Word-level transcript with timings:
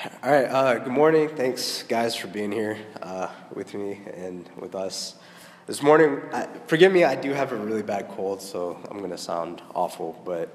All 0.00 0.30
right, 0.30 0.44
uh, 0.44 0.78
good 0.78 0.92
morning. 0.92 1.28
Thanks, 1.28 1.82
guys, 1.82 2.14
for 2.14 2.28
being 2.28 2.52
here 2.52 2.78
uh, 3.02 3.30
with 3.52 3.74
me 3.74 4.00
and 4.14 4.48
with 4.56 4.76
us. 4.76 5.16
This 5.66 5.82
morning, 5.82 6.20
I, 6.32 6.46
forgive 6.68 6.92
me, 6.92 7.02
I 7.02 7.16
do 7.16 7.32
have 7.32 7.50
a 7.50 7.56
really 7.56 7.82
bad 7.82 8.08
cold, 8.10 8.40
so 8.40 8.78
I'm 8.88 8.98
going 8.98 9.10
to 9.10 9.18
sound 9.18 9.60
awful. 9.74 10.22
But 10.24 10.54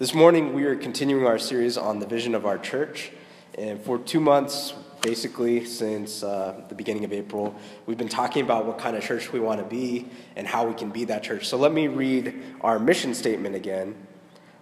this 0.00 0.12
morning, 0.12 0.54
we 0.54 0.64
are 0.64 0.74
continuing 0.74 1.24
our 1.24 1.38
series 1.38 1.76
on 1.76 2.00
the 2.00 2.06
vision 2.06 2.34
of 2.34 2.44
our 2.44 2.58
church. 2.58 3.12
And 3.56 3.80
for 3.80 3.96
two 3.96 4.18
months, 4.18 4.74
basically, 5.02 5.64
since 5.66 6.24
uh, 6.24 6.60
the 6.68 6.74
beginning 6.74 7.04
of 7.04 7.12
April, 7.12 7.54
we've 7.86 7.98
been 7.98 8.08
talking 8.08 8.42
about 8.42 8.66
what 8.66 8.78
kind 8.78 8.96
of 8.96 9.04
church 9.04 9.32
we 9.32 9.38
want 9.38 9.60
to 9.60 9.66
be 9.66 10.08
and 10.34 10.48
how 10.48 10.66
we 10.66 10.74
can 10.74 10.90
be 10.90 11.04
that 11.04 11.22
church. 11.22 11.46
So 11.46 11.56
let 11.58 11.70
me 11.70 11.86
read 11.86 12.42
our 12.60 12.80
mission 12.80 13.14
statement 13.14 13.54
again. 13.54 13.94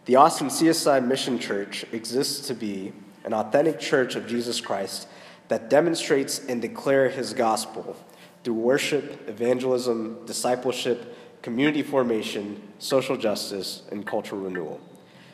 The 0.04 0.16
Austin 0.16 0.48
CSI 0.48 1.02
Mission 1.02 1.38
Church 1.38 1.86
exists 1.92 2.46
to 2.48 2.54
be 2.54 2.92
an 3.24 3.32
authentic 3.32 3.78
church 3.78 4.14
of 4.14 4.26
Jesus 4.26 4.60
Christ 4.60 5.08
that 5.48 5.70
demonstrates 5.70 6.44
and 6.46 6.60
declare 6.60 7.08
his 7.08 7.32
gospel 7.32 7.96
through 8.44 8.54
worship, 8.54 9.28
evangelism, 9.28 10.24
discipleship, 10.26 11.16
community 11.42 11.82
formation, 11.82 12.62
social 12.78 13.16
justice, 13.16 13.82
and 13.90 14.06
cultural 14.06 14.40
renewal. 14.40 14.80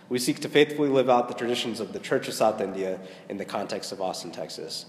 We 0.08 0.18
seek 0.18 0.40
to 0.40 0.48
faithfully 0.48 0.88
live 0.88 1.08
out 1.08 1.28
the 1.28 1.34
traditions 1.34 1.80
of 1.80 1.92
the 1.92 1.98
Church 1.98 2.28
of 2.28 2.34
South 2.34 2.60
India 2.60 3.00
in 3.28 3.36
the 3.36 3.44
context 3.44 3.90
of 3.92 4.00
Austin, 4.00 4.30
Texas. 4.30 4.86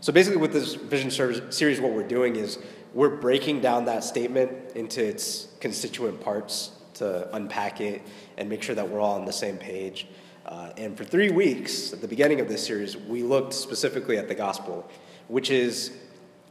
So, 0.00 0.12
basically, 0.12 0.40
with 0.40 0.52
this 0.52 0.74
vision 0.74 1.10
series, 1.10 1.80
what 1.80 1.92
we're 1.92 2.06
doing 2.06 2.36
is 2.36 2.58
we're 2.94 3.08
breaking 3.08 3.60
down 3.60 3.86
that 3.86 4.04
statement 4.04 4.52
into 4.76 5.04
its 5.04 5.48
constituent 5.60 6.20
parts 6.20 6.70
to 6.94 7.34
unpack 7.34 7.80
it 7.80 8.02
and 8.36 8.48
make 8.48 8.62
sure 8.62 8.74
that 8.74 8.88
we're 8.88 9.00
all 9.00 9.18
on 9.18 9.24
the 9.24 9.32
same 9.32 9.56
page. 9.56 10.06
Uh, 10.48 10.72
and 10.78 10.96
for 10.96 11.04
three 11.04 11.30
weeks, 11.30 11.92
at 11.92 12.00
the 12.00 12.08
beginning 12.08 12.40
of 12.40 12.48
this 12.48 12.64
series, 12.64 12.96
we 12.96 13.22
looked 13.22 13.52
specifically 13.52 14.16
at 14.16 14.28
the 14.28 14.34
gospel, 14.34 14.88
which 15.28 15.50
is 15.50 15.92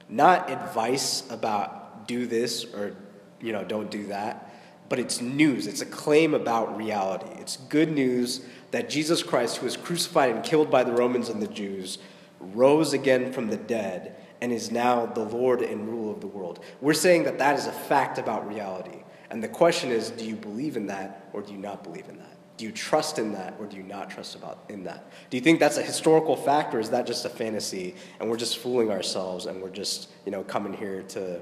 not 0.07 0.51
advice 0.51 1.27
about 1.31 2.07
do 2.07 2.27
this 2.27 2.63
or 2.63 2.95
you 3.41 3.52
know 3.52 3.63
don't 3.63 3.89
do 3.89 4.05
that, 4.05 4.53
but 4.88 4.99
it's 4.99 5.19
news. 5.19 5.66
It's 5.66 5.81
a 5.81 5.85
claim 5.85 6.35
about 6.35 6.77
reality. 6.77 7.30
It's 7.41 7.57
good 7.57 7.91
news 7.91 8.45
that 8.69 8.88
Jesus 8.88 9.23
Christ, 9.23 9.57
who 9.57 9.66
was 9.66 9.75
crucified 9.75 10.29
and 10.29 10.44
killed 10.44 10.69
by 10.69 10.83
the 10.83 10.94
Romans 10.94 11.29
and 11.29 11.41
the 11.41 11.47
Jews, 11.47 11.97
rose 12.39 12.94
again 12.94 13.33
from 13.33 13.47
the 13.47 13.57
dead 13.57 14.16
and 14.41 14.52
is 14.52 14.69
now 14.69 15.07
the 15.07 15.23
Lord 15.23 15.63
and 15.63 15.89
ruler 15.89 16.13
of 16.13 16.22
the 16.22 16.27
world. 16.27 16.63
We're 16.81 16.94
saying 16.94 17.23
that 17.23 17.39
that 17.39 17.57
is 17.57 17.66
a 17.66 17.72
fact 17.72 18.19
about 18.19 18.47
reality. 18.47 19.00
And 19.31 19.44
the 19.44 19.47
question 19.47 19.89
is, 19.89 20.11
do 20.11 20.23
you 20.23 20.35
believe 20.35 20.77
in 20.77 20.85
that 20.88 21.29
or 21.33 21.41
do 21.41 21.52
you 21.52 21.57
not 21.57 21.83
believe 21.83 22.07
in 22.07 22.17
that? 22.19 22.36
Do 22.58 22.66
you 22.66 22.72
trust 22.72 23.19
in 23.19 23.33
that 23.33 23.53
or 23.59 23.67
do 23.67 23.77
you 23.77 23.83
not 23.83 24.09
trust 24.09 24.36
about 24.36 24.63
in 24.67 24.83
that? 24.86 25.05
Do 25.30 25.38
you 25.38 25.41
think 25.41 25.59
that's 25.59 25.77
a 25.77 25.83
historical 25.83 26.36
fact 26.36 26.73
or 26.73 26.80
is 26.80 26.89
that 26.89 27.05
just 27.05 27.23
a 27.23 27.30
fantasy 27.30 27.95
and 28.19 28.30
we're 28.30 28.38
just 28.38 28.58
fooling 28.58 28.91
ourselves 28.91 29.45
and 29.45 29.61
we're 29.61 29.69
just, 29.69 30.09
you 30.25 30.31
know, 30.31 30.44
coming 30.44 30.73
here 30.73 31.03
to 31.09 31.39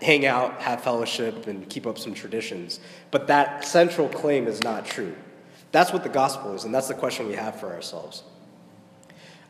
hang 0.00 0.24
out, 0.24 0.62
have 0.62 0.82
fellowship 0.82 1.46
and 1.46 1.68
keep 1.68 1.86
up 1.86 1.98
some 1.98 2.14
traditions. 2.14 2.80
But 3.10 3.26
that 3.26 3.66
central 3.66 4.08
claim 4.08 4.46
is 4.46 4.62
not 4.62 4.86
true. 4.86 5.14
That's 5.72 5.92
what 5.92 6.02
the 6.02 6.08
gospel 6.08 6.54
is 6.54 6.64
and 6.64 6.74
that's 6.74 6.88
the 6.88 6.94
question 6.94 7.28
we 7.28 7.34
have 7.34 7.60
for 7.60 7.72
ourselves. 7.72 8.22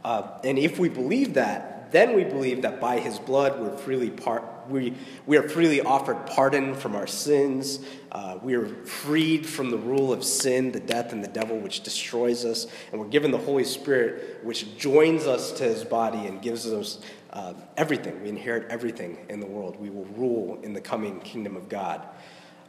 Uh, 0.05 0.27
and 0.42 0.58
if 0.58 0.78
we 0.78 0.89
believe 0.89 1.34
that, 1.34 1.92
then 1.92 2.17
we 2.17 2.25
believe 2.25 2.62
that 2.62 2.80
by 2.80 2.98
his 2.98 3.20
blood 3.20 3.61
we're 3.61 3.77
freely 3.78 4.11
part, 4.11 4.42
we, 4.69 4.95
we 5.27 5.37
are 5.37 5.48
freely 5.48 5.81
offered 5.81 6.27
pardon 6.27 6.75
from 6.75 6.95
our 6.95 7.07
sins. 7.07 7.81
Uh, 8.12 8.39
we 8.43 8.55
are 8.55 8.67
freed 8.67 9.47
from 9.47 9.70
the 9.70 9.79
rule 9.79 10.12
of 10.12 10.25
sin, 10.25 10.73
the 10.73 10.81
death, 10.81 11.12
and 11.12 11.23
the 11.23 11.29
devil, 11.29 11.59
which 11.59 11.83
destroys 11.83 12.45
us. 12.45 12.67
And 12.92 13.01
we're 13.01 13.09
given 13.09 13.31
the 13.31 13.39
Holy 13.39 13.65
Spirit, 13.65 14.41
which 14.42 14.77
joins 14.77 15.27
us 15.27 15.53
to 15.53 15.65
his 15.65 15.85
body 15.85 16.27
and 16.27 16.41
gives 16.41 16.67
us 16.67 17.01
uh, 17.33 17.55
everything. 17.77 18.23
We 18.23 18.29
inherit 18.29 18.70
everything 18.70 19.19
in 19.29 19.41
the 19.41 19.47
world. 19.47 19.79
We 19.81 19.91
will 19.91 20.07
rule 20.17 20.61
in 20.62 20.73
the 20.73 20.81
coming 20.81 21.20
kingdom 21.20 21.57
of 21.57 21.69
God. 21.69 22.07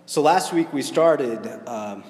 So 0.07 0.21
last 0.21 0.53
week 0.53 0.71
we 0.73 0.81
started. 0.81 1.47
Um, 1.67 2.03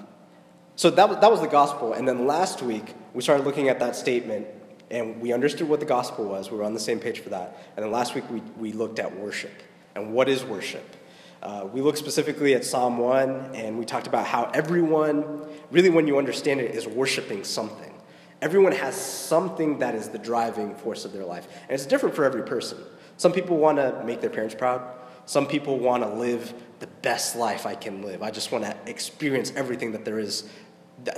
so 0.75 0.89
that 0.89 1.07
was, 1.07 1.19
that 1.19 1.31
was 1.31 1.41
the 1.41 1.47
gospel. 1.47 1.93
And 1.93 2.07
then 2.07 2.27
last 2.27 2.61
week 2.61 2.93
we 3.13 3.21
started 3.21 3.45
looking 3.45 3.69
at 3.69 3.79
that 3.79 3.95
statement 3.95 4.47
and 4.91 5.21
we 5.21 5.33
understood 5.33 5.67
what 5.67 5.79
the 5.79 5.85
gospel 5.85 6.25
was. 6.25 6.51
We 6.51 6.57
were 6.57 6.63
on 6.63 6.73
the 6.73 6.79
same 6.79 6.99
page 6.99 7.19
for 7.19 7.29
that. 7.29 7.57
And 7.75 7.83
then 7.83 7.91
last 7.91 8.15
week 8.15 8.29
we, 8.29 8.41
we 8.57 8.71
looked 8.71 8.99
at 8.99 9.17
worship. 9.17 9.51
And 9.95 10.13
what 10.13 10.29
is 10.29 10.43
worship? 10.43 10.95
Uh, 11.41 11.67
we 11.71 11.81
looked 11.81 11.97
specifically 11.97 12.53
at 12.53 12.65
Psalm 12.65 12.97
1, 12.97 13.51
and 13.53 13.77
we 13.77 13.85
talked 13.85 14.07
about 14.07 14.25
how 14.25 14.49
everyone, 14.53 15.41
really, 15.71 15.89
when 15.89 16.07
you 16.07 16.17
understand 16.17 16.59
it, 16.59 16.75
is 16.75 16.87
worshiping 16.87 17.43
something. 17.43 17.93
Everyone 18.41 18.73
has 18.73 18.95
something 18.95 19.79
that 19.79 19.95
is 19.95 20.09
the 20.09 20.17
driving 20.17 20.75
force 20.75 21.05
of 21.05 21.13
their 21.13 21.23
life. 21.23 21.47
And 21.63 21.71
it's 21.71 21.85
different 21.85 22.15
for 22.15 22.25
every 22.25 22.43
person. 22.43 22.77
Some 23.17 23.31
people 23.31 23.57
want 23.57 23.77
to 23.77 24.03
make 24.03 24.21
their 24.21 24.29
parents 24.29 24.55
proud. 24.55 24.81
Some 25.25 25.47
people 25.47 25.79
want 25.79 26.03
to 26.03 26.09
live 26.09 26.53
the 26.79 26.87
best 26.87 27.35
life 27.35 27.65
I 27.65 27.75
can 27.75 28.01
live. 28.01 28.21
I 28.21 28.31
just 28.31 28.51
want 28.51 28.65
to 28.65 28.75
experience 28.85 29.53
everything 29.55 29.93
that 29.93 30.03
there 30.05 30.19
is. 30.19 30.49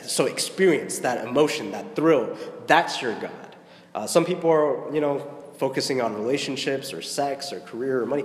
So, 0.03 0.25
experience 0.25 0.99
that 0.99 1.25
emotion, 1.25 1.71
that 1.71 1.95
thrill. 1.95 2.38
That's 2.67 3.01
your 3.01 3.13
God. 3.19 3.55
Uh, 3.95 4.07
some 4.07 4.25
people 4.25 4.49
are, 4.49 4.94
you 4.94 5.01
know, 5.01 5.19
focusing 5.57 6.01
on 6.01 6.15
relationships 6.15 6.94
or 6.94 7.01
sex 7.01 7.51
or 7.51 7.59
career 7.59 8.01
or 8.01 8.05
money. 8.05 8.23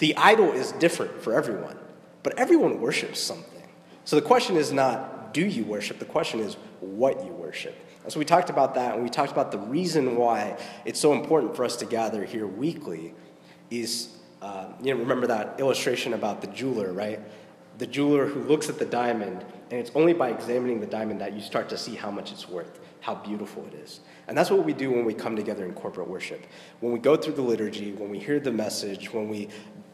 The 0.00 0.16
idol 0.16 0.50
is 0.50 0.72
different 0.72 1.22
for 1.22 1.34
everyone, 1.34 1.76
but 2.22 2.38
everyone 2.38 2.80
worships 2.80 3.20
something. 3.20 3.62
So 4.06 4.16
the 4.16 4.22
question 4.22 4.56
is 4.56 4.72
not, 4.72 5.34
do 5.34 5.44
you 5.46 5.62
worship? 5.62 5.98
The 5.98 6.06
question 6.06 6.40
is, 6.40 6.56
what 6.80 7.22
you 7.22 7.32
worship. 7.32 7.76
And 8.02 8.10
so 8.10 8.18
we 8.18 8.24
talked 8.24 8.48
about 8.48 8.74
that, 8.76 8.94
and 8.94 9.02
we 9.02 9.10
talked 9.10 9.30
about 9.30 9.52
the 9.52 9.58
reason 9.58 10.16
why 10.16 10.56
it's 10.86 10.98
so 10.98 11.12
important 11.12 11.54
for 11.54 11.66
us 11.66 11.76
to 11.76 11.84
gather 11.84 12.24
here 12.24 12.46
weekly 12.46 13.14
is, 13.70 14.16
uh, 14.40 14.68
you 14.82 14.94
know, 14.94 15.00
remember 15.00 15.26
that 15.26 15.60
illustration 15.60 16.14
about 16.14 16.40
the 16.40 16.46
jeweler, 16.46 16.94
right? 16.94 17.20
The 17.76 17.86
jeweler 17.86 18.24
who 18.24 18.40
looks 18.44 18.70
at 18.70 18.78
the 18.78 18.86
diamond, 18.86 19.44
and 19.70 19.78
it's 19.78 19.90
only 19.94 20.14
by 20.14 20.30
examining 20.30 20.80
the 20.80 20.86
diamond 20.86 21.20
that 21.20 21.34
you 21.34 21.42
start 21.42 21.68
to 21.68 21.76
see 21.76 21.94
how 21.94 22.10
much 22.10 22.32
it's 22.32 22.48
worth, 22.48 22.80
how 23.00 23.16
beautiful 23.16 23.66
it 23.66 23.74
is. 23.74 24.00
And 24.28 24.36
that's 24.36 24.50
what 24.50 24.64
we 24.64 24.72
do 24.72 24.90
when 24.90 25.04
we 25.04 25.12
come 25.12 25.36
together 25.36 25.66
in 25.66 25.74
corporate 25.74 26.08
worship. 26.08 26.46
When 26.80 26.92
we 26.92 26.98
go 26.98 27.16
through 27.16 27.34
the 27.34 27.42
liturgy, 27.42 27.92
when 27.92 28.08
we 28.08 28.18
hear 28.18 28.40
the 28.40 28.50
message, 28.50 29.12
when 29.12 29.28
we 29.28 29.48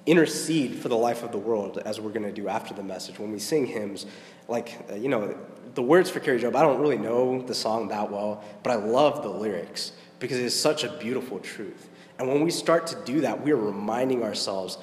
intercede 0.06 0.76
for 0.76 0.88
the 0.88 0.96
life 0.96 1.22
of 1.22 1.32
the 1.32 1.38
world, 1.38 1.78
as 1.84 2.00
we're 2.00 2.12
going 2.12 2.22
to 2.22 2.32
do 2.32 2.48
after 2.48 2.72
the 2.72 2.82
message. 2.82 3.18
When 3.18 3.32
we 3.32 3.38
sing 3.40 3.66
hymns, 3.66 4.06
like, 4.48 4.78
uh, 4.90 4.94
you 4.94 5.08
know, 5.08 5.36
the 5.74 5.82
words 5.82 6.08
for 6.08 6.20
carrie 6.20 6.40
job 6.40 6.56
I 6.56 6.62
don't 6.62 6.80
really 6.80 6.96
know 6.96 7.42
the 7.42 7.54
song 7.54 7.88
that 7.88 8.10
well, 8.10 8.42
but 8.62 8.70
I 8.70 8.76
love 8.76 9.22
the 9.22 9.28
lyrics 9.28 9.92
because 10.20 10.38
it's 10.38 10.54
such 10.54 10.84
a 10.84 10.96
beautiful 10.98 11.38
truth. 11.40 11.88
And 12.18 12.28
when 12.28 12.42
we 12.42 12.50
start 12.50 12.86
to 12.88 12.96
do 13.04 13.20
that, 13.22 13.42
we 13.42 13.52
are 13.52 13.56
reminding 13.56 14.22
ourselves, 14.22 14.78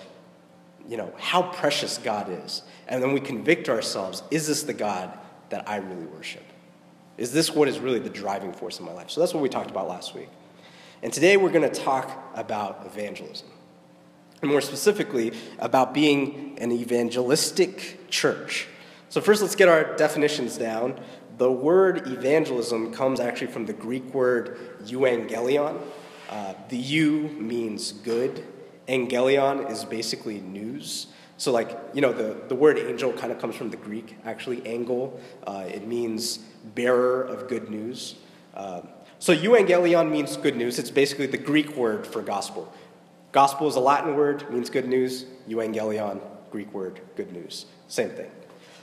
you 0.87 0.97
know, 0.97 1.11
how 1.17 1.41
precious 1.41 1.97
God 1.97 2.29
is. 2.45 2.61
And 2.87 3.01
then 3.01 3.13
we 3.13 3.19
convict 3.19 3.69
ourselves 3.69 4.21
is 4.29 4.47
this 4.47 4.63
the 4.63 4.73
God 4.73 5.17
that 5.49 5.67
I 5.67 5.77
really 5.77 6.05
worship? 6.05 6.43
Is 7.17 7.31
this 7.31 7.51
what 7.51 7.67
is 7.67 7.79
really 7.79 7.99
the 7.99 8.09
driving 8.09 8.53
force 8.53 8.79
in 8.79 8.85
my 8.85 8.91
life? 8.91 9.09
So 9.09 9.21
that's 9.21 9.33
what 9.33 9.41
we 9.41 9.49
talked 9.49 9.71
about 9.71 9.87
last 9.87 10.13
week. 10.13 10.29
And 11.01 11.11
today 11.11 11.37
we're 11.37 11.51
going 11.51 11.69
to 11.69 11.81
talk 11.81 12.31
about 12.35 12.83
evangelism 12.85 13.47
and 14.43 14.51
more 14.51 14.61
specifically 14.61 15.33
about 15.57 15.93
being 15.93 16.57
an 16.59 16.71
evangelistic 16.71 18.09
church. 18.09 18.67
So, 19.09 19.21
first, 19.21 19.41
let's 19.41 19.55
get 19.55 19.69
our 19.69 19.95
definitions 19.95 20.57
down. 20.57 20.99
The 21.37 21.51
word 21.51 22.07
evangelism 22.07 22.93
comes 22.93 23.19
actually 23.19 23.47
from 23.47 23.65
the 23.65 23.73
Greek 23.73 24.13
word 24.13 24.57
euangelion. 24.83 25.81
Uh, 26.29 26.53
the 26.69 26.77
eu 26.77 27.29
means 27.29 27.91
good, 27.91 28.45
angelion 28.87 29.69
is 29.71 29.85
basically 29.85 30.39
news. 30.41 31.07
So, 31.37 31.51
like, 31.51 31.77
you 31.93 32.01
know, 32.01 32.13
the, 32.13 32.37
the 32.47 32.55
word 32.55 32.77
angel 32.77 33.13
kind 33.13 33.31
of 33.31 33.39
comes 33.39 33.55
from 33.55 33.69
the 33.69 33.77
Greek, 33.77 34.17
actually, 34.25 34.65
angel. 34.67 35.19
Uh, 35.45 35.65
it 35.67 35.87
means 35.87 36.37
bearer 36.75 37.23
of 37.23 37.47
good 37.47 37.69
news. 37.69 38.15
Uh, 38.53 38.81
so, 39.19 39.35
euangelion 39.35 40.11
means 40.11 40.37
good 40.37 40.55
news. 40.55 40.79
It's 40.79 40.91
basically 40.91 41.27
the 41.27 41.37
Greek 41.37 41.75
word 41.75 42.05
for 42.05 42.21
gospel. 42.21 42.73
Gospel 43.33 43.67
is 43.67 43.75
a 43.75 43.79
Latin 43.79 44.15
word, 44.15 44.49
means 44.53 44.69
good 44.69 44.87
news. 44.87 45.25
Euangelion, 45.49 46.21
Greek 46.51 46.71
word, 46.71 47.01
good 47.15 47.33
news. 47.33 47.65
Same 47.87 48.11
thing. 48.11 48.29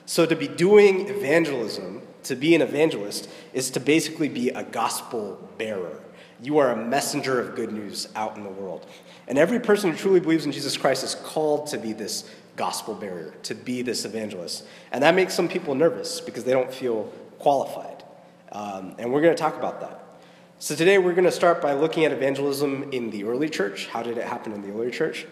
So 0.07 0.27
to 0.27 0.35
be 0.35 0.49
doing 0.49 1.09
evangelism, 1.09 2.03
to 2.25 2.35
be 2.35 2.57
an 2.57 2.61
evangelist, 2.61 3.31
is 3.53 3.71
to 3.71 3.81
basically 3.81 4.29
be 4.29 4.49
a 4.49 4.65
gospel 4.65 5.49
bearer. 5.57 6.01
You 6.43 6.59
are 6.59 6.73
a 6.73 6.77
messenger 6.77 7.41
of 7.41 7.55
good 7.55 7.71
news 7.71 8.09
out 8.17 8.37
in 8.37 8.43
the 8.43 8.51
world. 8.51 8.87
And 9.29 9.39
every 9.39 9.61
person 9.61 9.93
who 9.93 9.97
truly 9.97 10.19
believes 10.19 10.47
in 10.47 10.51
Jesus 10.51 10.77
Christ 10.77 11.05
is 11.05 11.15
called 11.15 11.69
to 11.69 11.79
be 11.79 11.93
this 11.93 12.29
gospel 12.57 12.95
bearer, 12.95 13.35
to 13.45 13.55
be 13.55 13.83
this 13.83 14.05
evangelist. 14.05 14.65
And 14.91 15.05
that 15.05 15.15
makes 15.15 15.33
some 15.33 15.49
people 15.49 15.77
nervous 15.77 16.21
because 16.21 16.43
they 16.43 16.53
don't 16.53 16.73
feel 16.75 17.05
qualified. 17.39 18.03
Um, 18.51 18.97
and 18.99 19.13
we're 19.13 19.21
going 19.21 19.37
to 19.37 19.41
talk 19.41 19.57
about 19.57 19.81
that. 19.83 20.00
So 20.63 20.77
today 20.77 20.99
we're 20.99 21.15
going 21.15 21.25
to 21.25 21.33
start 21.33 21.63
by 21.63 21.73
looking 21.73 22.05
at 22.05 22.13
evangelism 22.13 22.91
in 22.93 23.09
the 23.09 23.25
early 23.25 23.49
church. 23.49 23.87
How 23.87 24.03
did 24.03 24.19
it 24.19 24.27
happen 24.27 24.53
in 24.53 24.61
the 24.61 24.69
early 24.69 24.91
church? 24.91 25.27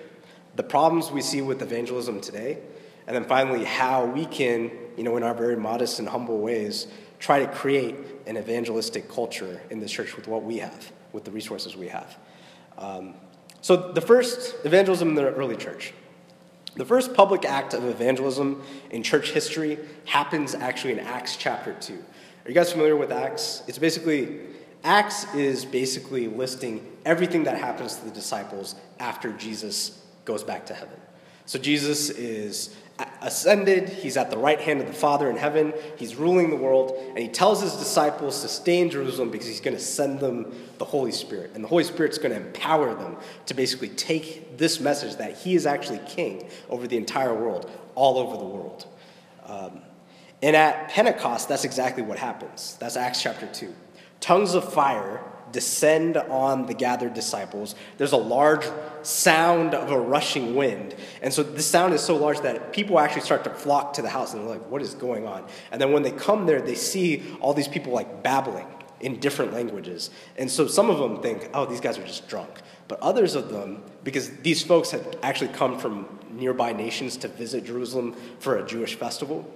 The 0.56 0.62
problems 0.62 1.10
we 1.10 1.20
see 1.20 1.42
with 1.42 1.60
evangelism 1.60 2.22
today. 2.22 2.60
And 3.06 3.14
then 3.14 3.24
finally, 3.24 3.66
how 3.66 4.06
we 4.06 4.24
can, 4.24 4.70
you 4.96 5.04
know, 5.04 5.18
in 5.18 5.22
our 5.22 5.34
very 5.34 5.54
modest 5.54 5.98
and 5.98 6.08
humble 6.08 6.38
ways, 6.38 6.86
try 7.18 7.40
to 7.40 7.46
create 7.46 7.94
an 8.26 8.38
evangelistic 8.38 9.06
culture 9.10 9.60
in 9.68 9.80
this 9.80 9.92
church 9.92 10.16
with 10.16 10.28
what 10.28 10.44
we 10.44 10.60
have, 10.60 10.92
with 11.12 11.24
the 11.24 11.30
resources 11.30 11.76
we 11.76 11.88
have. 11.88 12.16
Um, 12.78 13.12
so, 13.60 13.76
the 13.76 14.00
first 14.00 14.54
evangelism 14.64 15.10
in 15.10 15.14
the 15.14 15.34
early 15.34 15.56
church. 15.56 15.92
The 16.76 16.86
first 16.86 17.12
public 17.12 17.44
act 17.44 17.74
of 17.74 17.84
evangelism 17.84 18.62
in 18.90 19.02
church 19.02 19.32
history 19.32 19.78
happens 20.06 20.54
actually 20.54 20.94
in 20.94 21.00
Acts 21.00 21.36
chapter 21.36 21.74
2. 21.78 21.92
Are 21.92 22.48
you 22.48 22.54
guys 22.54 22.72
familiar 22.72 22.96
with 22.96 23.12
Acts? 23.12 23.62
It's 23.66 23.78
basically, 23.78 24.40
Acts 24.88 25.26
is 25.34 25.66
basically 25.66 26.28
listing 26.28 26.82
everything 27.04 27.44
that 27.44 27.58
happens 27.58 27.96
to 27.96 28.06
the 28.06 28.10
disciples 28.10 28.74
after 28.98 29.32
Jesus 29.32 30.02
goes 30.24 30.42
back 30.42 30.64
to 30.64 30.72
heaven. 30.72 30.98
So 31.44 31.58
Jesus 31.58 32.08
is 32.08 32.74
ascended, 33.20 33.90
he's 33.90 34.16
at 34.16 34.30
the 34.30 34.38
right 34.38 34.58
hand 34.58 34.80
of 34.80 34.86
the 34.86 34.94
Father 34.94 35.28
in 35.28 35.36
heaven, 35.36 35.74
he's 35.98 36.16
ruling 36.16 36.48
the 36.48 36.56
world, 36.56 36.96
and 37.10 37.18
he 37.18 37.28
tells 37.28 37.60
his 37.60 37.74
disciples 37.74 38.40
to 38.40 38.48
stay 38.48 38.80
in 38.80 38.88
Jerusalem 38.88 39.30
because 39.30 39.46
he's 39.46 39.60
going 39.60 39.76
to 39.76 39.82
send 39.82 40.20
them 40.20 40.54
the 40.78 40.86
Holy 40.86 41.12
Spirit. 41.12 41.50
And 41.54 41.62
the 41.62 41.68
Holy 41.68 41.84
Spirit's 41.84 42.16
going 42.16 42.32
to 42.32 42.40
empower 42.40 42.94
them 42.94 43.18
to 43.44 43.52
basically 43.52 43.90
take 43.90 44.56
this 44.56 44.80
message 44.80 45.16
that 45.16 45.36
he 45.36 45.54
is 45.54 45.66
actually 45.66 46.00
king 46.08 46.48
over 46.70 46.88
the 46.88 46.96
entire 46.96 47.34
world, 47.34 47.70
all 47.94 48.16
over 48.16 48.38
the 48.38 48.44
world. 48.44 48.86
Um, 49.44 49.82
and 50.40 50.56
at 50.56 50.88
Pentecost, 50.88 51.46
that's 51.46 51.64
exactly 51.64 52.02
what 52.02 52.18
happens. 52.18 52.78
That's 52.80 52.96
Acts 52.96 53.22
chapter 53.22 53.46
2. 53.48 53.74
Tongues 54.20 54.54
of 54.54 54.72
fire 54.72 55.22
descend 55.52 56.16
on 56.16 56.66
the 56.66 56.74
gathered 56.74 57.14
disciples. 57.14 57.74
There's 57.96 58.12
a 58.12 58.18
large 58.18 58.66
sound 59.02 59.74
of 59.74 59.90
a 59.90 59.98
rushing 59.98 60.54
wind. 60.54 60.94
And 61.22 61.32
so 61.32 61.42
this 61.42 61.66
sound 61.66 61.94
is 61.94 62.02
so 62.02 62.16
large 62.16 62.40
that 62.40 62.72
people 62.72 62.98
actually 62.98 63.22
start 63.22 63.44
to 63.44 63.50
flock 63.50 63.94
to 63.94 64.02
the 64.02 64.10
house 64.10 64.34
and 64.34 64.42
they're 64.42 64.50
like, 64.50 64.70
what 64.70 64.82
is 64.82 64.94
going 64.94 65.26
on? 65.26 65.46
And 65.72 65.80
then 65.80 65.92
when 65.92 66.02
they 66.02 66.10
come 66.10 66.46
there, 66.46 66.60
they 66.60 66.74
see 66.74 67.22
all 67.40 67.54
these 67.54 67.68
people 67.68 67.92
like 67.92 68.22
babbling 68.22 68.66
in 69.00 69.20
different 69.20 69.52
languages. 69.52 70.10
And 70.36 70.50
so 70.50 70.66
some 70.66 70.90
of 70.90 70.98
them 70.98 71.22
think, 71.22 71.50
oh, 71.54 71.66
these 71.66 71.80
guys 71.80 71.98
are 71.98 72.06
just 72.06 72.28
drunk. 72.28 72.50
But 72.88 73.00
others 73.00 73.34
of 73.34 73.50
them, 73.50 73.82
because 74.02 74.30
these 74.38 74.62
folks 74.62 74.90
had 74.90 75.18
actually 75.22 75.52
come 75.52 75.78
from 75.78 76.18
nearby 76.30 76.72
nations 76.72 77.16
to 77.18 77.28
visit 77.28 77.64
Jerusalem 77.64 78.14
for 78.38 78.56
a 78.56 78.66
Jewish 78.66 78.94
festival, 78.94 79.50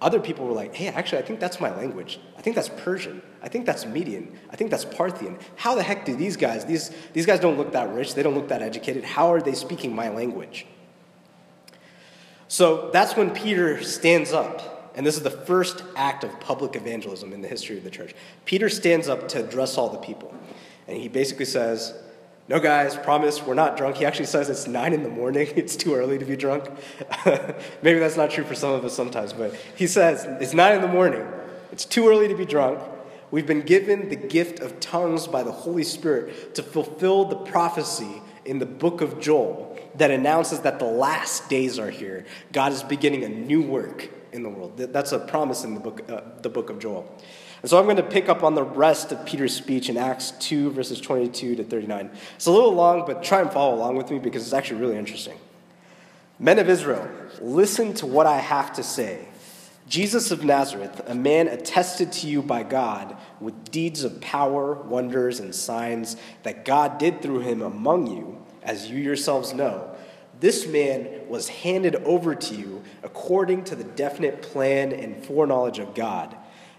other 0.00 0.20
people 0.20 0.46
were 0.46 0.52
like, 0.52 0.74
hey, 0.74 0.88
actually, 0.88 1.18
I 1.18 1.22
think 1.22 1.40
that's 1.40 1.60
my 1.60 1.74
language. 1.74 2.20
I 2.36 2.42
think 2.42 2.54
that's 2.54 2.68
Persian. 2.68 3.20
I 3.42 3.48
think 3.48 3.66
that's 3.66 3.84
Median. 3.84 4.38
I 4.50 4.56
think 4.56 4.70
that's 4.70 4.84
Parthian. 4.84 5.38
How 5.56 5.74
the 5.74 5.82
heck 5.82 6.04
do 6.04 6.14
these 6.14 6.36
guys, 6.36 6.64
these, 6.64 6.90
these 7.12 7.26
guys 7.26 7.40
don't 7.40 7.56
look 7.56 7.72
that 7.72 7.92
rich, 7.92 8.14
they 8.14 8.22
don't 8.22 8.34
look 8.34 8.48
that 8.48 8.62
educated. 8.62 9.04
How 9.04 9.32
are 9.32 9.40
they 9.40 9.54
speaking 9.54 9.94
my 9.94 10.08
language? 10.08 10.66
So 12.46 12.90
that's 12.92 13.16
when 13.16 13.30
Peter 13.30 13.82
stands 13.82 14.32
up, 14.32 14.92
and 14.94 15.06
this 15.06 15.16
is 15.16 15.22
the 15.22 15.30
first 15.30 15.82
act 15.96 16.24
of 16.24 16.40
public 16.40 16.76
evangelism 16.76 17.32
in 17.32 17.42
the 17.42 17.48
history 17.48 17.76
of 17.76 17.84
the 17.84 17.90
church. 17.90 18.14
Peter 18.44 18.68
stands 18.68 19.08
up 19.08 19.28
to 19.28 19.44
address 19.44 19.76
all 19.76 19.90
the 19.90 19.98
people, 19.98 20.32
and 20.86 20.96
he 20.96 21.08
basically 21.08 21.44
says, 21.44 21.94
no, 22.48 22.58
guys, 22.60 22.96
promise, 22.96 23.42
we're 23.42 23.52
not 23.52 23.76
drunk. 23.76 23.96
He 23.96 24.06
actually 24.06 24.24
says 24.24 24.48
it's 24.48 24.66
nine 24.66 24.94
in 24.94 25.02
the 25.02 25.10
morning. 25.10 25.48
It's 25.56 25.76
too 25.76 25.94
early 25.94 26.18
to 26.18 26.24
be 26.24 26.36
drunk. 26.36 26.64
Maybe 27.82 27.98
that's 27.98 28.16
not 28.16 28.30
true 28.30 28.44
for 28.44 28.54
some 28.54 28.72
of 28.72 28.84
us 28.84 28.94
sometimes, 28.94 29.34
but 29.34 29.54
he 29.76 29.86
says 29.86 30.24
it's 30.40 30.54
nine 30.54 30.74
in 30.74 30.80
the 30.80 30.88
morning. 30.88 31.26
It's 31.72 31.84
too 31.84 32.08
early 32.08 32.26
to 32.28 32.34
be 32.34 32.46
drunk. 32.46 32.80
We've 33.30 33.46
been 33.46 33.62
given 33.62 34.08
the 34.08 34.16
gift 34.16 34.60
of 34.60 34.80
tongues 34.80 35.26
by 35.26 35.42
the 35.42 35.52
Holy 35.52 35.84
Spirit 35.84 36.54
to 36.54 36.62
fulfill 36.62 37.26
the 37.26 37.36
prophecy 37.36 38.22
in 38.46 38.58
the 38.58 38.66
book 38.66 39.02
of 39.02 39.20
Joel 39.20 39.78
that 39.96 40.10
announces 40.10 40.60
that 40.60 40.78
the 40.78 40.86
last 40.86 41.50
days 41.50 41.78
are 41.78 41.90
here. 41.90 42.24
God 42.52 42.72
is 42.72 42.82
beginning 42.82 43.24
a 43.24 43.28
new 43.28 43.60
work 43.60 44.08
in 44.32 44.42
the 44.42 44.48
world. 44.48 44.78
That's 44.78 45.12
a 45.12 45.18
promise 45.18 45.64
in 45.64 45.74
the 45.74 45.80
book, 45.80 46.10
uh, 46.10 46.22
the 46.40 46.48
book 46.48 46.70
of 46.70 46.78
Joel. 46.78 47.14
And 47.62 47.70
so 47.70 47.78
I'm 47.78 47.84
going 47.84 47.96
to 47.96 48.02
pick 48.02 48.28
up 48.28 48.44
on 48.44 48.54
the 48.54 48.62
rest 48.62 49.10
of 49.10 49.24
Peter's 49.26 49.54
speech 49.54 49.88
in 49.88 49.96
Acts 49.96 50.30
2, 50.32 50.70
verses 50.70 51.00
22 51.00 51.56
to 51.56 51.64
39. 51.64 52.10
It's 52.36 52.46
a 52.46 52.52
little 52.52 52.72
long, 52.72 53.04
but 53.04 53.22
try 53.22 53.40
and 53.40 53.50
follow 53.50 53.74
along 53.74 53.96
with 53.96 54.10
me 54.10 54.18
because 54.18 54.42
it's 54.42 54.52
actually 54.52 54.80
really 54.80 54.96
interesting. 54.96 55.36
Men 56.38 56.60
of 56.60 56.68
Israel, 56.68 57.08
listen 57.40 57.94
to 57.94 58.06
what 58.06 58.26
I 58.26 58.38
have 58.38 58.72
to 58.74 58.82
say. 58.84 59.26
Jesus 59.88 60.30
of 60.30 60.44
Nazareth, 60.44 61.00
a 61.06 61.14
man 61.14 61.48
attested 61.48 62.12
to 62.12 62.28
you 62.28 62.42
by 62.42 62.62
God 62.62 63.16
with 63.40 63.70
deeds 63.70 64.04
of 64.04 64.20
power, 64.20 64.74
wonders, 64.74 65.40
and 65.40 65.52
signs 65.52 66.16
that 66.44 66.64
God 66.64 66.98
did 66.98 67.22
through 67.22 67.40
him 67.40 67.62
among 67.62 68.06
you, 68.06 68.40
as 68.62 68.88
you 68.90 68.98
yourselves 68.98 69.52
know. 69.52 69.90
This 70.38 70.66
man 70.66 71.26
was 71.26 71.48
handed 71.48 71.96
over 71.96 72.34
to 72.36 72.54
you 72.54 72.84
according 73.02 73.64
to 73.64 73.74
the 73.74 73.82
definite 73.82 74.42
plan 74.42 74.92
and 74.92 75.24
foreknowledge 75.24 75.80
of 75.80 75.94
God 75.94 76.36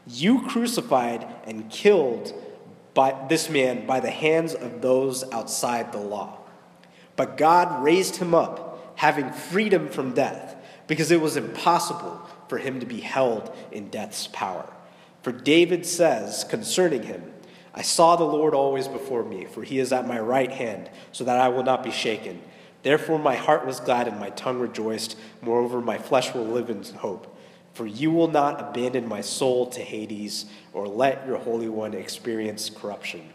you 0.09 0.47
crucified 0.47 1.27
and 1.45 1.69
killed 1.69 2.33
by 2.93 3.15
this 3.29 3.49
man 3.49 3.85
by 3.85 3.99
the 3.99 4.09
hands 4.09 4.53
of 4.53 4.81
those 4.81 5.23
outside 5.31 5.91
the 5.91 5.99
law. 5.99 6.37
But 7.15 7.37
God 7.37 7.83
raised 7.83 8.15
him 8.15 8.33
up, 8.33 8.93
having 8.95 9.31
freedom 9.31 9.89
from 9.89 10.13
death, 10.13 10.55
because 10.87 11.11
it 11.11 11.21
was 11.21 11.37
impossible 11.37 12.21
for 12.47 12.57
him 12.57 12.79
to 12.79 12.85
be 12.85 12.99
held 12.99 13.55
in 13.71 13.89
death's 13.89 14.27
power. 14.27 14.71
For 15.21 15.31
David 15.31 15.85
says 15.85 16.43
concerning 16.43 17.03
him, 17.03 17.33
I 17.73 17.83
saw 17.83 18.15
the 18.15 18.23
Lord 18.23 18.53
always 18.53 18.87
before 18.87 19.23
me, 19.23 19.45
for 19.45 19.63
he 19.63 19.79
is 19.79 19.93
at 19.93 20.07
my 20.07 20.19
right 20.19 20.51
hand, 20.51 20.89
so 21.11 21.23
that 21.23 21.39
I 21.39 21.49
will 21.49 21.63
not 21.63 21.83
be 21.83 21.91
shaken. 21.91 22.41
Therefore 22.81 23.19
my 23.19 23.35
heart 23.35 23.65
was 23.65 23.79
glad 23.79 24.07
and 24.07 24.19
my 24.19 24.29
tongue 24.31 24.59
rejoiced. 24.59 25.17
Moreover, 25.41 25.81
my 25.81 25.97
flesh 25.97 26.33
will 26.33 26.45
live 26.45 26.69
in 26.69 26.83
hope. 26.83 27.28
For 27.79 27.87
you 27.87 28.11
will 28.11 28.27
not 28.27 28.59
abandon 28.59 29.07
my 29.07 29.21
soul 29.21 29.67
to 29.67 29.79
Hades, 29.79 30.47
or 30.73 30.85
let 30.85 31.25
your 31.25 31.37
Holy 31.37 31.69
One 31.69 31.93
experience 31.93 32.69
corruption. 32.69 33.29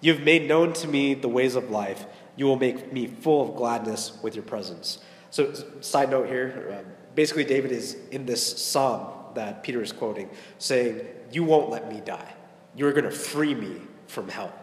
You 0.00 0.14
have 0.14 0.22
made 0.22 0.48
known 0.48 0.72
to 0.72 0.88
me 0.88 1.12
the 1.12 1.28
ways 1.28 1.56
of 1.56 1.68
life. 1.68 2.06
You 2.34 2.46
will 2.46 2.56
make 2.56 2.90
me 2.90 3.06
full 3.06 3.46
of 3.46 3.54
gladness 3.54 4.16
with 4.22 4.34
your 4.34 4.44
presence. 4.44 5.00
So, 5.28 5.52
side 5.82 6.08
note 6.08 6.28
here 6.28 6.74
uh, 6.74 6.90
basically, 7.14 7.44
David 7.44 7.70
is 7.70 7.98
in 8.10 8.24
this 8.24 8.62
psalm 8.64 9.12
that 9.34 9.62
Peter 9.62 9.82
is 9.82 9.92
quoting, 9.92 10.30
saying, 10.56 11.02
You 11.30 11.44
won't 11.44 11.68
let 11.68 11.92
me 11.92 12.00
die. 12.00 12.32
You're 12.74 12.92
going 12.92 13.04
to 13.04 13.10
free 13.10 13.54
me 13.54 13.76
from 14.06 14.30
hell. 14.30 14.54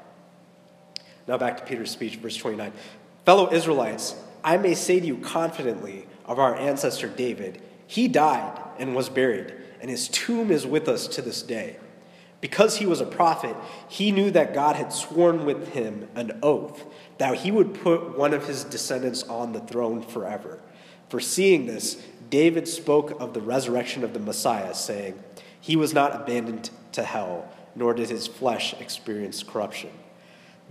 Now, 1.28 1.38
back 1.38 1.58
to 1.58 1.64
Peter's 1.66 1.92
speech, 1.92 2.16
verse 2.16 2.36
29. 2.36 2.74
Fellow 3.26 3.54
Israelites, 3.54 4.16
I 4.44 4.58
may 4.58 4.74
say 4.74 5.00
to 5.00 5.06
you 5.06 5.18
confidently 5.18 6.08
of 6.26 6.40
our 6.40 6.56
ancestor 6.56 7.08
David, 7.08 7.62
he 7.86 8.08
died 8.08 8.60
and 8.80 8.96
was 8.96 9.10
buried, 9.10 9.54
and 9.82 9.90
his 9.90 10.08
tomb 10.08 10.52
is 10.52 10.66
with 10.66 10.88
us 10.88 11.08
to 11.10 11.22
this 11.22 11.42
day. 11.42 11.78
Because 12.42 12.78
he 12.78 12.86
was 12.86 13.02
a 13.02 13.06
prophet, 13.06 13.56
he 13.90 14.12
knew 14.12 14.32
that 14.32 14.54
God 14.54 14.76
had 14.76 14.94
sworn 14.94 15.46
with 15.46 15.74
him 15.74 16.08
an 16.16 16.40
oath 16.42 16.86
that 17.18 17.36
he 17.36 17.52
would 17.52 17.74
put 17.74 18.18
one 18.18 18.34
of 18.34 18.48
his 18.48 18.64
descendants 18.64 19.24
on 19.24 19.52
the 19.52 19.60
throne 19.60 20.02
forever. 20.02 20.60
For 21.10 21.20
seeing 21.20 21.66
this, 21.66 22.02
David 22.30 22.68
spoke 22.68 23.20
of 23.20 23.34
the 23.34 23.42
resurrection 23.42 24.04
of 24.04 24.14
the 24.14 24.20
Messiah, 24.20 24.74
saying, 24.74 25.22
He 25.60 25.76
was 25.76 25.94
not 25.94 26.16
abandoned 26.16 26.70
to 26.94 27.04
hell, 27.04 27.50
nor 27.76 27.94
did 27.94 28.10
his 28.10 28.28
flesh 28.28 28.74
experience 28.80 29.44
corruption. 29.44 29.90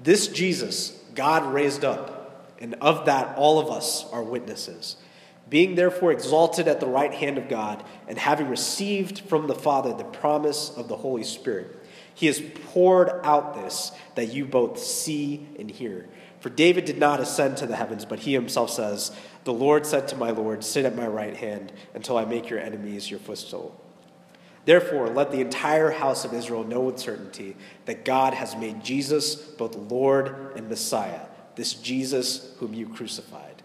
This 0.03 0.29
Jesus 0.29 1.03
God 1.15 1.53
raised 1.53 1.85
up, 1.85 2.55
and 2.61 2.75
of 2.75 3.07
that 3.07 3.37
all 3.37 3.59
of 3.59 3.71
us 3.71 4.07
are 4.13 4.23
witnesses. 4.23 4.97
Being 5.51 5.77
therefore 5.77 6.13
exalted 6.13 6.69
at 6.69 6.81
the 6.81 6.87
right 6.87 7.13
hand 7.13 7.39
of 7.39 7.49
God, 7.49 7.83
and 8.07 8.19
having 8.19 8.49
received 8.49 9.21
from 9.21 9.47
the 9.47 9.55
Father 9.55 9.95
the 9.95 10.05
promise 10.05 10.71
of 10.77 10.89
the 10.89 10.97
Holy 10.97 11.25
Spirit, 11.25 11.79
he 12.15 12.27
has 12.27 12.43
poured 12.73 13.11
out 13.25 13.55
this 13.55 13.93
that 14.15 14.33
you 14.33 14.45
both 14.45 14.79
see 14.79 15.47
and 15.59 15.71
hear. 15.71 16.09
For 16.41 16.51
David 16.51 16.85
did 16.85 16.99
not 16.99 17.21
ascend 17.21 17.57
to 17.59 17.67
the 17.67 17.77
heavens, 17.77 18.05
but 18.05 18.21
he 18.21 18.33
himself 18.33 18.71
says, 18.71 19.13
The 19.45 19.53
Lord 19.53 19.87
said 19.87 20.07
to 20.09 20.17
my 20.17 20.31
Lord, 20.31 20.63
Sit 20.63 20.85
at 20.85 20.97
my 20.97 21.07
right 21.07 21.37
hand 21.37 21.73
until 21.95 22.17
I 22.17 22.25
make 22.25 22.51
your 22.51 22.61
enemies 22.61 23.11
your 23.11 23.21
footstool. 23.21 23.81
Therefore, 24.65 25.09
let 25.09 25.33
the 25.33 25.41
entire 25.41 25.91
house 25.91 26.25
of 26.25 26.35
Israel 26.35 26.63
know 26.63 26.81
with 26.81 26.99
certainty 26.99 27.57
that 27.87 28.05
God 28.05 28.35
has 28.35 28.55
made 28.55 28.85
Jesus 28.85 29.35
both 29.35 29.75
Lord 29.75 30.53
and 30.57 30.69
Messiah, 30.69 31.23
this 31.55 31.73
Jesus 31.73 32.55
whom 32.59 32.75
you 32.75 32.89
crucified. 32.89 33.58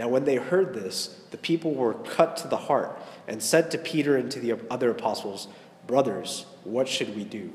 Now, 0.00 0.08
when 0.08 0.24
they 0.24 0.36
heard 0.36 0.72
this, 0.72 1.08
the 1.30 1.36
people 1.36 1.74
were 1.74 1.92
cut 1.92 2.38
to 2.38 2.48
the 2.48 2.56
heart 2.56 2.98
and 3.28 3.42
said 3.42 3.70
to 3.72 3.76
Peter 3.76 4.16
and 4.16 4.30
to 4.30 4.40
the 4.40 4.58
other 4.70 4.90
apostles, 4.90 5.46
Brothers, 5.86 6.46
what 6.64 6.88
should 6.88 7.14
we 7.14 7.22
do? 7.22 7.52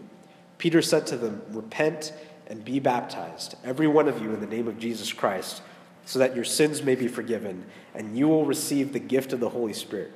Peter 0.60 0.84
said 0.84 1.08
to 1.08 1.18
them, 1.18 1.42
Repent 1.50 2.14
and 2.46 2.64
be 2.64 2.80
baptized, 2.80 3.56
every 3.64 3.88
one 3.88 4.08
of 4.08 4.22
you, 4.22 4.32
in 4.32 4.42
the 4.42 4.46
name 4.46 4.68
of 4.68 4.78
Jesus 4.78 5.12
Christ, 5.12 5.64
so 6.06 6.20
that 6.20 6.36
your 6.36 6.44
sins 6.46 6.84
may 6.84 6.94
be 6.94 7.08
forgiven, 7.08 7.66
and 7.96 8.16
you 8.16 8.28
will 8.28 8.46
receive 8.46 8.94
the 8.94 9.00
gift 9.00 9.34
of 9.34 9.40
the 9.40 9.50
Holy 9.50 9.74
Spirit. 9.74 10.12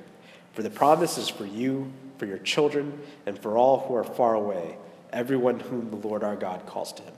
For 0.52 0.62
the 0.62 0.70
promise 0.70 1.18
is 1.18 1.28
for 1.28 1.46
you, 1.46 1.90
for 2.16 2.26
your 2.26 2.38
children, 2.38 3.00
and 3.26 3.36
for 3.36 3.58
all 3.58 3.80
who 3.88 3.96
are 3.96 4.04
far 4.04 4.36
away, 4.36 4.76
everyone 5.12 5.58
whom 5.58 5.90
the 5.90 5.96
Lord 5.96 6.22
our 6.22 6.36
God 6.36 6.64
calls 6.64 6.92
to 6.92 7.02
him. 7.02 7.14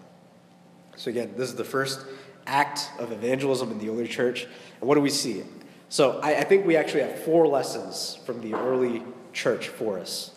So, 0.96 1.10
again, 1.10 1.34
this 1.36 1.50
is 1.50 1.56
the 1.56 1.64
first 1.64 2.06
act 2.46 2.90
of 2.98 3.12
evangelism 3.12 3.70
in 3.70 3.78
the 3.78 3.88
early 3.88 4.08
church. 4.08 4.46
And 4.80 4.88
what 4.88 4.94
do 4.94 5.00
we 5.00 5.10
see? 5.10 5.44
So 5.88 6.20
I, 6.22 6.36
I 6.36 6.44
think 6.44 6.66
we 6.66 6.76
actually 6.76 7.02
have 7.02 7.18
four 7.20 7.46
lessons 7.46 8.18
from 8.24 8.40
the 8.40 8.54
early 8.54 9.02
church 9.32 9.68
for 9.68 9.98
us. 9.98 10.32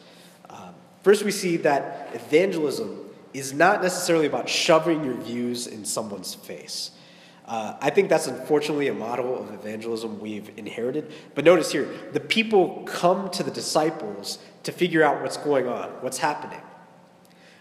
Um, 0.49 0.75
First, 1.03 1.23
we 1.23 1.31
see 1.31 1.57
that 1.57 2.09
evangelism 2.13 3.05
is 3.33 3.53
not 3.53 3.83
necessarily 3.83 4.25
about 4.25 4.49
shoving 4.49 5.03
your 5.03 5.13
views 5.13 5.67
in 5.67 5.85
someone's 5.85 6.33
face. 6.33 6.91
Uh, 7.45 7.75
I 7.79 7.91
think 7.91 8.09
that's 8.09 8.25
unfortunately 8.25 8.87
a 8.87 8.93
model 8.93 9.37
of 9.37 9.53
evangelism 9.53 10.19
we've 10.19 10.49
inherited. 10.57 11.11
But 11.35 11.45
notice 11.45 11.71
here, 11.71 11.87
the 12.11 12.19
people 12.19 12.83
come 12.87 13.29
to 13.31 13.43
the 13.43 13.51
disciples 13.51 14.39
to 14.63 14.71
figure 14.71 15.03
out 15.03 15.21
what's 15.21 15.37
going 15.37 15.67
on, 15.67 15.89
what's 16.01 16.17
happening. 16.17 16.61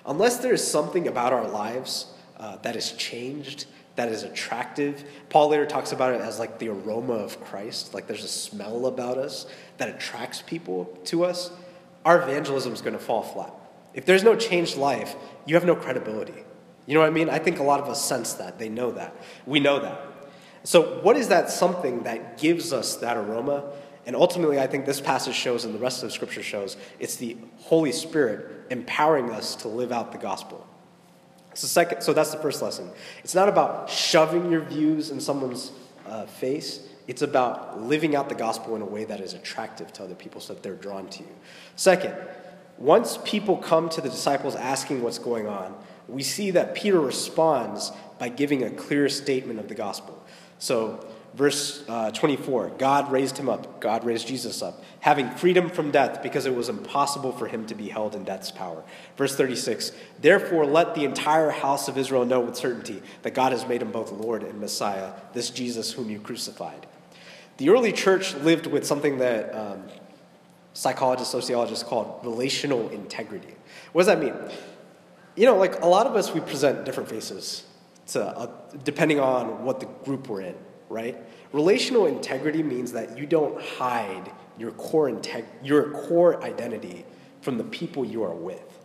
Unless 0.07 0.39
there 0.39 0.55
is 0.55 0.67
something 0.67 1.07
about 1.07 1.35
our 1.35 1.47
lives 1.47 2.07
uh, 2.39 2.57
that 2.63 2.75
has 2.77 2.93
changed, 2.93 3.67
that 3.97 4.09
is 4.09 4.23
attractive, 4.23 5.05
Paul 5.29 5.51
later 5.51 5.67
talks 5.67 5.93
about 5.93 6.15
it 6.15 6.21
as 6.21 6.39
like 6.39 6.59
the 6.59 6.69
aroma 6.69 7.15
of 7.15 7.43
Christ, 7.45 7.95
like 7.95 8.07
there's 8.07 8.25
a 8.25 8.29
smell 8.29 8.87
about 8.87 9.19
us 9.19 9.47
that 9.79 9.89
attracts 9.89 10.43
people 10.43 10.87
to 11.05 11.25
us, 11.25 11.51
our 12.05 12.23
evangelism 12.23 12.73
is 12.73 12.81
going 12.81 12.95
to 12.95 12.99
fall 12.99 13.23
flat. 13.23 13.53
If 13.95 14.05
there's 14.05 14.25
no 14.25 14.35
changed 14.35 14.77
life, 14.77 15.15
you 15.47 15.55
have 15.55 15.65
no 15.65 15.77
credibility. 15.77 16.45
You 16.87 16.95
know 16.95 17.01
what 17.01 17.07
I 17.07 17.11
mean? 17.11 17.31
I 17.31 17.39
think 17.39 17.61
a 17.61 17.63
lot 17.63 17.81
of 17.81 17.89
us 17.89 18.05
sense 18.05 18.35
that. 18.35 18.59
They 18.59 18.69
know 18.69 18.91
that. 18.93 19.15
We 19.47 19.61
know 19.61 19.81
that. 19.81 20.01
So, 20.65 21.01
what 21.03 21.17
is 21.17 21.29
that 21.29 21.51
something 21.51 22.03
that 22.03 22.39
gives 22.39 22.73
us 22.73 22.97
that 22.97 23.17
aroma? 23.17 23.65
And 24.07 24.15
ultimately, 24.15 24.59
I 24.59 24.67
think 24.67 24.85
this 24.85 25.01
passage 25.01 25.35
shows, 25.35 25.65
and 25.65 25.75
the 25.75 25.79
rest 25.79 26.03
of 26.03 26.13
scripture 26.13 26.43
shows, 26.43 26.77
it's 26.99 27.17
the 27.17 27.37
Holy 27.59 27.93
Spirit 27.93 28.67
empowering 28.71 29.31
us 29.31 29.57
to 29.57 29.69
live 29.69 29.93
out 29.93 30.13
the 30.13 30.19
gospel. 30.19 30.67
So, 31.55 31.67
second, 31.67 32.03
so 32.03 32.13
that's 32.13 32.31
the 32.31 32.39
first 32.39 32.63
lesson. 32.63 32.91
It's 33.23 33.35
not 33.35 33.49
about 33.49 33.89
shoving 33.89 34.51
your 34.51 34.61
views 34.61 35.11
in 35.11 35.21
someone's 35.21 35.73
uh, 36.07 36.27
face, 36.27 36.81
it's 37.07 37.23
about 37.23 37.83
living 37.83 38.17
out 38.17 38.29
the 38.29 38.35
gospel 38.35 38.77
in 38.77 38.83
a 38.83 38.87
way 38.87 39.05
that 39.05 39.21
is 39.21 39.35
attractive 39.35 39.93
to 39.95 40.05
other 40.05 40.15
people 40.15 40.41
so 40.41 40.55
that 40.55 40.63
they're 40.63 40.75
drawn 40.75 41.09
to 41.09 41.21
you. 41.21 41.29
Second, 41.77 42.15
once 42.79 43.19
people 43.25 43.57
come 43.57 43.89
to 43.91 44.01
the 44.01 44.09
disciples 44.09 44.57
asking 44.57 45.03
what's 45.03 45.19
going 45.19 45.47
on, 45.47 45.75
we 46.09 46.23
see 46.23 46.51
that 46.53 46.75
Peter 46.75 47.01
responds 47.01 47.93
by 48.19 48.29
giving 48.29 48.63
a 48.63 48.71
clear 48.71 49.09
statement 49.09 49.59
of 49.59 49.69
the 49.69 49.75
gospel. 49.75 50.23
So, 50.59 51.07
verse 51.35 51.85
uh, 51.89 52.11
24 52.13 52.71
God 52.79 53.11
raised 53.11 53.37
him 53.37 53.49
up, 53.49 53.81
God 53.81 54.05
raised 54.05 54.27
Jesus 54.27 54.63
up, 54.63 54.83
having 55.01 55.31
freedom 55.31 55.69
from 55.69 55.91
death 55.91 56.23
because 56.23 56.47
it 56.47 56.55
was 56.55 56.69
impossible 56.69 57.33
for 57.33 57.47
him 57.47 57.67
to 57.67 57.75
be 57.75 57.89
held 57.89 58.15
in 58.15 58.25
death's 58.25 58.51
power. 58.51 58.83
Verse 59.17 59.37
36 59.37 59.93
Therefore, 60.21 60.65
let 60.65 60.95
the 60.95 61.05
entire 61.05 61.51
house 61.51 61.89
of 61.89 61.99
Israel 61.99 62.25
know 62.25 62.41
with 62.41 62.57
certainty 62.57 63.03
that 63.23 63.35
God 63.35 63.53
has 63.53 63.67
made 63.67 63.83
him 63.83 63.93
both 63.93 64.13
Lord 64.13 64.43
and 64.43 64.61
Messiah, 64.61 65.13
this 65.33 65.51
Jesus 65.51 65.93
whom 65.93 66.11
you 66.11 66.21
crucified. 66.21 66.87
The 67.57 67.71
early 67.71 67.93
church 67.93 68.35
lived 68.35 68.67
with 68.67 68.85
something 68.85 69.19
that 69.19 69.55
um, 69.55 69.85
psychologists, 70.73 71.31
sociologists 71.31 71.85
called 71.85 72.25
relational 72.25 72.89
integrity. 72.91 73.55
What 73.93 74.03
does 74.03 74.07
that 74.07 74.19
mean? 74.19 74.35
You 75.37 75.47
know, 75.47 75.57
like 75.57 75.81
a 75.81 75.87
lot 75.87 76.07
of 76.07 76.17
us, 76.17 76.33
we 76.33 76.41
present 76.41 76.85
different 76.85 77.09
faces 77.09 77.65
to, 78.09 78.25
uh, 78.25 78.51
depending 78.85 79.21
on 79.21 79.65
what 79.65 79.81
the 79.81 79.87
group 80.05 80.29
we're 80.29 80.43
in, 80.43 80.55
right? 80.95 81.17
Relational 81.53 82.07
integrity 82.07 82.63
means 82.63 82.93
that 82.93 83.19
you 83.19 83.27
don't 83.27 83.61
hide 83.61 84.31
your 84.57 84.71
core, 84.71 85.11
integ- 85.11 85.45
your 85.63 85.91
core 85.91 86.43
identity 86.43 87.05
from 87.43 87.59
the 87.59 87.65
people 87.65 88.05
you 88.05 88.23
are 88.23 88.35
with. 88.35 88.79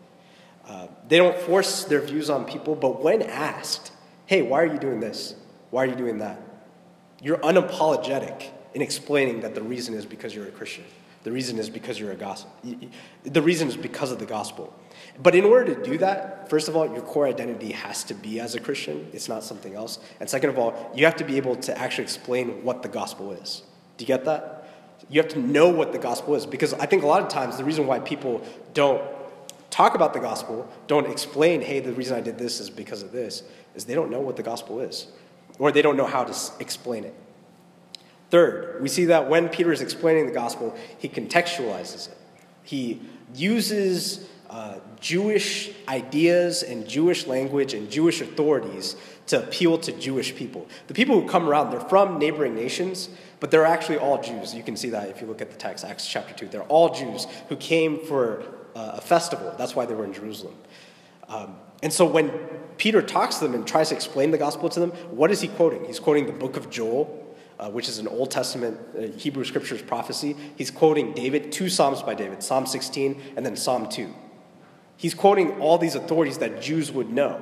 Uh, 0.67 0.87
they 1.07 1.17
don't 1.17 1.37
force 1.37 1.85
their 1.85 2.01
views 2.01 2.29
on 2.29 2.45
people, 2.45 2.75
but 2.75 3.01
when 3.01 3.21
asked, 3.21 3.91
hey, 4.25 4.41
why 4.41 4.61
are 4.61 4.65
you 4.65 4.79
doing 4.79 4.99
this? 4.99 5.35
Why 5.69 5.83
are 5.83 5.87
you 5.87 5.95
doing 5.95 6.17
that? 6.17 6.41
You're 7.21 7.37
unapologetic 7.37 8.47
in 8.73 8.81
explaining 8.81 9.41
that 9.41 9.55
the 9.55 9.61
reason 9.61 9.93
is 9.93 10.05
because 10.05 10.33
you're 10.33 10.47
a 10.47 10.51
Christian. 10.51 10.85
The 11.23 11.31
reason 11.31 11.59
is 11.59 11.69
because 11.69 11.99
you're 11.99 12.11
a 12.11 12.15
gospel. 12.15 12.51
The 13.23 13.41
reason 13.41 13.67
is 13.67 13.77
because 13.77 14.11
of 14.11 14.19
the 14.19 14.25
gospel. 14.25 14.73
But 15.21 15.35
in 15.35 15.43
order 15.43 15.75
to 15.75 15.83
do 15.83 15.97
that, 15.97 16.49
first 16.49 16.69
of 16.69 16.75
all, 16.77 16.85
your 16.87 17.01
core 17.01 17.27
identity 17.27 17.73
has 17.73 18.03
to 18.05 18.13
be 18.13 18.39
as 18.39 18.55
a 18.55 18.59
Christian. 18.59 19.09
It's 19.11 19.27
not 19.27 19.43
something 19.43 19.75
else. 19.75 19.99
And 20.19 20.29
second 20.29 20.49
of 20.49 20.57
all, 20.57 20.91
you 20.95 21.05
have 21.05 21.17
to 21.17 21.25
be 21.25 21.35
able 21.35 21.57
to 21.57 21.77
actually 21.77 22.05
explain 22.05 22.63
what 22.63 22.83
the 22.83 22.89
gospel 22.89 23.33
is. 23.33 23.63
Do 23.97 24.03
you 24.03 24.07
get 24.07 24.23
that? 24.25 24.69
You 25.09 25.21
have 25.21 25.31
to 25.31 25.39
know 25.39 25.69
what 25.69 25.91
the 25.91 25.97
gospel 25.97 26.35
is. 26.35 26.45
Because 26.45 26.73
I 26.73 26.85
think 26.85 27.03
a 27.03 27.07
lot 27.07 27.21
of 27.21 27.27
times 27.27 27.57
the 27.57 27.65
reason 27.65 27.85
why 27.85 27.99
people 27.99 28.41
don't 28.73 29.01
talk 29.69 29.93
about 29.93 30.13
the 30.13 30.19
gospel, 30.19 30.69
don't 30.87 31.09
explain, 31.09 31.61
hey, 31.61 31.79
the 31.79 31.93
reason 31.93 32.15
I 32.15 32.21
did 32.21 32.37
this 32.37 32.59
is 32.61 32.69
because 32.69 33.03
of 33.03 33.11
this, 33.11 33.43
is 33.75 33.85
they 33.85 33.95
don't 33.95 34.09
know 34.09 34.21
what 34.21 34.37
the 34.37 34.43
gospel 34.43 34.79
is. 34.79 35.07
Or 35.57 35.71
they 35.71 35.81
don't 35.81 35.97
know 35.97 36.07
how 36.07 36.23
to 36.23 36.33
explain 36.59 37.03
it. 37.03 37.13
Third, 38.29 38.81
we 38.81 38.87
see 38.87 39.05
that 39.05 39.29
when 39.29 39.49
Peter 39.49 39.73
is 39.73 39.81
explaining 39.81 40.27
the 40.27 40.31
gospel, 40.31 40.75
he 40.97 41.09
contextualizes 41.09 42.07
it. 42.07 42.17
He 42.63 43.01
uses 43.33 44.29
uh, 44.49 44.79
Jewish 44.99 45.71
ideas 45.87 46.63
and 46.63 46.87
Jewish 46.87 47.27
language 47.27 47.73
and 47.73 47.89
Jewish 47.89 48.19
authorities 48.19 48.95
to 49.27 49.43
appeal 49.43 49.77
to 49.77 49.91
Jewish 49.91 50.35
people. 50.35 50.67
The 50.87 50.95
people 50.95 51.21
who 51.21 51.27
come 51.27 51.47
around, 51.47 51.69
they're 51.69 51.79
from 51.81 52.17
neighboring 52.17 52.55
nations, 52.55 53.09
but 53.39 53.51
they're 53.51 53.65
actually 53.65 53.99
all 53.99 54.19
Jews. 54.21 54.55
You 54.55 54.63
can 54.63 54.75
see 54.75 54.89
that 54.89 55.09
if 55.09 55.21
you 55.21 55.27
look 55.27 55.41
at 55.41 55.51
the 55.51 55.57
text, 55.57 55.85
Acts 55.85 56.07
chapter 56.07 56.33
2. 56.33 56.47
They're 56.47 56.63
all 56.63 56.93
Jews 56.93 57.27
who 57.47 57.55
came 57.55 57.99
for 58.05 58.43
uh, 58.75 58.93
a 58.95 59.01
festival. 59.01 59.53
That's 59.57 59.75
why 59.75 59.85
they 59.85 59.93
were 59.93 60.05
in 60.05 60.13
Jerusalem. 60.13 60.55
Um, 61.27 61.55
and 61.83 61.93
so 61.93 62.05
when 62.05 62.29
Peter 62.77 63.01
talks 63.03 63.35
to 63.35 63.45
them 63.45 63.53
and 63.53 63.67
tries 63.67 63.89
to 63.89 63.95
explain 63.95 64.31
the 64.31 64.37
gospel 64.37 64.67
to 64.69 64.79
them, 64.79 64.91
what 65.11 65.31
is 65.31 65.41
he 65.41 65.47
quoting? 65.47 65.85
He's 65.85 65.99
quoting 65.99 66.25
the 66.25 66.33
book 66.33 66.57
of 66.57 66.71
Joel, 66.71 67.35
uh, 67.59 67.69
which 67.69 67.87
is 67.87 67.99
an 67.99 68.07
Old 68.07 68.31
Testament 68.31 68.79
uh, 68.97 69.01
Hebrew 69.17 69.43
Scriptures 69.43 69.81
prophecy. 69.81 70.35
He's 70.55 70.71
quoting 70.71 71.13
David, 71.13 71.51
two 71.51 71.69
Psalms 71.69 72.01
by 72.01 72.15
David, 72.15 72.41
Psalm 72.41 72.65
16 72.65 73.21
and 73.37 73.45
then 73.45 73.55
Psalm 73.55 73.87
2. 73.89 74.11
He's 74.99 75.13
quoting 75.13 75.61
all 75.61 75.77
these 75.77 75.95
authorities 75.95 76.39
that 76.39 76.61
Jews 76.61 76.91
would 76.91 77.09
know. 77.09 77.41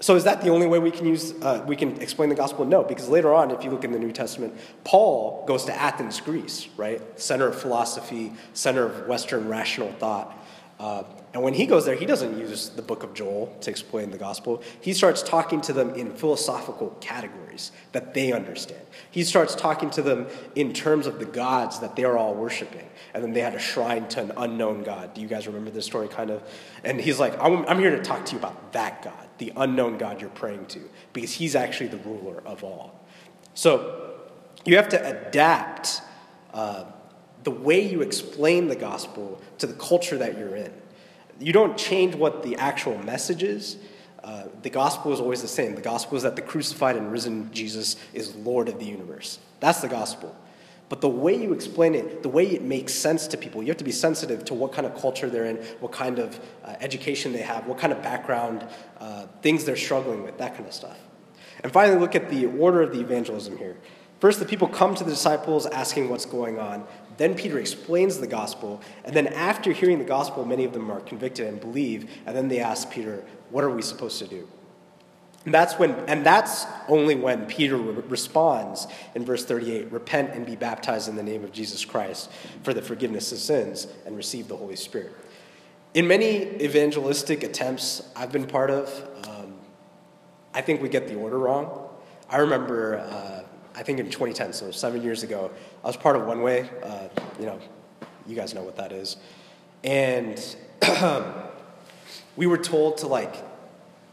So 0.00 0.16
is 0.16 0.24
that 0.24 0.40
the 0.40 0.48
only 0.48 0.66
way 0.66 0.78
we 0.78 0.90
can 0.90 1.04
use 1.04 1.34
uh, 1.42 1.62
we 1.68 1.76
can 1.76 2.00
explain 2.00 2.30
the 2.30 2.34
gospel? 2.34 2.64
No, 2.64 2.82
because 2.82 3.10
later 3.10 3.34
on, 3.34 3.50
if 3.50 3.62
you 3.62 3.70
look 3.70 3.84
in 3.84 3.92
the 3.92 3.98
New 3.98 4.10
Testament, 4.10 4.54
Paul 4.84 5.44
goes 5.46 5.66
to 5.66 5.74
Athens, 5.74 6.22
Greece, 6.22 6.66
right, 6.78 7.02
center 7.20 7.48
of 7.48 7.60
philosophy, 7.60 8.32
center 8.54 8.86
of 8.86 9.06
Western 9.06 9.50
rational 9.50 9.92
thought. 9.92 10.34
Uh, 10.80 11.02
and 11.34 11.42
when 11.42 11.52
he 11.52 11.66
goes 11.66 11.84
there, 11.84 11.96
he 11.96 12.06
doesn't 12.06 12.38
use 12.38 12.68
the 12.68 12.80
book 12.80 13.02
of 13.02 13.12
Joel 13.12 13.56
to 13.62 13.68
explain 13.68 14.12
the 14.12 14.18
gospel. 14.18 14.62
He 14.80 14.92
starts 14.92 15.20
talking 15.20 15.60
to 15.62 15.72
them 15.72 15.92
in 15.96 16.14
philosophical 16.14 16.96
categories 17.00 17.72
that 17.90 18.14
they 18.14 18.30
understand. 18.32 18.80
He 19.10 19.24
starts 19.24 19.56
talking 19.56 19.90
to 19.90 20.02
them 20.02 20.28
in 20.54 20.72
terms 20.72 21.08
of 21.08 21.18
the 21.18 21.24
gods 21.24 21.80
that 21.80 21.96
they're 21.96 22.16
all 22.16 22.34
worshiping. 22.34 22.88
And 23.12 23.24
then 23.24 23.32
they 23.32 23.40
had 23.40 23.56
a 23.56 23.58
shrine 23.58 24.06
to 24.10 24.22
an 24.22 24.32
unknown 24.36 24.84
God. 24.84 25.12
Do 25.12 25.20
you 25.20 25.26
guys 25.26 25.48
remember 25.48 25.72
this 25.72 25.84
story 25.84 26.06
kind 26.06 26.30
of? 26.30 26.40
And 26.84 27.00
he's 27.00 27.18
like, 27.18 27.36
I'm, 27.42 27.66
I'm 27.66 27.80
here 27.80 27.90
to 27.90 28.02
talk 28.02 28.24
to 28.26 28.32
you 28.32 28.38
about 28.38 28.72
that 28.72 29.02
God, 29.02 29.28
the 29.38 29.52
unknown 29.56 29.98
God 29.98 30.20
you're 30.20 30.30
praying 30.30 30.66
to, 30.66 30.88
because 31.12 31.32
he's 31.32 31.56
actually 31.56 31.88
the 31.88 31.98
ruler 31.98 32.44
of 32.46 32.62
all. 32.62 33.04
So 33.54 34.20
you 34.64 34.76
have 34.76 34.88
to 34.90 35.04
adapt 35.04 36.00
uh, 36.52 36.84
the 37.42 37.50
way 37.50 37.84
you 37.84 38.02
explain 38.02 38.68
the 38.68 38.76
gospel 38.76 39.42
to 39.58 39.66
the 39.66 39.74
culture 39.74 40.16
that 40.18 40.38
you're 40.38 40.54
in 40.54 40.72
you 41.40 41.52
don't 41.52 41.76
change 41.76 42.14
what 42.14 42.42
the 42.42 42.56
actual 42.56 42.98
message 42.98 43.42
is. 43.42 43.76
Uh, 44.22 44.44
the 44.62 44.70
gospel 44.70 45.12
is 45.12 45.20
always 45.20 45.42
the 45.42 45.48
same. 45.48 45.74
The 45.74 45.82
gospel 45.82 46.16
is 46.16 46.22
that 46.22 46.36
the 46.36 46.42
crucified 46.42 46.96
and 46.96 47.12
risen 47.12 47.52
Jesus 47.52 47.96
is 48.14 48.34
Lord 48.34 48.68
of 48.68 48.78
the 48.78 48.86
universe. 48.86 49.38
That's 49.60 49.80
the 49.80 49.88
gospel. 49.88 50.34
But 50.88 51.00
the 51.00 51.08
way 51.08 51.34
you 51.34 51.52
explain 51.52 51.94
it, 51.94 52.22
the 52.22 52.28
way 52.28 52.46
it 52.46 52.62
makes 52.62 52.94
sense 52.94 53.26
to 53.28 53.36
people, 53.36 53.62
you 53.62 53.68
have 53.68 53.78
to 53.78 53.84
be 53.84 53.92
sensitive 53.92 54.44
to 54.46 54.54
what 54.54 54.72
kind 54.72 54.86
of 54.86 54.98
culture 55.00 55.28
they're 55.28 55.46
in, 55.46 55.56
what 55.80 55.92
kind 55.92 56.18
of 56.18 56.38
uh, 56.64 56.76
education 56.80 57.32
they 57.32 57.40
have, 57.42 57.66
what 57.66 57.78
kind 57.78 57.92
of 57.92 58.02
background, 58.02 58.66
uh, 59.00 59.26
things 59.42 59.64
they're 59.64 59.76
struggling 59.76 60.22
with, 60.22 60.38
that 60.38 60.54
kind 60.54 60.66
of 60.66 60.74
stuff. 60.74 60.98
And 61.62 61.72
finally, 61.72 61.98
look 61.98 62.14
at 62.14 62.28
the 62.28 62.46
order 62.46 62.82
of 62.82 62.92
the 62.92 63.00
evangelism 63.00 63.56
here. 63.56 63.76
First, 64.20 64.38
the 64.38 64.46
people 64.46 64.68
come 64.68 64.94
to 64.94 65.04
the 65.04 65.10
disciples 65.10 65.66
asking 65.66 66.08
what's 66.08 66.26
going 66.26 66.58
on. 66.58 66.86
Then 67.16 67.34
Peter 67.34 67.58
explains 67.58 68.18
the 68.18 68.26
gospel. 68.26 68.80
And 69.04 69.14
then, 69.14 69.28
after 69.28 69.72
hearing 69.72 69.98
the 69.98 70.04
gospel, 70.04 70.44
many 70.44 70.64
of 70.64 70.72
them 70.72 70.90
are 70.90 71.00
convicted 71.00 71.46
and 71.46 71.60
believe. 71.60 72.10
And 72.26 72.36
then 72.36 72.48
they 72.48 72.60
ask 72.60 72.90
Peter, 72.90 73.24
What 73.50 73.64
are 73.64 73.70
we 73.70 73.82
supposed 73.82 74.18
to 74.18 74.26
do? 74.26 74.48
And 75.44 75.52
that's, 75.52 75.78
when, 75.78 75.90
and 76.08 76.24
that's 76.24 76.64
only 76.88 77.14
when 77.14 77.44
Peter 77.44 77.76
re- 77.76 78.02
responds 78.08 78.86
in 79.14 79.24
verse 79.24 79.44
38 79.44 79.92
Repent 79.92 80.30
and 80.30 80.46
be 80.46 80.56
baptized 80.56 81.08
in 81.08 81.16
the 81.16 81.22
name 81.22 81.44
of 81.44 81.52
Jesus 81.52 81.84
Christ 81.84 82.30
for 82.62 82.72
the 82.72 82.82
forgiveness 82.82 83.30
of 83.30 83.38
sins 83.38 83.86
and 84.06 84.16
receive 84.16 84.48
the 84.48 84.56
Holy 84.56 84.76
Spirit. 84.76 85.12
In 85.92 86.08
many 86.08 86.62
evangelistic 86.62 87.42
attempts 87.42 88.02
I've 88.16 88.32
been 88.32 88.46
part 88.46 88.70
of, 88.70 89.28
um, 89.28 89.54
I 90.54 90.60
think 90.60 90.82
we 90.82 90.88
get 90.88 91.08
the 91.08 91.14
order 91.14 91.38
wrong. 91.38 91.88
I 92.28 92.38
remember 92.38 92.98
uh, 92.98 93.43
I 93.76 93.82
think 93.82 93.98
in 93.98 94.06
2010, 94.06 94.52
so 94.52 94.70
seven 94.70 95.02
years 95.02 95.22
ago, 95.22 95.50
I 95.82 95.86
was 95.88 95.96
part 95.96 96.16
of 96.16 96.26
One 96.26 96.42
Way. 96.42 96.70
Uh, 96.82 97.08
you 97.40 97.46
know, 97.46 97.58
you 98.26 98.36
guys 98.36 98.54
know 98.54 98.62
what 98.62 98.76
that 98.76 98.92
is. 98.92 99.16
And 99.82 100.40
we 102.36 102.46
were 102.46 102.58
told 102.58 102.98
to 102.98 103.08
like 103.08 103.34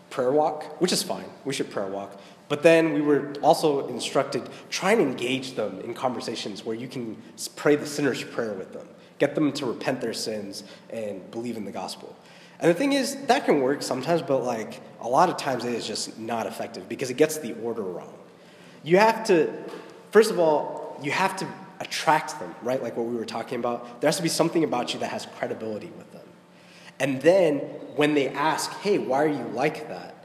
prayer 0.10 0.32
walk, 0.32 0.82
which 0.82 0.92
is 0.92 1.04
fine. 1.04 1.30
We 1.46 1.54
should 1.54 1.70
prayer 1.70 1.88
walk. 1.88 2.20
But 2.50 2.64
then 2.64 2.94
we 2.94 3.02
were 3.02 3.34
also 3.42 3.88
instructed 3.88 4.50
try 4.70 4.92
and 4.92 5.02
engage 5.02 5.54
them 5.56 5.80
in 5.82 5.94
conversations 5.94 6.66
where 6.66 6.76
you 6.76 6.88
can 6.88 7.16
pray 7.56 7.76
the 7.76 7.86
sinner's 7.86 8.24
prayer 8.24 8.54
with 8.54 8.74
them. 8.74 8.88
get 9.20 9.36
them 9.36 9.54
to 9.54 9.68
repent 9.68 10.02
their 10.02 10.14
sins 10.14 10.64
and 10.90 11.30
believe 11.30 11.56
in 11.56 11.64
the 11.64 11.72
gospel. 11.72 12.18
And 12.60 12.70
the 12.70 12.74
thing 12.74 12.94
is, 12.94 13.16
that 13.28 13.46
can 13.46 13.62
work 13.62 13.82
sometimes, 13.84 14.22
but 14.22 14.44
like 14.44 14.82
a 15.00 15.08
lot 15.08 15.30
of 15.30 15.38
times 15.38 15.64
it 15.64 15.74
is 15.74 15.88
just 15.88 16.20
not 16.20 16.48
effective 16.48 16.90
because 16.90 17.10
it 17.10 17.18
gets 17.18 17.38
the 17.38 17.54
order 17.62 17.84
wrong. 17.84 18.14
You 18.84 18.98
have 18.98 19.26
to, 19.28 19.52
first 20.12 20.32
of 20.32 20.40
all, 20.40 21.00
you 21.04 21.12
have 21.12 21.36
to 21.38 21.48
attract 21.80 22.40
them, 22.40 22.54
right? 22.62 22.82
Like 22.82 22.96
what 22.96 23.08
we 23.08 23.16
were 23.16 23.26
talking 23.26 23.60
about. 23.60 24.02
There 24.02 24.08
has 24.08 24.18
to 24.18 24.24
be 24.24 24.30
something 24.30 24.64
about 24.64 24.94
you 24.94 25.00
that 25.00 25.10
has 25.10 25.26
credibility 25.38 25.92
with 25.98 26.12
them. 26.12 26.28
And 27.00 27.22
then 27.22 27.58
when 27.96 28.14
they 28.14 28.30
ask, 28.30 28.72
hey, 28.80 29.00
why 29.00 29.24
are 29.24 29.28
you 29.28 29.44
like 29.54 29.90
that? 29.90 30.16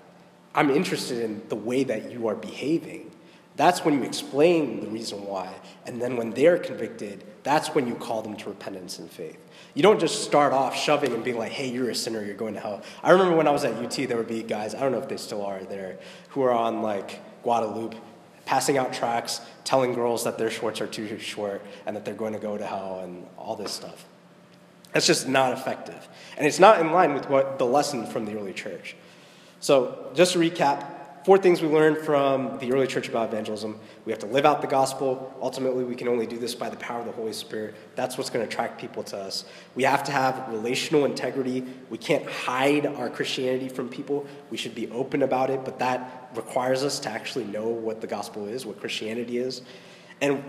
I'm 0.55 0.71
interested 0.71 1.23
in 1.23 1.43
the 1.49 1.57
way 1.57 1.85
that 1.85 2.11
you 2.11 2.29
are 2.29 2.35
behaving. 2.35 3.11
That's 3.57 3.85
when 3.85 3.95
you 3.95 4.03
explain 4.03 4.81
the 4.81 4.89
reason 4.89 5.25
why. 5.25 5.51
And 5.87 6.01
then 6.01 6.17
when 6.17 6.31
they're 6.31 6.59
convicted, 6.59 7.25
that's 7.43 7.69
when 7.69 7.87
you 7.87 7.95
call 7.95 8.21
them 8.21 8.37
to 8.37 8.51
repentance 8.51 8.99
and 8.99 9.11
faith. 9.11 9.39
You 9.73 9.83
don't 9.83 9.99
just 9.99 10.25
start 10.25 10.53
off 10.53 10.77
shoving 10.77 11.15
and 11.15 11.25
being 11.25 11.39
like, 11.39 11.53
hey, 11.53 11.69
you're 11.69 11.89
a 11.89 11.95
sinner, 11.95 12.23
you're 12.23 12.35
going 12.35 12.55
to 12.55 12.61
hell. 12.61 12.83
I 13.03 13.11
remember 13.11 13.35
when 13.37 13.49
I 13.49 13.51
was 13.53 13.65
at 13.65 13.75
UT, 13.75 14.09
there 14.09 14.19
would 14.19 14.29
be 14.29 14.43
guys, 14.43 14.75
I 14.75 14.81
don't 14.81 14.93
know 14.93 14.99
if 14.99 15.09
they 15.09 15.17
still 15.17 15.45
are 15.45 15.63
there, 15.65 15.99
who 16.31 16.43
are 16.43 16.53
on 16.53 16.83
like 16.83 17.21
Guadalupe, 17.43 17.97
passing 18.47 18.79
out 18.79 18.95
tracts, 18.95 19.43
telling 19.65 19.93
girls 19.93 20.25
that 20.25 20.39
their 20.39 20.51
shorts 20.51 20.81
are 20.81 20.87
too 20.87 21.19
short 21.19 21.63
and 21.85 21.95
that 21.95 22.07
they're 22.07 22.15
going 22.15 22.33
to 22.33 22.39
go 22.39 22.57
to 22.57 22.65
hell 22.65 23.01
and 23.03 23.27
all 23.37 23.57
this 23.57 23.73
stuff. 23.73 24.07
That's 24.95 25.07
just 25.07 25.29
not 25.29 25.53
effective. 25.53 26.09
And 26.39 26.47
it's 26.47 26.59
not 26.59 26.81
in 26.81 26.93
line 26.93 27.13
with 27.13 27.29
what 27.29 27.59
the 27.59 27.67
lesson 27.67 28.07
from 28.07 28.25
the 28.25 28.35
early 28.35 28.55
church. 28.55 28.97
So, 29.61 30.11
just 30.15 30.33
to 30.33 30.39
recap, 30.39 30.87
four 31.27 31.37
things 31.37 31.61
we 31.61 31.67
learned 31.67 31.99
from 31.99 32.57
the 32.61 32.73
early 32.73 32.87
church 32.87 33.09
about 33.09 33.29
evangelism. 33.29 33.77
We 34.05 34.13
have 34.13 34.21
to 34.21 34.27
live 34.27 34.47
out 34.47 34.61
the 34.61 34.69
gospel. 34.69 35.35
Ultimately, 35.43 35.83
we 35.83 35.97
can 35.97 36.07
only 36.07 36.25
do 36.25 36.39
this 36.39 36.55
by 36.55 36.71
the 36.71 36.77
power 36.77 37.01
of 37.01 37.07
the 37.07 37.11
Holy 37.11 37.33
Spirit. 37.33 37.75
That's 37.97 38.17
what's 38.17 38.31
going 38.31 38.47
to 38.47 38.49
attract 38.49 38.81
people 38.81 39.03
to 39.03 39.17
us. 39.17 39.45
We 39.75 39.83
have 39.83 40.05
to 40.05 40.13
have 40.13 40.47
relational 40.49 41.05
integrity. 41.05 41.65
We 41.91 41.99
can't 41.99 42.25
hide 42.31 42.87
our 42.87 43.11
Christianity 43.11 43.69
from 43.69 43.89
people. 43.89 44.25
We 44.53 44.57
should 44.57 44.77
be 44.77 44.89
open 44.93 45.25
about 45.25 45.51
it, 45.51 45.65
but 45.65 45.81
that 45.81 46.31
requires 46.37 46.85
us 46.85 47.01
to 47.01 47.09
actually 47.09 47.47
know 47.47 47.67
what 47.67 48.01
the 48.01 48.07
gospel 48.07 48.47
is, 48.47 48.65
what 48.65 48.79
Christianity 48.79 49.39
is. 49.39 49.63
And 50.21 50.45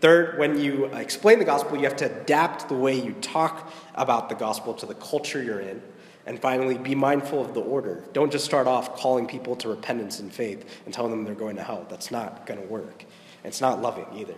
Third, 0.00 0.36
when 0.36 0.58
you 0.58 0.86
explain 0.86 1.38
the 1.38 1.44
gospel, 1.44 1.76
you 1.76 1.84
have 1.84 1.94
to 1.98 2.06
adapt 2.06 2.68
the 2.68 2.74
way 2.74 3.00
you 3.00 3.12
talk 3.20 3.72
about 3.94 4.28
the 4.28 4.34
gospel 4.34 4.74
to 4.74 4.84
the 4.84 4.96
culture 4.96 5.40
you're 5.40 5.60
in. 5.60 5.80
And 6.26 6.38
finally, 6.40 6.78
be 6.78 6.94
mindful 6.94 7.40
of 7.40 7.52
the 7.52 7.60
order. 7.60 8.04
Don't 8.12 8.30
just 8.30 8.44
start 8.44 8.66
off 8.66 8.96
calling 8.96 9.26
people 9.26 9.56
to 9.56 9.68
repentance 9.68 10.20
and 10.20 10.32
faith 10.32 10.80
and 10.84 10.94
telling 10.94 11.10
them 11.10 11.24
they're 11.24 11.34
going 11.34 11.56
to 11.56 11.62
hell. 11.62 11.84
That's 11.88 12.10
not 12.10 12.46
going 12.46 12.60
to 12.60 12.66
work. 12.66 13.04
It's 13.42 13.60
not 13.60 13.82
loving 13.82 14.06
either. 14.14 14.34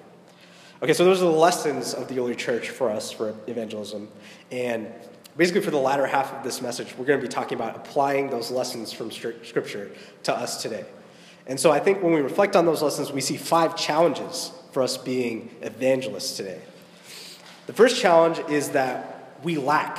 Okay, 0.82 0.94
so 0.94 1.04
those 1.04 1.20
are 1.22 1.26
the 1.26 1.30
lessons 1.30 1.94
of 1.94 2.08
the 2.08 2.18
early 2.18 2.34
church 2.34 2.70
for 2.70 2.90
us 2.90 3.12
for 3.12 3.34
evangelism. 3.46 4.08
And 4.50 4.88
basically, 5.36 5.60
for 5.60 5.70
the 5.70 5.78
latter 5.78 6.06
half 6.06 6.32
of 6.32 6.42
this 6.42 6.62
message, 6.62 6.96
we're 6.96 7.04
going 7.04 7.20
to 7.20 7.26
be 7.26 7.32
talking 7.32 7.56
about 7.56 7.76
applying 7.76 8.30
those 8.30 8.50
lessons 8.50 8.92
from 8.92 9.10
Scripture 9.10 9.90
to 10.24 10.34
us 10.34 10.62
today. 10.62 10.84
And 11.46 11.60
so 11.60 11.70
I 11.70 11.80
think 11.80 12.02
when 12.02 12.14
we 12.14 12.20
reflect 12.22 12.56
on 12.56 12.64
those 12.64 12.82
lessons, 12.82 13.12
we 13.12 13.20
see 13.20 13.36
five 13.36 13.76
challenges 13.76 14.52
for 14.72 14.82
us 14.82 14.96
being 14.96 15.54
evangelists 15.60 16.36
today. 16.36 16.60
The 17.66 17.74
first 17.74 18.00
challenge 18.00 18.38
is 18.50 18.70
that 18.70 19.38
we 19.42 19.58
lack, 19.58 19.98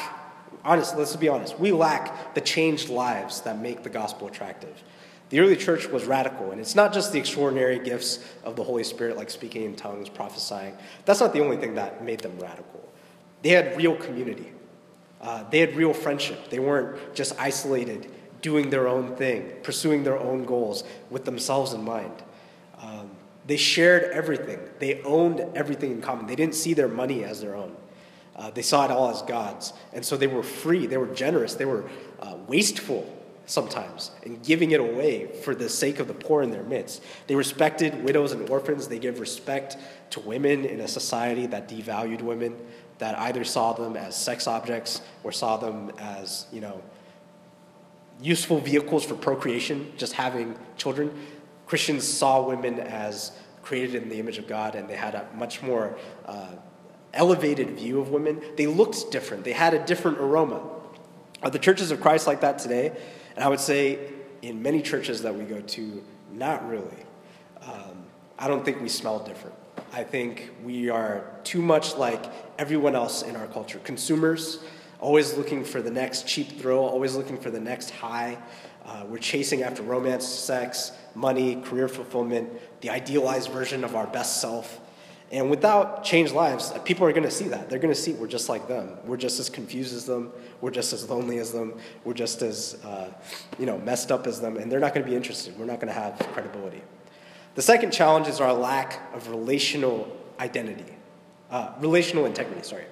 honestly, 0.66 0.98
let's 0.98 1.16
be 1.16 1.30
honest, 1.30 1.58
we 1.60 1.72
lack 1.72 2.34
the 2.34 2.42
changed 2.42 2.90
lives 2.90 3.42
that 3.42 3.60
make 3.60 3.84
the 3.84 3.90
gospel 3.90 4.28
attractive. 4.28 4.84
The 5.30 5.40
early 5.40 5.56
church 5.56 5.88
was 5.88 6.06
radical, 6.06 6.52
and 6.52 6.60
it's 6.60 6.76
not 6.76 6.94
just 6.94 7.12
the 7.12 7.20
extraordinary 7.20 7.80
gifts 7.80 8.20
of 8.44 8.56
the 8.56 8.64
Holy 8.64 8.84
Spirit, 8.84 9.18
like 9.18 9.30
speaking 9.30 9.64
in 9.64 9.76
tongues, 9.76 10.10
prophesying. 10.10 10.76
That's 11.06 11.20
not 11.20 11.34
the 11.34 11.44
only 11.44 11.58
thing 11.58 11.76
that 11.76 12.04
made 12.04 12.20
them 12.20 12.38
radical. 12.40 12.88
They 13.42 13.50
had 13.50 13.78
real 13.78 13.96
community, 13.96 14.52
uh, 15.22 15.44
they 15.50 15.60
had 15.60 15.76
real 15.76 15.94
friendship. 15.94 16.50
They 16.50 16.60
weren't 16.60 17.16
just 17.16 17.40
isolated, 17.40 18.12
doing 18.42 18.70
their 18.70 18.88
own 18.88 19.16
thing, 19.16 19.54
pursuing 19.64 20.04
their 20.04 20.18
own 20.20 20.46
goals 20.46 20.84
with 21.10 21.26
themselves 21.26 21.74
in 21.74 21.84
mind. 21.84 22.14
Um, 22.80 23.10
they 23.48 23.58
shared 23.58 24.12
everything. 24.12 24.60
They 24.80 25.01
owned 25.04 25.40
everything 25.56 25.92
in 25.92 26.01
common. 26.01 26.28
They 26.28 26.36
didn't 26.36 26.56
see 26.56 26.74
their 26.74 26.88
money 26.88 27.24
as 27.24 27.42
their 27.42 27.56
own. 27.56 27.75
Uh, 28.36 28.52
they 28.52 28.62
saw 28.62 28.86
it 28.86 28.92
all 28.92 29.10
as 29.10 29.22
God's. 29.22 29.74
And 29.94 30.06
so 30.06 30.18
they 30.18 30.28
were 30.28 30.44
free. 30.44 30.88
They 30.88 30.98
were 30.98 31.08
generous. 31.08 31.56
They 31.56 31.66
were 31.66 31.86
uh, 32.20 32.36
wasteful 32.48 33.12
sometimes 33.46 34.12
in 34.24 34.40
giving 34.42 34.72
it 34.72 34.80
away 34.80 35.28
for 35.44 35.54
the 35.54 35.70
sake 35.70 36.00
of 36.00 36.08
the 36.08 36.14
poor 36.14 36.42
in 36.42 36.52
their 36.52 36.64
midst. 36.64 37.04
They 37.28 37.36
respected 37.36 38.04
widows 38.04 38.32
and 38.32 38.50
orphans. 38.50 38.88
They 38.88 39.00
gave 39.00 39.20
respect 39.20 39.78
to 40.12 40.20
women 40.20 40.66
in 40.66 40.80
a 40.80 40.88
society 40.88 41.46
that 41.48 41.70
devalued 41.70 42.22
women, 42.22 42.56
that 42.98 43.18
either 43.20 43.44
saw 43.44 43.74
them 43.74 43.96
as 43.96 44.16
sex 44.16 44.48
objects 44.48 45.02
or 45.24 45.32
saw 45.32 45.58
them 45.58 45.92
as, 46.00 46.48
you 46.52 46.62
know, 46.62 46.82
useful 48.22 48.60
vehicles 48.60 49.06
for 49.06 49.16
procreation, 49.16 49.92
just 49.98 50.14
having 50.14 50.58
children. 50.78 51.12
Christians 51.68 52.08
saw 52.08 52.42
women 52.48 52.80
as 52.80 53.32
created 53.62 54.02
in 54.02 54.10
the 54.10 54.20
image 54.20 54.38
of 54.38 54.48
God, 54.48 54.76
and 54.76 54.88
they 54.90 54.96
had 54.96 55.16
a 55.16 55.28
much 55.36 55.62
more 55.62 55.98
uh, 56.26 56.52
elevated 57.16 57.72
view 57.72 58.00
of 58.00 58.10
women. 58.10 58.42
They 58.58 58.68
looked 58.68 59.12
different, 59.12 59.44
they 59.44 59.54
had 59.54 59.74
a 59.74 59.84
different 59.86 60.20
aroma. 60.20 60.62
Are 61.42 61.50
the 61.50 61.60
churches 61.60 61.92
of 61.92 62.01
Christ 62.01 62.28
like 62.28 62.42
that 62.42 62.60
today? 62.60 62.92
And 63.36 63.44
I 63.44 63.48
would 63.50 63.60
say 63.60 64.00
in 64.42 64.62
many 64.62 64.82
churches 64.82 65.24
that 65.24 65.36
we 65.36 65.44
go 65.44 65.62
to, 65.62 66.04
not 66.32 66.68
really. 66.70 67.06
Um, 67.62 68.06
I 68.38 68.48
don't 68.48 68.64
think 68.64 68.82
we 68.82 68.90
smell 68.90 69.20
different. 69.20 69.56
I 69.94 70.04
think 70.04 70.50
we 70.64 70.90
are 70.90 71.24
too 71.44 71.62
much 71.62 71.96
like 71.96 72.24
everyone 72.58 72.96
else 72.96 73.22
in 73.22 73.36
our 73.36 73.48
culture 73.48 73.80
consumers, 73.80 74.60
always 75.00 75.38
looking 75.38 75.64
for 75.64 75.82
the 75.82 75.92
next 75.92 76.28
cheap 76.28 76.60
thrill, 76.60 76.80
always 76.80 77.16
looking 77.16 77.38
for 77.38 77.50
the 77.50 77.60
next 77.60 77.92
high. 77.92 78.38
Uh, 78.86 79.04
we're 79.08 79.18
chasing 79.18 79.64
after 79.64 79.82
romance, 79.82 80.28
sex, 80.28 80.92
money, 81.16 81.62
career 81.62 81.88
fulfillment, 81.88 82.50
the 82.82 82.90
idealized 82.90 83.50
version 83.50 83.84
of 83.84 83.96
our 83.96 84.08
best 84.08 84.42
self. 84.42 84.80
And 85.31 85.50
without 85.50 86.03
changed 86.03 86.33
lives, 86.33 86.72
uh, 86.72 86.79
people 86.79 87.05
are 87.07 87.11
going 87.11 87.24
to 87.24 87.31
see 87.31 87.48
that. 87.48 87.70
They're 87.70 87.79
going 87.79 87.94
to 87.94 88.00
see 88.00 88.14
we're 88.14 88.27
just 88.27 88.48
like 88.48 88.68
them. 88.68 88.92
We're 89.05 89.18
just 89.18 89.40
as 89.40 89.50
confused 89.50 89.96
as 89.96 90.05
them. 90.05 90.31
We're 90.61 90.72
just 90.72 90.94
as 90.94 91.09
lonely 91.09 91.40
as 91.40 91.51
them. 91.51 91.74
We're 92.03 92.14
just 92.14 92.42
as 92.42 92.77
uh, 92.85 93.11
you 93.57 93.66
know 93.66 93.77
messed 93.79 94.11
up 94.11 94.27
as 94.27 94.40
them, 94.40 94.57
and 94.57 94.72
they're 94.72 94.79
not 94.79 94.94
going 94.94 95.03
to 95.03 95.09
be 95.09 95.16
interested. 95.16 95.57
We're 95.57 95.66
not 95.66 95.79
going 95.79 95.94
to 95.94 96.00
have 96.00 96.18
credibility. 96.33 96.81
The 97.55 97.61
second 97.61 97.92
challenge 97.92 98.27
is 98.27 98.40
our 98.40 98.53
lack 98.53 99.01
of 99.16 99.29
relational 99.29 100.16
identity, 100.40 100.94
uh, 101.50 101.74
relational 101.79 102.25
integrity. 102.25 102.61
Sorry, 102.64 102.85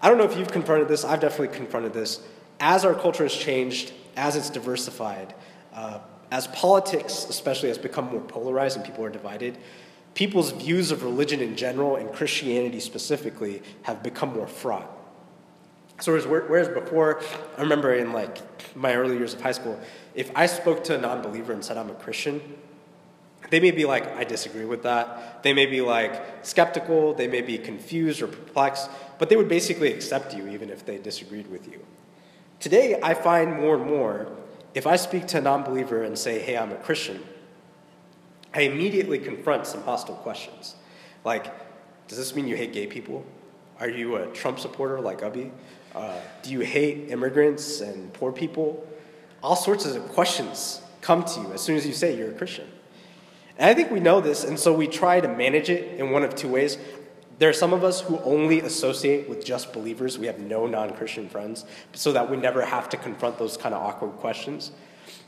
I 0.00 0.08
don't 0.08 0.18
know 0.18 0.24
if 0.24 0.36
you've 0.38 0.52
confronted 0.52 0.88
this. 0.88 1.04
I've 1.04 1.20
definitely 1.20 1.54
confronted 1.56 1.92
this. 1.92 2.20
As 2.60 2.84
our 2.84 2.94
culture 2.94 3.24
has 3.24 3.34
changed, 3.34 3.92
as 4.16 4.36
it's 4.36 4.48
diversified, 4.48 5.34
uh, 5.74 5.98
as 6.30 6.46
politics, 6.48 7.26
especially, 7.28 7.68
has 7.68 7.78
become 7.78 8.06
more 8.06 8.20
polarized 8.20 8.76
and 8.76 8.86
people 8.86 9.04
are 9.04 9.10
divided, 9.10 9.58
people's 10.14 10.52
views 10.52 10.90
of 10.90 11.02
religion 11.02 11.40
in 11.40 11.56
general 11.56 11.96
and 11.96 12.12
Christianity 12.12 12.80
specifically 12.80 13.62
have 13.82 14.02
become 14.02 14.34
more 14.34 14.46
fraught. 14.46 14.90
So 16.00 16.18
whereas 16.20 16.68
before, 16.68 17.22
I 17.56 17.60
remember 17.60 17.94
in 17.94 18.12
like 18.12 18.38
my 18.74 18.94
early 18.94 19.16
years 19.16 19.34
of 19.34 19.40
high 19.40 19.52
school, 19.52 19.78
if 20.14 20.30
I 20.34 20.46
spoke 20.46 20.84
to 20.84 20.96
a 20.96 21.00
non-believer 21.00 21.52
and 21.52 21.64
said 21.64 21.76
I'm 21.76 21.90
a 21.90 21.94
Christian, 21.94 22.40
they 23.50 23.60
may 23.60 23.70
be 23.70 23.84
like, 23.84 24.06
I 24.16 24.24
disagree 24.24 24.64
with 24.64 24.82
that. 24.82 25.42
They 25.42 25.52
may 25.52 25.66
be 25.66 25.80
like 25.80 26.44
skeptical, 26.44 27.14
they 27.14 27.28
may 27.28 27.40
be 27.40 27.58
confused 27.58 28.22
or 28.22 28.26
perplexed, 28.26 28.90
but 29.18 29.28
they 29.28 29.36
would 29.36 29.48
basically 29.48 29.92
accept 29.92 30.34
you 30.34 30.48
even 30.48 30.70
if 30.70 30.84
they 30.84 30.98
disagreed 30.98 31.50
with 31.50 31.70
you. 31.70 31.84
Today, 32.60 32.98
I 33.02 33.14
find 33.14 33.60
more 33.60 33.76
and 33.76 33.86
more, 33.86 34.32
if 34.74 34.86
I 34.86 34.96
speak 34.96 35.26
to 35.28 35.38
a 35.38 35.40
non 35.40 35.64
believer 35.64 36.02
and 36.02 36.18
say, 36.18 36.38
hey, 36.38 36.56
I'm 36.56 36.72
a 36.72 36.76
Christian, 36.76 37.22
I 38.54 38.62
immediately 38.62 39.18
confront 39.18 39.66
some 39.66 39.82
hostile 39.82 40.16
questions. 40.16 40.74
Like, 41.24 41.52
does 42.08 42.18
this 42.18 42.34
mean 42.34 42.46
you 42.46 42.56
hate 42.56 42.72
gay 42.72 42.86
people? 42.86 43.24
Are 43.80 43.88
you 43.88 44.16
a 44.16 44.26
Trump 44.28 44.60
supporter 44.60 45.00
like 45.00 45.20
Ubby? 45.20 45.50
Uh, 45.94 46.18
do 46.42 46.50
you 46.50 46.60
hate 46.60 47.10
immigrants 47.10 47.80
and 47.80 48.12
poor 48.12 48.32
people? 48.32 48.86
All 49.42 49.56
sorts 49.56 49.86
of 49.86 50.08
questions 50.08 50.80
come 51.00 51.24
to 51.24 51.40
you 51.40 51.52
as 51.52 51.60
soon 51.60 51.76
as 51.76 51.86
you 51.86 51.92
say 51.92 52.16
you're 52.16 52.30
a 52.30 52.34
Christian. 52.34 52.68
And 53.58 53.68
I 53.68 53.74
think 53.74 53.90
we 53.90 54.00
know 54.00 54.20
this, 54.20 54.44
and 54.44 54.58
so 54.58 54.72
we 54.72 54.86
try 54.86 55.20
to 55.20 55.28
manage 55.28 55.68
it 55.68 55.98
in 55.98 56.10
one 56.10 56.22
of 56.22 56.34
two 56.34 56.48
ways. 56.48 56.78
There 57.38 57.48
are 57.48 57.54
some 57.54 57.72
of 57.72 57.84
us 57.84 58.00
who 58.00 58.18
only 58.20 58.60
associate 58.60 59.28
with 59.28 59.44
just 59.44 59.72
believers. 59.72 60.18
We 60.18 60.26
have 60.26 60.38
no 60.38 60.66
non 60.66 60.94
Christian 60.94 61.28
friends, 61.28 61.64
so 61.92 62.12
that 62.12 62.30
we 62.30 62.36
never 62.36 62.64
have 62.64 62.88
to 62.90 62.96
confront 62.96 63.38
those 63.38 63.56
kind 63.56 63.74
of 63.74 63.82
awkward 63.82 64.12
questions. 64.12 64.70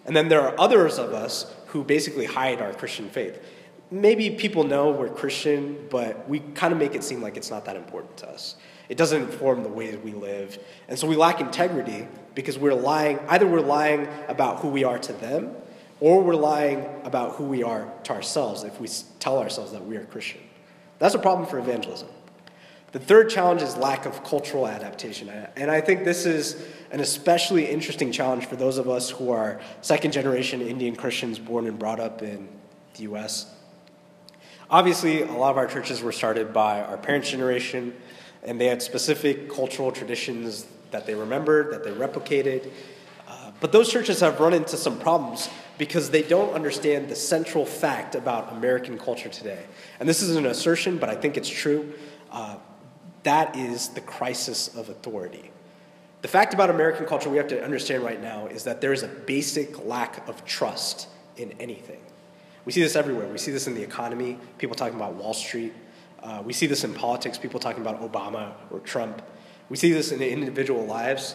And 0.07 0.17
then 0.17 0.29
there 0.29 0.41
are 0.41 0.55
others 0.59 0.99
of 0.99 1.13
us 1.13 1.53
who 1.75 1.83
basically 1.83 2.25
hide 2.25 2.63
our 2.63 2.73
Christian 2.73 3.11
faith. 3.11 3.43
Maybe 3.91 4.31
people 4.31 4.63
know 4.63 4.93
we're 4.93 5.09
Christian, 5.09 5.89
but 5.91 6.29
we 6.29 6.39
kind 6.39 6.73
of 6.73 6.79
make 6.79 6.95
it 6.95 7.03
seem 7.03 7.21
like 7.21 7.37
it's 7.37 7.51
not 7.51 7.65
that 7.65 7.75
important 7.75 8.17
to 8.19 8.29
us. 8.29 8.55
It 8.89 8.97
doesn't 8.97 9.23
inform 9.23 9.65
the 9.65 9.69
ways 9.69 9.99
we 9.99 10.13
live. 10.13 10.57
And 10.87 10.97
so 10.97 11.09
we 11.09 11.17
lack 11.17 11.41
integrity 11.41 12.07
because 12.37 12.57
we're 12.57 12.75
lying, 12.75 13.19
either 13.29 13.45
we're 13.45 13.61
lying 13.61 14.07
about 14.29 14.61
who 14.61 14.69
we 14.69 14.85
are 14.85 15.01
to 15.01 15.13
them, 15.15 15.51
or 15.99 16.23
we're 16.23 16.37
lying 16.37 16.87
about 17.03 17.35
who 17.35 17.45
we 17.45 17.65
are 17.65 17.93
to 18.05 18.13
ourselves 18.13 18.63
if 18.63 18.81
we 18.81 18.87
tell 19.19 19.39
ourselves 19.39 19.73
that 19.73 19.85
we 19.85 19.97
are 19.97 20.05
Christian. 20.05 20.43
That's 21.01 21.17
a 21.17 21.19
problem 21.19 21.49
for 21.49 21.59
evangelism. 21.59 22.09
The 22.95 23.01
third 23.01 23.29
challenge 23.29 23.61
is 23.61 23.77
lack 23.77 24.07
of 24.07 24.23
cultural 24.23 24.69
adaptation. 24.69 25.29
And 25.57 25.69
I 25.69 25.81
think 25.81 26.05
this 26.05 26.27
is 26.27 26.65
an 26.93 27.01
especially 27.01 27.67
interesting 27.67 28.13
challenge 28.13 28.47
for 28.47 28.55
those 28.55 28.79
of 28.79 28.89
us 28.89 29.11
who 29.11 29.33
are 29.33 29.61
second 29.81 30.13
generation 30.13 30.61
Indian 30.61 30.95
Christians 30.95 31.41
born 31.41 31.67
and 31.67 31.77
brought 31.77 31.99
up 31.99 32.23
in 32.23 32.49
the 32.95 33.03
US. 33.03 33.53
Obviously, 34.71 35.23
a 35.23 35.33
lot 35.33 35.51
of 35.51 35.57
our 35.57 35.67
churches 35.67 36.03
were 36.03 36.13
started 36.13 36.53
by 36.53 36.83
our 36.83 36.97
parents' 36.97 37.33
generation, 37.33 37.97
and 38.45 38.61
they 38.61 38.67
had 38.67 38.81
specific 38.81 39.53
cultural 39.53 39.91
traditions 39.91 40.65
that 40.93 41.05
they 41.05 41.17
remembered, 41.17 41.73
that 41.73 41.83
they 41.83 41.91
replicated. 41.91 42.71
Uh, 43.27 43.51
but 43.59 43.73
those 43.73 43.91
churches 43.91 44.21
have 44.21 44.39
run 44.39 44.53
into 44.53 44.77
some 44.77 45.01
problems 45.01 45.51
because 45.79 46.11
they 46.11 46.23
don't 46.23 46.55
understand 46.55 47.09
the 47.09 47.17
central 47.17 47.67
fact 47.67 48.15
about 48.15 48.53
American 48.53 48.97
culture 48.97 49.29
today. 49.29 49.65
And 49.99 50.09
this 50.09 50.23
is 50.23 50.37
an 50.37 50.47
assertion, 50.47 50.99
but 50.99 51.09
I 51.09 51.17
think 51.17 51.37
it's 51.37 51.49
true. 51.49 51.93
Uh, 52.31 52.57
that 53.25 53.57
is 53.57 53.89
the 53.91 54.01
crisis 54.01 54.69
of 54.77 54.89
authority. 54.89 55.51
The 56.23 56.29
fact 56.29 56.55
about 56.55 56.71
American 56.71 57.05
culture 57.05 57.29
we 57.29 57.37
have 57.37 57.49
to 57.49 57.63
understand 57.63 58.03
right 58.03 58.21
now 58.21 58.47
is 58.47 58.65
that 58.65 58.81
there 58.81 58.93
is 58.93 59.03
a 59.03 59.09
basic 59.09 59.85
lack 59.85 60.27
of 60.27 60.45
trust 60.47 61.09
in 61.37 61.53
anything. 61.61 62.01
We 62.65 62.73
see 62.73 62.83
this 62.83 62.97
everywhere. 62.97 63.29
We 63.29 63.37
see 63.37 63.53
this 63.53 63.67
in 63.67 63.75
the 63.75 63.83
economy, 63.83 64.39
people 64.57 64.75
talking 64.75 64.97
about 64.97 65.15
Wall 65.17 65.35
Street. 65.35 65.75
Uh, 66.23 66.43
we 66.43 66.55
see 66.55 66.67
this 66.67 66.85
in 66.85 66.95
politics, 66.95 67.37
people 67.37 67.61
talking 67.61 67.83
about 67.83 68.01
Obama 68.01 68.55
or 68.71 68.81
Trump. 68.81 69.21
We 69.69 69.77
see 69.77 69.93
this 69.93 70.13
in 70.13 70.23
individual 70.23 70.87
lives. 70.87 71.35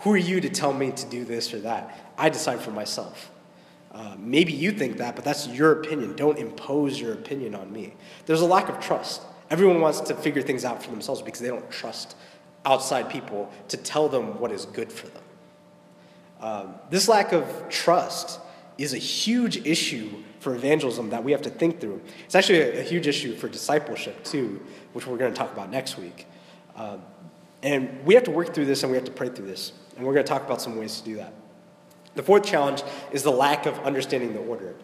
Who 0.00 0.12
are 0.12 0.16
you 0.16 0.40
to 0.40 0.48
tell 0.48 0.72
me 0.72 0.92
to 0.92 1.06
do 1.06 1.24
this 1.24 1.52
or 1.52 1.60
that? 1.60 2.12
I 2.16 2.28
decide 2.28 2.60
for 2.60 2.70
myself. 2.70 3.32
Uh, 3.90 4.14
maybe 4.16 4.52
you 4.52 4.70
think 4.70 4.98
that, 4.98 5.16
but 5.16 5.24
that's 5.24 5.48
your 5.48 5.72
opinion. 5.72 6.14
Don't 6.14 6.38
impose 6.38 7.00
your 7.00 7.14
opinion 7.14 7.56
on 7.56 7.72
me. 7.72 7.94
There's 8.26 8.42
a 8.42 8.46
lack 8.46 8.68
of 8.68 8.78
trust. 8.78 9.22
Everyone 9.50 9.80
wants 9.80 10.00
to 10.02 10.14
figure 10.14 10.42
things 10.42 10.64
out 10.64 10.82
for 10.82 10.90
themselves 10.90 11.22
because 11.22 11.40
they 11.40 11.48
don't 11.48 11.70
trust 11.70 12.16
outside 12.64 13.08
people 13.08 13.50
to 13.68 13.76
tell 13.76 14.08
them 14.08 14.38
what 14.38 14.52
is 14.52 14.66
good 14.66 14.92
for 14.92 15.06
them. 15.08 15.22
Um, 16.40 16.74
this 16.90 17.08
lack 17.08 17.32
of 17.32 17.68
trust 17.68 18.40
is 18.76 18.94
a 18.94 18.98
huge 18.98 19.66
issue 19.66 20.22
for 20.38 20.54
evangelism 20.54 21.10
that 21.10 21.24
we 21.24 21.32
have 21.32 21.42
to 21.42 21.50
think 21.50 21.80
through. 21.80 22.00
It's 22.24 22.34
actually 22.34 22.60
a, 22.60 22.80
a 22.80 22.82
huge 22.82 23.06
issue 23.06 23.34
for 23.34 23.48
discipleship, 23.48 24.22
too, 24.22 24.62
which 24.92 25.06
we're 25.06 25.16
going 25.16 25.32
to 25.32 25.38
talk 25.38 25.52
about 25.52 25.70
next 25.70 25.98
week. 25.98 26.26
Um, 26.76 27.02
and 27.62 28.04
we 28.04 28.14
have 28.14 28.24
to 28.24 28.30
work 28.30 28.54
through 28.54 28.66
this 28.66 28.82
and 28.84 28.92
we 28.92 28.96
have 28.96 29.06
to 29.06 29.12
pray 29.12 29.30
through 29.30 29.46
this. 29.46 29.72
And 29.96 30.06
we're 30.06 30.14
going 30.14 30.24
to 30.24 30.30
talk 30.30 30.44
about 30.44 30.62
some 30.62 30.76
ways 30.76 31.00
to 31.00 31.04
do 31.04 31.16
that. 31.16 31.32
The 32.14 32.22
fourth 32.22 32.44
challenge 32.44 32.82
is 33.10 33.24
the 33.24 33.32
lack 33.32 33.66
of 33.66 33.78
understanding 33.80 34.32
the 34.32 34.40
order. 34.40 34.76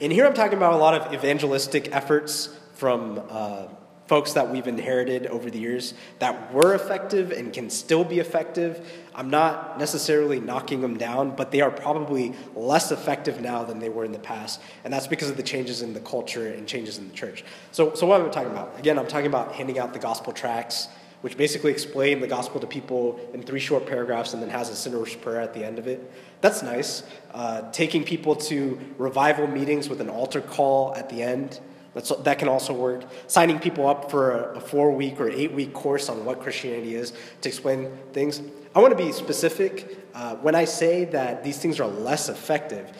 And 0.00 0.10
here 0.10 0.26
I'm 0.26 0.34
talking 0.34 0.56
about 0.56 0.72
a 0.72 0.76
lot 0.76 0.94
of 0.94 1.12
evangelistic 1.12 1.94
efforts 1.94 2.48
from 2.74 3.22
uh, 3.28 3.66
folks 4.06 4.34
that 4.34 4.50
we've 4.50 4.66
inherited 4.66 5.26
over 5.28 5.50
the 5.50 5.58
years 5.58 5.94
that 6.18 6.52
were 6.52 6.74
effective 6.74 7.32
and 7.32 7.52
can 7.52 7.70
still 7.70 8.04
be 8.04 8.18
effective. 8.18 8.86
I'm 9.14 9.30
not 9.30 9.78
necessarily 9.78 10.40
knocking 10.40 10.82
them 10.82 10.98
down, 10.98 11.34
but 11.34 11.50
they 11.50 11.62
are 11.62 11.70
probably 11.70 12.34
less 12.54 12.92
effective 12.92 13.40
now 13.40 13.64
than 13.64 13.78
they 13.78 13.88
were 13.88 14.04
in 14.04 14.12
the 14.12 14.18
past. 14.18 14.60
And 14.84 14.92
that's 14.92 15.06
because 15.06 15.30
of 15.30 15.36
the 15.36 15.42
changes 15.42 15.80
in 15.80 15.94
the 15.94 16.00
culture 16.00 16.48
and 16.48 16.66
changes 16.66 16.98
in 16.98 17.08
the 17.08 17.14
church. 17.14 17.44
So, 17.72 17.94
so 17.94 18.06
what 18.06 18.20
am 18.20 18.26
I 18.26 18.30
talking 18.30 18.50
about? 18.50 18.78
Again, 18.78 18.98
I'm 18.98 19.06
talking 19.06 19.26
about 19.26 19.52
handing 19.52 19.78
out 19.78 19.94
the 19.94 19.98
gospel 19.98 20.34
tracts, 20.34 20.88
which 21.22 21.38
basically 21.38 21.70
explain 21.70 22.20
the 22.20 22.26
gospel 22.26 22.60
to 22.60 22.66
people 22.66 23.18
in 23.32 23.42
three 23.42 23.60
short 23.60 23.86
paragraphs 23.86 24.34
and 24.34 24.42
then 24.42 24.50
has 24.50 24.68
a 24.68 24.76
sinner's 24.76 25.14
prayer 25.14 25.40
at 25.40 25.54
the 25.54 25.64
end 25.64 25.78
of 25.78 25.86
it. 25.86 26.12
That's 26.42 26.62
nice. 26.62 27.04
Uh, 27.32 27.70
taking 27.70 28.04
people 28.04 28.36
to 28.36 28.78
revival 28.98 29.46
meetings 29.46 29.88
with 29.88 30.02
an 30.02 30.10
altar 30.10 30.42
call 30.42 30.94
at 30.94 31.08
the 31.08 31.22
end. 31.22 31.58
That's, 31.94 32.10
that 32.10 32.38
can 32.38 32.48
also 32.48 32.74
work. 32.74 33.04
Signing 33.28 33.58
people 33.58 33.86
up 33.86 34.10
for 34.10 34.32
a, 34.32 34.56
a 34.56 34.60
four 34.60 34.90
week 34.90 35.20
or 35.20 35.30
eight 35.30 35.52
week 35.52 35.72
course 35.72 36.08
on 36.08 36.24
what 36.24 36.40
Christianity 36.40 36.96
is 36.96 37.12
to 37.40 37.48
explain 37.48 37.90
things. 38.12 38.42
I 38.74 38.80
want 38.80 38.96
to 38.96 39.02
be 39.02 39.12
specific. 39.12 39.98
Uh, 40.12 40.34
when 40.36 40.54
I 40.54 40.64
say 40.64 41.04
that 41.06 41.44
these 41.44 41.58
things 41.58 41.78
are 41.78 41.86
less 41.86 42.28
effective, 42.28 42.92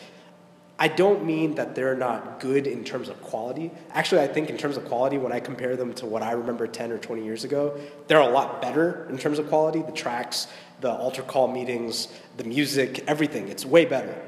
I 0.78 0.88
don't 0.88 1.24
mean 1.24 1.56
that 1.56 1.74
they're 1.74 1.96
not 1.96 2.40
good 2.40 2.66
in 2.66 2.84
terms 2.84 3.08
of 3.08 3.20
quality. 3.22 3.70
Actually, 3.90 4.22
I 4.22 4.28
think 4.28 4.50
in 4.50 4.56
terms 4.56 4.76
of 4.76 4.84
quality, 4.84 5.18
when 5.18 5.32
I 5.32 5.40
compare 5.40 5.76
them 5.76 5.92
to 5.94 6.06
what 6.06 6.22
I 6.22 6.32
remember 6.32 6.66
10 6.66 6.90
or 6.92 6.98
20 6.98 7.24
years 7.24 7.44
ago, 7.44 7.78
they're 8.06 8.20
a 8.20 8.28
lot 8.28 8.60
better 8.60 9.06
in 9.08 9.18
terms 9.18 9.38
of 9.38 9.48
quality. 9.48 9.82
The 9.82 9.92
tracks, 9.92 10.48
the 10.80 10.90
altar 10.90 11.22
call 11.22 11.48
meetings, 11.48 12.08
the 12.36 12.44
music, 12.44 13.04
everything, 13.06 13.48
it's 13.48 13.64
way 13.64 13.84
better 13.84 14.20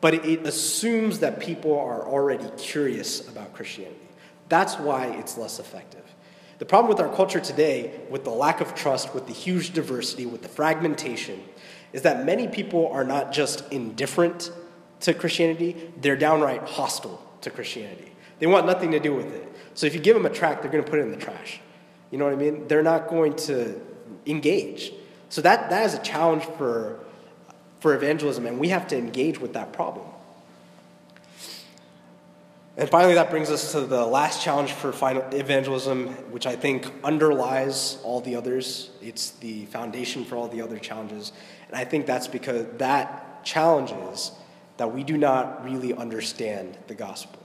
but 0.00 0.14
it 0.14 0.46
assumes 0.46 1.18
that 1.20 1.40
people 1.40 1.78
are 1.78 2.06
already 2.06 2.48
curious 2.56 3.26
about 3.28 3.52
Christianity. 3.52 3.96
That's 4.48 4.78
why 4.78 5.06
it's 5.06 5.36
less 5.36 5.58
effective. 5.58 6.04
The 6.58 6.64
problem 6.64 6.88
with 6.88 7.00
our 7.00 7.14
culture 7.14 7.40
today, 7.40 8.00
with 8.10 8.24
the 8.24 8.30
lack 8.30 8.60
of 8.60 8.74
trust, 8.74 9.14
with 9.14 9.26
the 9.26 9.32
huge 9.32 9.72
diversity, 9.72 10.26
with 10.26 10.42
the 10.42 10.48
fragmentation, 10.48 11.42
is 11.92 12.02
that 12.02 12.24
many 12.24 12.48
people 12.48 12.88
are 12.88 13.04
not 13.04 13.32
just 13.32 13.70
indifferent 13.72 14.50
to 15.00 15.14
Christianity, 15.14 15.92
they're 16.00 16.16
downright 16.16 16.68
hostile 16.68 17.24
to 17.42 17.50
Christianity. 17.50 18.12
They 18.40 18.46
want 18.46 18.66
nothing 18.66 18.90
to 18.92 19.00
do 19.00 19.14
with 19.14 19.32
it. 19.32 19.46
So 19.74 19.86
if 19.86 19.94
you 19.94 20.00
give 20.00 20.14
them 20.14 20.26
a 20.26 20.30
tract, 20.30 20.62
they're 20.62 20.70
going 20.70 20.82
to 20.82 20.90
put 20.90 20.98
it 20.98 21.02
in 21.02 21.10
the 21.10 21.16
trash. 21.16 21.60
You 22.10 22.18
know 22.18 22.24
what 22.24 22.34
I 22.34 22.36
mean? 22.36 22.66
They're 22.66 22.82
not 22.82 23.08
going 23.08 23.36
to 23.36 23.80
engage. 24.26 24.92
So 25.28 25.40
that, 25.42 25.70
that 25.70 25.84
is 25.86 25.94
a 25.94 26.02
challenge 26.02 26.44
for 26.44 26.98
for 27.80 27.94
evangelism, 27.94 28.46
and 28.46 28.58
we 28.58 28.68
have 28.68 28.88
to 28.88 28.96
engage 28.96 29.38
with 29.40 29.52
that 29.52 29.72
problem. 29.72 30.06
And 32.76 32.88
finally, 32.88 33.14
that 33.14 33.30
brings 33.30 33.50
us 33.50 33.72
to 33.72 33.80
the 33.80 34.06
last 34.06 34.40
challenge 34.40 34.70
for 34.70 34.92
final 34.92 35.22
evangelism, 35.32 36.08
which 36.30 36.46
I 36.46 36.54
think 36.54 36.86
underlies 37.02 37.98
all 38.04 38.20
the 38.20 38.36
others. 38.36 38.90
It's 39.02 39.30
the 39.30 39.66
foundation 39.66 40.24
for 40.24 40.36
all 40.36 40.46
the 40.46 40.62
other 40.62 40.78
challenges. 40.78 41.32
And 41.66 41.76
I 41.76 41.84
think 41.84 42.06
that's 42.06 42.28
because 42.28 42.66
that 42.78 43.44
challenge 43.44 43.90
is 44.12 44.30
that 44.76 44.94
we 44.94 45.02
do 45.02 45.16
not 45.16 45.64
really 45.64 45.92
understand 45.92 46.78
the 46.86 46.94
gospel. 46.94 47.40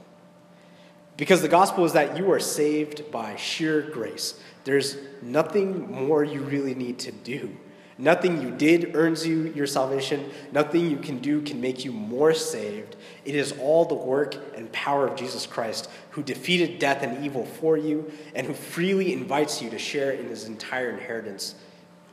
Because 1.18 1.42
the 1.42 1.48
gospel 1.48 1.84
is 1.84 1.94
that 1.94 2.16
you 2.16 2.32
are 2.32 2.40
saved 2.40 3.12
by 3.12 3.36
sheer 3.36 3.82
grace. 3.82 4.40
There's 4.66 4.98
nothing 5.24 5.92
more 5.92 6.24
you 6.24 6.42
really 6.42 6.76
need 6.76 7.00
to 7.00 7.12
do 7.12 7.58
Nothing 7.98 8.42
you 8.42 8.50
did 8.50 8.96
earns 8.96 9.26
you 9.26 9.52
your 9.56 9.68
salvation. 9.68 10.32
Nothing 10.52 10.90
you 10.90 10.98
can 10.98 11.20
do 11.20 11.42
can 11.42 11.62
make 11.62 11.86
you 11.86 11.92
more 11.92 12.34
saved. 12.34 12.96
It 13.24 13.36
is 13.36 13.54
all 13.60 13.86
the 13.86 13.94
work 13.94 14.36
and 14.56 14.72
power 14.72 15.08
of 15.08 15.16
Jesus 15.16 15.46
Christ, 15.46 15.90
who 16.12 16.24
defeated 16.24 16.80
death 16.80 17.04
and 17.04 17.24
evil 17.24 17.46
for 17.46 17.78
you, 17.78 18.12
and 18.34 18.48
who 18.48 18.54
freely 18.54 19.14
invites 19.14 19.62
you 19.62 19.70
to 19.70 19.78
share 19.78 20.12
in 20.12 20.28
his 20.28 20.46
entire 20.46 20.90
inheritance 20.90 21.56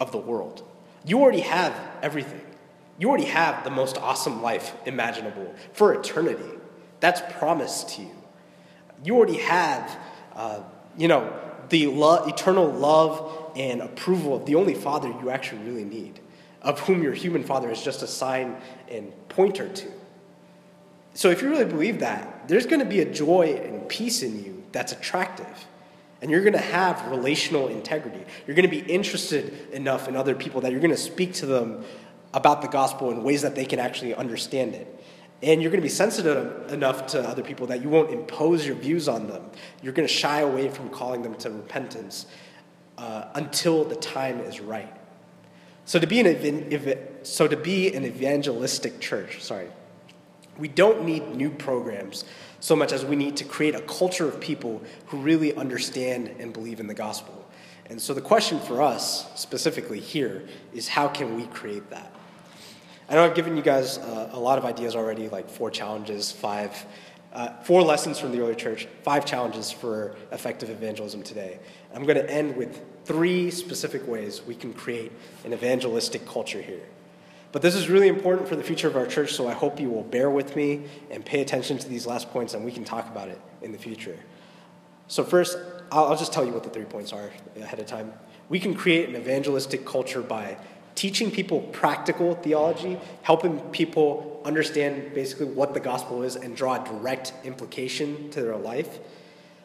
of 0.00 0.12
the 0.12 0.18
world. 0.18 0.62
You 1.04 1.20
already 1.20 1.40
have 1.40 1.74
everything. 2.02 2.42
You 2.98 3.08
already 3.08 3.24
have 3.24 3.64
the 3.64 3.70
most 3.70 3.96
awesome 3.96 4.42
life 4.42 4.74
imaginable 4.84 5.54
for 5.72 5.94
eternity. 5.94 6.58
That's 7.00 7.22
promised 7.38 7.88
to 7.96 8.02
you. 8.02 8.16
You 9.02 9.16
already 9.16 9.38
have, 9.38 9.98
uh, 10.36 10.60
you 10.98 11.08
know, 11.08 11.32
the 11.70 11.86
lo- 11.86 12.26
eternal 12.26 12.70
love 12.70 13.39
and 13.56 13.80
approval 13.80 14.34
of 14.34 14.46
the 14.46 14.54
only 14.54 14.74
father 14.74 15.08
you 15.08 15.30
actually 15.30 15.62
really 15.62 15.84
need, 15.84 16.20
of 16.62 16.80
whom 16.80 17.02
your 17.02 17.12
human 17.12 17.44
father 17.44 17.70
is 17.70 17.82
just 17.82 18.02
a 18.02 18.06
sign 18.06 18.56
and 18.88 19.12
pointer 19.28 19.68
to. 19.68 19.88
So, 21.14 21.30
if 21.30 21.42
you 21.42 21.50
really 21.50 21.64
believe 21.64 22.00
that, 22.00 22.48
there's 22.48 22.66
going 22.66 22.80
to 22.80 22.86
be 22.86 23.00
a 23.00 23.10
joy 23.10 23.60
and 23.64 23.88
peace 23.88 24.22
in 24.22 24.44
you 24.44 24.62
that's 24.72 24.92
attractive. 24.92 25.66
And 26.22 26.30
you're 26.30 26.42
going 26.42 26.52
to 26.52 26.58
have 26.58 27.06
relational 27.10 27.68
integrity. 27.68 28.22
You're 28.46 28.54
going 28.54 28.68
to 28.68 28.76
be 28.76 28.92
interested 28.92 29.70
enough 29.72 30.06
in 30.06 30.16
other 30.16 30.34
people 30.34 30.60
that 30.60 30.70
you're 30.70 30.80
going 30.80 30.90
to 30.90 30.96
speak 30.96 31.32
to 31.34 31.46
them 31.46 31.84
about 32.34 32.62
the 32.62 32.68
gospel 32.68 33.10
in 33.10 33.24
ways 33.24 33.42
that 33.42 33.54
they 33.54 33.64
can 33.64 33.78
actually 33.78 34.14
understand 34.14 34.74
it. 34.74 35.02
And 35.42 35.62
you're 35.62 35.70
going 35.70 35.80
to 35.80 35.86
be 35.86 35.88
sensitive 35.88 36.70
enough 36.70 37.06
to 37.08 37.26
other 37.26 37.42
people 37.42 37.66
that 37.68 37.80
you 37.80 37.88
won't 37.88 38.10
impose 38.10 38.66
your 38.66 38.76
views 38.76 39.08
on 39.08 39.26
them. 39.26 39.42
You're 39.82 39.94
going 39.94 40.06
to 40.06 40.12
shy 40.12 40.40
away 40.40 40.68
from 40.68 40.90
calling 40.90 41.22
them 41.22 41.34
to 41.36 41.50
repentance 41.50 42.26
uh, 43.00 43.24
until 43.34 43.82
the 43.84 43.96
time 43.96 44.40
is 44.40 44.60
right. 44.60 44.94
So 45.86 45.98
to 45.98 46.06
be 46.06 46.20
an 46.20 47.24
so 47.24 47.48
to 47.48 47.56
be 47.56 47.92
an 47.94 48.04
evangelistic 48.04 49.00
church, 49.00 49.42
sorry, 49.42 49.68
we 50.58 50.68
don't 50.68 51.04
need 51.04 51.34
new 51.34 51.50
programs 51.50 52.24
so 52.60 52.76
much 52.76 52.92
as 52.92 53.04
we 53.04 53.16
need 53.16 53.38
to 53.38 53.44
create 53.44 53.74
a 53.74 53.80
culture 53.80 54.28
of 54.28 54.38
people 54.38 54.82
who 55.06 55.16
really 55.16 55.54
understand 55.56 56.28
and 56.38 56.52
believe 56.52 56.78
in 56.78 56.86
the 56.86 56.94
gospel. 56.94 57.48
And 57.88 58.00
so 58.00 58.12
the 58.12 58.20
question 58.20 58.60
for 58.60 58.82
us 58.82 59.26
specifically 59.34 59.98
here 59.98 60.46
is 60.74 60.86
how 60.86 61.08
can 61.08 61.36
we 61.36 61.46
create 61.46 61.88
that? 61.90 62.12
I 63.08 63.14
know 63.14 63.24
I've 63.24 63.34
given 63.34 63.56
you 63.56 63.62
guys 63.62 63.98
uh, 63.98 64.28
a 64.32 64.38
lot 64.38 64.58
of 64.58 64.64
ideas 64.64 64.94
already, 64.94 65.28
like 65.28 65.48
four 65.48 65.70
challenges, 65.70 66.30
five, 66.30 66.86
uh, 67.32 67.54
four 67.62 67.82
lessons 67.82 68.20
from 68.20 68.30
the 68.30 68.40
early 68.40 68.54
church, 68.54 68.86
five 69.02 69.24
challenges 69.24 69.72
for 69.72 70.14
effective 70.30 70.70
evangelism 70.70 71.22
today. 71.22 71.58
I'm 71.92 72.04
going 72.04 72.18
to 72.18 72.30
end 72.30 72.56
with 72.56 72.80
three 73.10 73.50
specific 73.50 74.06
ways 74.06 74.40
we 74.46 74.54
can 74.54 74.72
create 74.72 75.10
an 75.44 75.52
evangelistic 75.52 76.24
culture 76.28 76.62
here. 76.62 76.86
But 77.50 77.60
this 77.60 77.74
is 77.74 77.88
really 77.88 78.06
important 78.06 78.48
for 78.48 78.54
the 78.54 78.62
future 78.62 78.86
of 78.86 78.94
our 78.94 79.04
church, 79.04 79.32
so 79.32 79.48
I 79.48 79.52
hope 79.52 79.80
you 79.80 79.90
will 79.90 80.04
bear 80.04 80.30
with 80.30 80.54
me 80.54 80.82
and 81.10 81.24
pay 81.24 81.40
attention 81.40 81.76
to 81.78 81.88
these 81.88 82.06
last 82.06 82.30
points, 82.30 82.54
and 82.54 82.64
we 82.64 82.70
can 82.70 82.84
talk 82.84 83.08
about 83.08 83.26
it 83.26 83.40
in 83.62 83.72
the 83.72 83.78
future. 83.78 84.16
So, 85.08 85.24
first, 85.24 85.58
I'll, 85.90 86.16
just 86.16 86.32
tell 86.32 86.44
you 86.44 86.52
what 86.52 86.62
the 86.62 86.70
three 86.70 86.84
points 86.84 87.12
are 87.12 87.32
ahead 87.60 87.80
of 87.80 87.86
time. 87.86 88.12
We 88.48 88.60
can 88.60 88.74
create 88.74 89.08
an 89.08 89.16
evangelistic 89.16 89.84
culture 89.84 90.22
by 90.22 90.56
teaching 90.94 91.32
people 91.32 91.62
practical 91.62 92.36
theology, 92.36 92.96
helping 93.22 93.58
people 93.70 94.40
understand 94.44 95.14
basically 95.14 95.46
what 95.46 95.74
the 95.74 95.80
gospel 95.80 96.22
is 96.22 96.36
and 96.36 96.56
draw 96.56 96.80
a 96.80 96.84
direct 96.84 97.32
implication 97.42 98.30
to 98.30 98.40
their 98.40 98.56
life. 98.56 99.00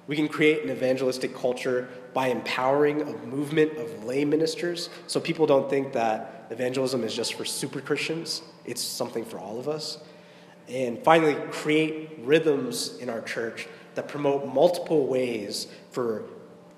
We 0.08 0.16
can 0.16 0.28
create 0.28 0.64
an 0.64 0.70
evangelistic 0.70 1.36
culture 1.36 1.90
by 2.14 2.28
empowering 2.28 3.02
a 3.02 3.18
movement 3.26 3.78
of 3.78 4.04
lay 4.04 4.24
ministers 4.24 4.90
so 5.08 5.20
people 5.20 5.48
don't 5.48 5.70
think 5.70 5.94
that 5.94 6.48
evangelism 6.52 7.04
is 7.04 7.14
just 7.14 7.34
for 7.34 7.44
super 7.44 7.82
Christians, 7.82 8.42
it's 8.66 8.82
something 8.82 9.26
for 9.26 9.40
all 9.40 9.60
of 9.60 9.68
us. 9.68 9.98
And 10.68 11.04
finally, 11.04 11.36
create 11.52 12.20
rhythms 12.22 12.98
in 12.98 13.10
our 13.10 13.22
church 13.22 13.68
that 13.96 14.08
promote 14.08 14.48
multiple 14.48 15.08
ways 15.08 15.68
for 15.92 16.26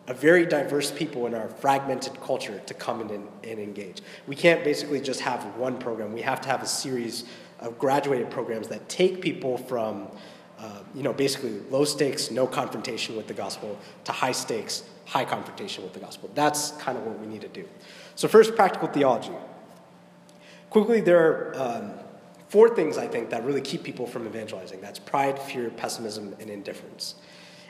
a 0.07 0.13
very 0.13 0.45
diverse 0.45 0.89
people 0.89 1.25
in 1.27 1.33
our 1.33 1.49
fragmented 1.49 2.19
culture 2.21 2.61
to 2.65 2.73
come 2.73 3.01
in 3.01 3.09
and, 3.09 3.27
and, 3.43 3.59
engage. 3.59 4.01
We 4.25 4.35
can't 4.35 4.63
basically 4.63 5.01
just 5.01 5.19
have 5.19 5.43
one 5.57 5.77
program. 5.77 6.13
We 6.13 6.21
have 6.21 6.39
to 6.41 6.49
have 6.49 6.63
a 6.63 6.67
series 6.67 7.25
of 7.59 7.77
graduated 7.77 8.29
programs 8.29 8.69
that 8.69 8.87
take 8.87 9.21
people 9.21 9.57
from, 9.57 10.07
uh, 10.59 10.79
you 10.95 11.03
know, 11.03 11.13
basically 11.13 11.59
low 11.69 11.85
stakes, 11.85 12.31
no 12.31 12.47
confrontation 12.47 13.15
with 13.15 13.27
the 13.27 13.33
gospel, 13.33 13.77
to 14.05 14.11
high 14.11 14.31
stakes, 14.31 14.83
high 15.05 15.25
confrontation 15.25 15.83
with 15.83 15.93
the 15.93 15.99
gospel. 15.99 16.29
That's 16.33 16.71
kind 16.71 16.97
of 16.97 17.05
what 17.05 17.19
we 17.19 17.27
need 17.27 17.41
to 17.41 17.47
do. 17.47 17.67
So 18.15 18.27
first, 18.27 18.55
practical 18.55 18.87
theology. 18.87 19.33
Quickly, 20.69 21.01
there 21.01 21.19
are 21.19 21.53
um, 21.55 21.91
four 22.49 22.75
things 22.75 22.97
I 22.97 23.07
think 23.07 23.29
that 23.29 23.43
really 23.43 23.61
keep 23.61 23.83
people 23.83 24.07
from 24.07 24.25
evangelizing. 24.25 24.81
That's 24.81 24.99
pride, 24.99 25.39
fear, 25.39 25.69
pessimism, 25.69 26.35
and 26.39 26.49
indifference. 26.49 27.15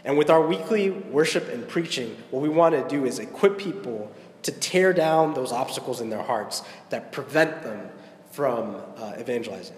And 0.05 0.17
with 0.17 0.29
our 0.29 0.41
weekly 0.41 0.89
worship 0.89 1.49
and 1.49 1.67
preaching, 1.67 2.15
what 2.31 2.41
we 2.41 2.49
want 2.49 2.73
to 2.73 2.87
do 2.87 3.05
is 3.05 3.19
equip 3.19 3.57
people 3.57 4.11
to 4.43 4.51
tear 4.51 4.93
down 4.93 5.33
those 5.33 5.51
obstacles 5.51 5.99
in 5.99 6.09
their 6.09 6.23
hearts 6.23 6.63
that 6.89 7.11
prevent 7.11 7.63
them 7.63 7.89
from 8.31 8.81
uh, 8.95 9.13
evangelizing. 9.19 9.75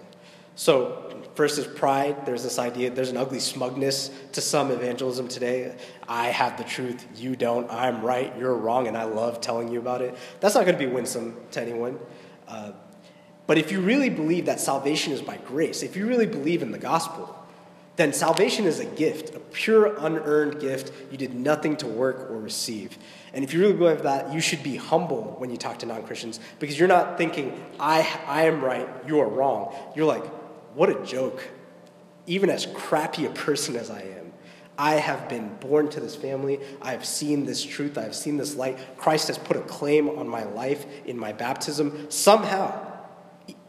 So, 0.54 1.22
first 1.34 1.58
is 1.58 1.66
pride. 1.66 2.26
There's 2.26 2.42
this 2.42 2.58
idea, 2.58 2.90
there's 2.90 3.10
an 3.10 3.16
ugly 3.16 3.40
smugness 3.40 4.10
to 4.32 4.40
some 4.40 4.70
evangelism 4.70 5.28
today. 5.28 5.74
I 6.08 6.28
have 6.28 6.58
the 6.58 6.64
truth, 6.64 7.06
you 7.16 7.36
don't. 7.36 7.70
I'm 7.70 8.02
right, 8.02 8.36
you're 8.38 8.54
wrong, 8.54 8.88
and 8.88 8.96
I 8.96 9.04
love 9.04 9.40
telling 9.40 9.68
you 9.72 9.78
about 9.78 10.02
it. 10.02 10.16
That's 10.40 10.54
not 10.54 10.66
going 10.66 10.78
to 10.78 10.84
be 10.84 10.90
winsome 10.92 11.36
to 11.52 11.62
anyone. 11.62 11.98
Uh, 12.46 12.72
but 13.46 13.58
if 13.58 13.72
you 13.72 13.80
really 13.80 14.10
believe 14.10 14.46
that 14.46 14.60
salvation 14.60 15.12
is 15.12 15.22
by 15.22 15.36
grace, 15.38 15.82
if 15.82 15.96
you 15.96 16.06
really 16.06 16.26
believe 16.26 16.62
in 16.62 16.72
the 16.72 16.78
gospel, 16.78 17.36
then 17.96 18.12
salvation 18.12 18.64
is 18.64 18.80
a 18.80 18.84
gift, 18.84 19.34
a 19.34 19.40
pure, 19.40 19.94
unearned 19.98 20.60
gift. 20.60 20.92
You 21.10 21.18
did 21.18 21.34
nothing 21.34 21.76
to 21.78 21.86
work 21.86 22.30
or 22.30 22.38
receive. 22.38 22.96
And 23.34 23.44
if 23.44 23.52
you 23.52 23.60
really 23.60 23.74
believe 23.74 24.04
that, 24.04 24.32
you 24.32 24.40
should 24.40 24.62
be 24.62 24.76
humble 24.76 25.34
when 25.38 25.50
you 25.50 25.56
talk 25.56 25.80
to 25.80 25.86
non 25.86 26.02
Christians 26.04 26.40
because 26.58 26.78
you're 26.78 26.88
not 26.88 27.18
thinking, 27.18 27.62
I, 27.78 28.08
I 28.26 28.44
am 28.44 28.62
right, 28.64 28.88
you 29.06 29.20
are 29.20 29.28
wrong. 29.28 29.74
You're 29.94 30.06
like, 30.06 30.24
what 30.80 30.88
a 30.88 31.04
joke. 31.04 31.46
Even 32.26 32.48
as 32.48 32.64
crappy 32.64 33.26
a 33.26 33.30
person 33.30 33.76
as 33.76 33.90
I 33.90 34.00
am, 34.00 34.32
I 34.78 34.94
have 34.94 35.28
been 35.28 35.54
born 35.56 35.90
to 35.90 36.00
this 36.00 36.16
family. 36.16 36.58
I 36.80 36.92
have 36.92 37.04
seen 37.04 37.44
this 37.44 37.62
truth. 37.62 37.98
I 37.98 38.02
have 38.04 38.14
seen 38.14 38.38
this 38.38 38.56
light. 38.56 38.78
Christ 38.96 39.28
has 39.28 39.36
put 39.36 39.58
a 39.58 39.60
claim 39.60 40.08
on 40.08 40.26
my 40.26 40.44
life 40.44 40.86
in 41.04 41.18
my 41.18 41.34
baptism. 41.34 42.10
Somehow, 42.10 42.96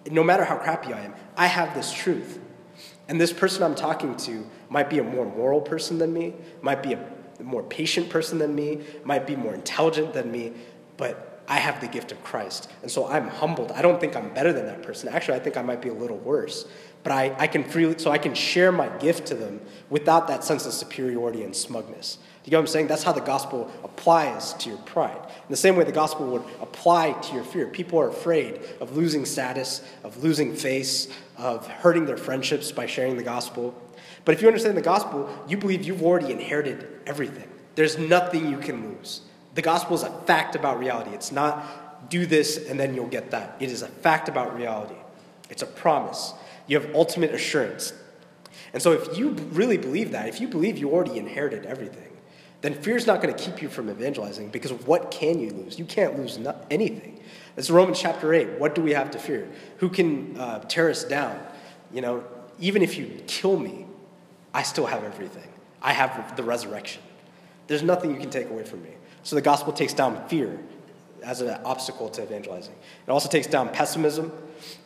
no 0.10 0.24
matter 0.24 0.46
how 0.46 0.56
crappy 0.56 0.94
I 0.94 1.02
am, 1.02 1.14
I 1.36 1.48
have 1.48 1.76
this 1.76 1.92
truth. 1.92 2.40
And 3.10 3.20
this 3.20 3.34
person 3.34 3.62
I'm 3.62 3.76
talking 3.76 4.16
to 4.16 4.48
might 4.70 4.90
be 4.90 5.00
a 5.00 5.04
more 5.04 5.26
moral 5.26 5.60
person 5.60 5.98
than 5.98 6.14
me, 6.14 6.34
might 6.62 6.82
be 6.82 6.94
a 6.94 7.10
more 7.44 7.64
patient 7.64 8.10
person 8.10 8.38
than 8.38 8.56
me, 8.56 8.86
might 9.04 9.28
be 9.28 9.36
more 9.36 9.54
intelligent 9.54 10.14
than 10.14 10.32
me, 10.32 10.54
but 10.96 11.32
I 11.52 11.58
have 11.58 11.82
the 11.82 11.88
gift 11.88 12.14
of 12.14 12.24
Christ. 12.24 12.70
And 12.82 12.90
so 12.90 13.08
I'm 13.08 13.28
humbled. 13.28 13.74
I 13.74 13.82
don't 13.82 14.00
think 14.00 14.16
I'm 14.16 14.34
better 14.34 14.54
than 14.54 14.68
that 14.68 14.84
person. 14.84 15.10
Actually, 15.10 15.36
I 15.36 15.40
think 15.42 15.58
I 15.58 15.62
might 15.62 15.82
be 15.82 15.90
a 15.90 15.94
little 15.94 16.18
worse. 16.18 16.66
But 17.04 17.12
I, 17.12 17.36
I 17.38 17.48
can 17.48 17.64
freely, 17.64 17.98
so 17.98 18.12
I 18.12 18.18
can 18.18 18.34
share 18.36 18.72
my 18.72 18.88
gift 19.00 19.28
to 19.28 19.36
them 19.36 19.62
without 19.90 20.28
that 20.28 20.44
sense 20.44 20.66
of 20.66 20.74
superiority 20.74 21.44
and 21.44 21.56
smugness. 21.56 22.18
Do 22.44 22.48
you 22.48 22.52
get 22.52 22.58
what 22.58 22.62
I'm 22.62 22.68
saying? 22.68 22.88
That's 22.88 23.04
how 23.04 23.12
the 23.12 23.22
gospel 23.22 23.72
applies 23.84 24.54
to 24.56 24.70
your 24.70 24.78
pride. 24.80 25.18
In 25.18 25.50
the 25.50 25.56
same 25.56 25.76
way 25.76 25.84
the 25.84 25.92
gospel 25.92 26.28
would 26.28 26.44
apply 26.60 27.14
to 27.14 27.34
your 27.34 27.44
fear. 27.44 27.68
People 27.68 28.00
are 28.00 28.10
afraid 28.10 28.60
of 28.80 28.96
losing 28.96 29.26
status, 29.26 29.84
of 30.04 30.24
losing 30.24 30.56
face, 30.56 31.08
of 31.38 31.68
hurting 31.68 32.06
their 32.06 32.18
friendships 32.18 32.72
by 32.72 32.86
sharing 32.88 33.18
the 33.18 33.24
gospel. 33.24 33.80
But 34.26 34.34
if 34.34 34.42
you 34.42 34.48
understand 34.48 34.76
the 34.78 34.82
gospel, 34.82 35.30
you 35.48 35.58
believe 35.58 35.84
you've 35.84 36.04
already 36.04 36.32
inherited 36.32 36.88
everything. 37.06 37.48
There's 37.76 37.98
nothing 37.98 38.50
you 38.50 38.58
can 38.58 38.90
lose. 38.90 39.22
The 39.54 39.62
gospel 39.62 39.96
is 39.96 40.04
a 40.04 40.12
fact 40.22 40.56
about 40.56 40.80
reality. 40.80 41.12
It's 41.12 41.32
not 41.32 42.10
do 42.10 42.26
this 42.26 42.70
and 42.70 42.80
then 42.80 42.96
you'll 42.96 43.08
get 43.08 43.32
that. 43.32 43.56
It 43.60 43.72
is 43.72 43.82
a 43.82 43.88
fact 43.88 44.30
about 44.30 44.56
reality. 44.56 44.96
It's 45.50 45.62
a 45.62 45.68
promise. 45.68 46.34
You 46.72 46.80
have 46.80 46.96
ultimate 46.96 47.34
assurance. 47.34 47.92
And 48.72 48.82
so 48.82 48.94
if 48.94 49.18
you 49.18 49.32
really 49.52 49.76
believe 49.76 50.12
that, 50.12 50.30
if 50.30 50.40
you 50.40 50.48
believe 50.48 50.78
you 50.78 50.90
already 50.92 51.18
inherited 51.18 51.66
everything, 51.66 52.18
then 52.62 52.76
fear 52.76 52.96
is 52.96 53.06
not 53.06 53.22
going 53.22 53.36
to 53.36 53.44
keep 53.44 53.62
you 53.62 53.68
from 53.68 53.90
evangelizing 53.90 54.52
because 54.52 54.72
what 54.72 55.12
can 55.12 55.42
you 55.42 55.50
lose? 55.50 55.78
You 55.78 55.84
can't 55.84 56.18
lose 56.18 56.40
anything. 56.70 57.20
It's 57.58 57.70
Romans 57.70 58.00
chapter 58.00 58.34
8. 58.34 58.58
What 58.58 58.74
do 58.74 58.82
we 58.82 58.92
have 58.92 59.12
to 59.12 59.20
fear? 59.20 59.50
Who 59.80 59.90
can 59.90 60.40
uh, 60.40 60.60
tear 60.60 60.90
us 60.90 61.04
down? 61.04 61.38
You 61.92 62.00
know, 62.00 62.24
even 62.58 62.84
if 62.84 62.98
you 62.98 63.22
kill 63.28 63.60
me, 63.60 63.86
I 64.54 64.64
still 64.64 64.86
have 64.86 65.04
everything. 65.04 65.50
I 65.82 65.92
have 65.92 66.38
the 66.38 66.44
resurrection. 66.44 67.02
There's 67.68 67.84
nothing 67.84 68.12
you 68.12 68.18
can 68.22 68.30
take 68.30 68.50
away 68.50 68.64
from 68.64 68.82
me. 68.82 68.92
So 69.24 69.36
the 69.36 69.42
gospel 69.42 69.74
takes 69.74 69.94
down 69.94 70.26
fear 70.30 70.58
as 71.22 71.42
an 71.42 71.50
obstacle 71.66 72.08
to 72.12 72.24
evangelizing. 72.24 72.76
It 73.06 73.12
also 73.12 73.28
takes 73.28 73.48
down 73.48 73.68
pessimism. 73.74 74.32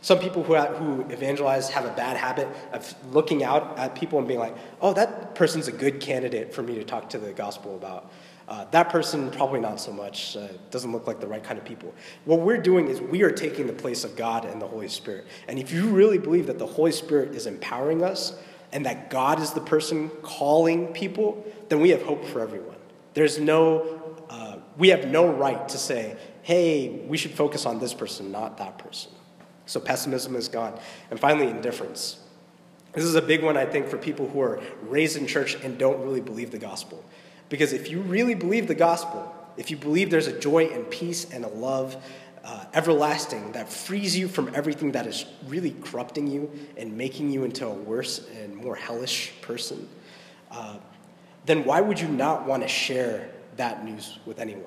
Some 0.02 0.20
people 0.20 0.44
who, 0.44 0.56
who 0.56 1.02
evangelize 1.10 1.70
have 1.70 1.86
a 1.86 1.92
bad 1.92 2.18
habit 2.18 2.48
of 2.74 2.94
looking 3.14 3.44
out 3.44 3.78
at 3.78 3.96
people 3.96 4.20
and 4.20 4.28
being 4.28 4.40
like, 4.40 4.56
oh, 4.82 4.94
that 4.94 5.36
person's 5.36 5.68
a 5.68 5.72
good 5.72 6.00
candidate 6.00 6.54
for 6.54 6.64
me 6.64 6.76
to 6.76 6.84
talk 6.84 7.10
to 7.10 7.18
the 7.18 7.34
gospel 7.34 7.76
about. 7.76 8.12
Uh, 8.48 8.66
that 8.66 8.90
person, 8.90 9.32
probably 9.32 9.60
not 9.60 9.80
so 9.80 9.92
much, 9.92 10.38
uh, 10.38 10.48
doesn't 10.70 10.92
look 10.92 11.08
like 11.08 11.20
the 11.20 11.28
right 11.28 11.44
kind 11.44 11.58
of 11.58 11.66
people. 11.66 11.94
What 12.26 12.42
we're 12.42 12.62
doing 12.62 12.88
is 12.88 13.02
we 13.02 13.24
are 13.24 13.32
taking 13.32 13.66
the 13.66 13.74
place 13.74 14.04
of 14.04 14.16
God 14.16 14.46
and 14.46 14.62
the 14.62 14.68
Holy 14.68 14.88
Spirit. 14.88 15.26
And 15.48 15.58
if 15.58 15.72
you 15.72 15.88
really 15.88 16.20
believe 16.20 16.46
that 16.48 16.60
the 16.60 16.68
Holy 16.68 16.92
Spirit 16.92 17.34
is 17.34 17.48
empowering 17.48 18.04
us 18.04 18.38
and 18.72 18.86
that 18.86 19.10
God 19.10 19.40
is 19.40 19.54
the 19.54 19.62
person 19.62 20.10
calling 20.22 20.94
people, 20.94 21.44
then 21.70 21.80
we 21.80 21.90
have 21.90 22.04
hope 22.04 22.24
for 22.26 22.40
everyone. 22.40 22.76
There's 23.16 23.40
no, 23.40 24.16
uh, 24.30 24.58
we 24.78 24.90
have 24.90 25.08
no 25.08 25.28
right 25.28 25.68
to 25.70 25.78
say, 25.80 26.16
hey, 26.44 27.04
we 27.08 27.18
should 27.18 27.32
focus 27.32 27.66
on 27.66 27.80
this 27.80 27.96
person, 27.96 28.32
not 28.32 28.60
that 28.60 28.78
person. 28.78 29.12
So 29.66 29.80
pessimism 29.80 30.36
is 30.36 30.48
gone. 30.48 30.78
And 31.10 31.20
finally, 31.20 31.50
indifference. 31.50 32.20
This 32.94 33.04
is 33.04 33.16
a 33.16 33.22
big 33.22 33.44
one, 33.44 33.58
I 33.58 33.66
think, 33.66 33.88
for 33.88 33.98
people 33.98 34.28
who 34.30 34.42
are 34.42 34.62
raised 34.84 35.18
in 35.18 35.28
church 35.28 35.56
and 35.56 35.78
don't 35.78 36.02
really 36.04 36.22
believe 36.22 36.52
the 36.52 36.58
gospel. 36.58 37.04
Because 37.50 37.74
if 37.74 37.92
you 37.92 38.00
really 38.02 38.36
believe 38.36 38.68
the 38.68 38.76
gospel, 38.76 39.34
if 39.58 39.70
you 39.70 39.78
believe 39.78 40.10
there's 40.10 40.28
a 40.28 40.40
joy 40.40 40.68
and 40.68 40.90
peace 40.90 41.30
and 41.32 41.44
a 41.44 41.50
love 41.50 41.98
uh, 42.44 42.66
everlasting 42.74 43.52
that 43.54 43.68
frees 43.68 44.18
you 44.18 44.28
from 44.28 44.50
everything 44.54 44.92
that 44.92 45.08
is 45.08 45.26
really 45.48 45.76
corrupting 45.84 46.28
you 46.28 46.50
and 46.78 46.96
making 46.96 47.32
you 47.32 47.44
into 47.44 47.66
a 47.66 47.74
worse 47.74 48.28
and 48.38 48.56
more 48.56 48.76
hellish 48.76 49.34
person, 49.42 49.90
uh, 50.52 50.78
then 51.46 51.66
why 51.66 51.82
would 51.82 52.00
you 52.00 52.08
not 52.08 52.46
want 52.48 52.62
to 52.64 52.70
share 52.70 53.30
that 53.58 53.84
news 53.84 54.20
with 54.26 54.40
anyone? 54.40 54.64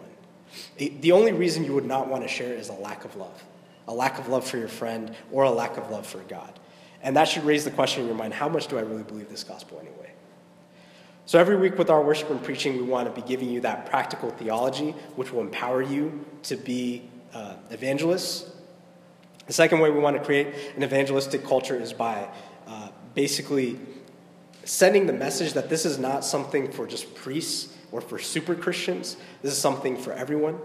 The, 0.77 0.89
the 1.01 1.13
only 1.13 1.33
reason 1.33 1.65
you 1.65 1.73
would 1.75 1.87
not 1.87 2.09
want 2.09 2.25
to 2.25 2.29
share 2.29 2.53
is 2.53 2.69
a 2.69 2.75
lack 2.75 3.05
of 3.05 3.17
love 3.17 3.43
a 3.89 3.93
lack 3.93 4.19
of 4.19 4.29
love 4.29 4.47
for 4.47 4.59
your 4.59 4.69
friend 4.69 5.17
or 5.33 5.45
a 5.45 5.51
lack 5.51 5.77
of 5.77 5.91
love 5.91 6.07
for 6.07 6.19
God. 6.19 6.59
And 7.03 7.17
that 7.17 7.27
should 7.27 7.45
raise 7.45 7.65
the 7.65 7.71
question 7.71 8.03
in 8.03 8.09
your 8.09 8.17
mind 8.17 8.35
how 8.35 8.49
much 8.49 8.69
do 8.69 8.79
I 8.79 8.83
really 8.83 9.03
believe 9.03 9.29
this 9.29 9.43
gospel 9.43 9.81
anyway? 9.81 10.13
So 11.27 11.39
every 11.39 11.57
week 11.57 11.77
with 11.77 11.91
our 11.91 12.03
worship 12.03 12.31
and 12.31 12.43
preaching, 12.43 12.77
we 12.77 12.83
want 12.83 13.15
to 13.15 13.21
be 13.21 13.27
giving 13.27 13.51
you 13.51 13.61
that 13.63 13.87
practical 13.87 14.31
theology, 14.31 14.93
which 15.17 15.33
will 15.33 15.41
empower 15.41 15.83
you 15.83 16.25
to 16.45 16.57
be 16.57 17.09
uh, 17.35 17.57
evangelists. 17.71 18.51
The 19.47 19.53
second 19.53 19.81
way 19.81 19.91
we 19.91 20.01
want 20.01 20.17
to 20.17 20.25
create 20.25 20.55
an 20.77 20.83
evangelistic 20.83 21.45
culture 21.45 21.77
is 21.77 21.93
by 21.93 22.29
uh, 22.67 22.89
basically 23.15 23.79
sending 24.65 25.07
the 25.07 25.13
message 25.13 25.55
that 25.55 25.71
this 25.71 25.87
is 25.87 25.99
not 25.99 26.25
something 26.25 26.71
for 26.71 26.87
just 26.87 27.15
priests 27.15 27.75
or 27.91 28.01
for 28.01 28.19
super 28.19 28.55
Christians. 28.55 29.17
This 29.43 29.53
is 29.53 29.59
something 29.59 29.97
for 29.97 30.13
everyone. 30.13 30.59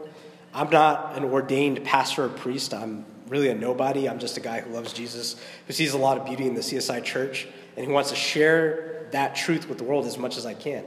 I'm 0.53 0.69
not 0.69 1.17
an 1.17 1.23
ordained 1.23 1.83
pastor 1.83 2.25
or 2.25 2.29
priest. 2.29 2.73
I'm 2.73 3.05
really 3.34 3.50
a 3.50 3.56
nobody. 3.56 4.08
I'm 4.08 4.19
just 4.19 4.38
a 4.38 4.39
guy 4.39 4.62
who 4.62 4.72
loves 4.72 4.93
Jesus, 4.93 5.36
who 5.65 5.74
sees 5.74 5.93
a 5.93 5.98
lot 5.98 6.19
of 6.19 6.26
beauty 6.26 6.46
in 6.46 6.54
the 6.54 6.62
CSI 6.62 7.04
church, 7.04 7.48
and 7.76 7.84
who 7.84 7.91
wants 7.91 8.12
to 8.12 8.15
share 8.15 9.08
that 9.12 9.36
truth 9.36 9.67
with 9.67 9.80
the 9.80 9.84
world 9.84 10.06
as 10.06 10.19
much 10.19 10.38
as 10.38 10.46
I 10.46 10.54
can. 10.54 10.86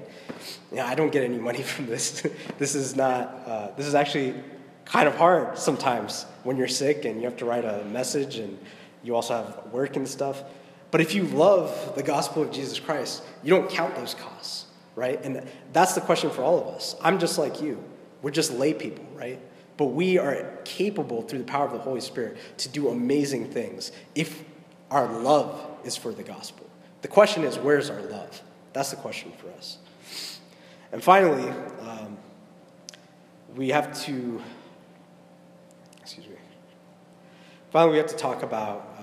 You 0.70 0.76
know, 0.76 0.86
I 0.86 0.94
don't 0.94 1.10
get 1.10 1.24
any 1.24 1.38
money 1.38 1.62
from 1.72 1.86
this. 1.86 2.24
this 2.56 2.76
is 2.76 2.94
not, 2.94 3.42
uh, 3.46 3.70
this 3.76 3.84
is 3.84 3.96
actually 3.96 4.34
kind 4.84 5.08
of 5.08 5.16
hard 5.16 5.58
sometimes 5.58 6.24
when 6.44 6.56
you're 6.56 6.68
sick 6.68 7.04
and 7.04 7.20
you 7.20 7.24
have 7.24 7.36
to 7.38 7.44
write 7.44 7.64
a 7.64 7.84
message 7.86 8.36
and 8.38 8.56
you 9.02 9.16
also 9.16 9.34
have 9.34 9.72
work 9.72 9.96
and 9.96 10.06
stuff. 10.06 10.44
But 10.92 11.00
if 11.00 11.16
you 11.16 11.24
love 11.24 11.96
the 11.96 12.02
gospel 12.04 12.44
of 12.44 12.52
Jesus 12.52 12.78
Christ, 12.78 13.24
you 13.42 13.50
don't 13.50 13.68
count 13.68 13.96
those 13.96 14.14
costs. 14.14 14.66
right? 14.94 15.20
And 15.24 15.42
that's 15.72 15.94
the 15.94 16.00
question 16.00 16.30
for 16.30 16.42
all 16.42 16.60
of 16.60 16.68
us. 16.68 16.94
I'm 17.02 17.18
just 17.18 17.38
like 17.38 17.60
you. 17.60 17.82
We're 18.22 18.30
just 18.30 18.52
lay 18.52 18.72
people, 18.72 19.04
right? 19.14 19.40
But 19.76 19.86
we 19.86 20.18
are 20.18 20.58
capable 20.64 21.22
through 21.22 21.40
the 21.40 21.44
power 21.44 21.66
of 21.66 21.72
the 21.72 21.78
Holy 21.78 22.00
Spirit 22.00 22.38
to 22.58 22.68
do 22.68 22.88
amazing 22.88 23.50
things 23.50 23.92
if 24.14 24.42
our 24.90 25.06
love 25.20 25.60
is 25.84 25.96
for 25.96 26.12
the 26.12 26.22
gospel. 26.22 26.66
The 27.02 27.08
question 27.08 27.44
is, 27.44 27.58
where's 27.58 27.90
our 27.90 28.00
love? 28.02 28.42
That's 28.72 28.90
the 28.90 28.96
question 28.96 29.32
for 29.38 29.50
us. 29.52 29.78
And 30.92 31.02
finally, 31.02 31.48
um, 31.80 32.16
we 33.54 33.68
have 33.70 33.98
to, 34.04 34.42
excuse 36.00 36.26
me, 36.26 36.36
finally, 37.70 37.92
we 37.92 37.98
have 37.98 38.06
to 38.08 38.16
talk 38.16 38.42
about 38.42 38.96
uh, 38.98 39.02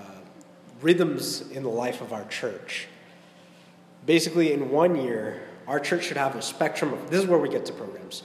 rhythms 0.80 1.50
in 1.50 1.62
the 1.62 1.68
life 1.68 2.00
of 2.00 2.12
our 2.12 2.24
church. 2.26 2.88
Basically, 4.06 4.52
in 4.52 4.70
one 4.70 4.96
year, 4.96 5.42
our 5.66 5.80
church 5.80 6.04
should 6.04 6.16
have 6.16 6.36
a 6.36 6.42
spectrum 6.42 6.92
of, 6.92 7.10
this 7.10 7.22
is 7.22 7.26
where 7.26 7.38
we 7.38 7.48
get 7.48 7.64
to 7.66 7.72
programs. 7.72 8.22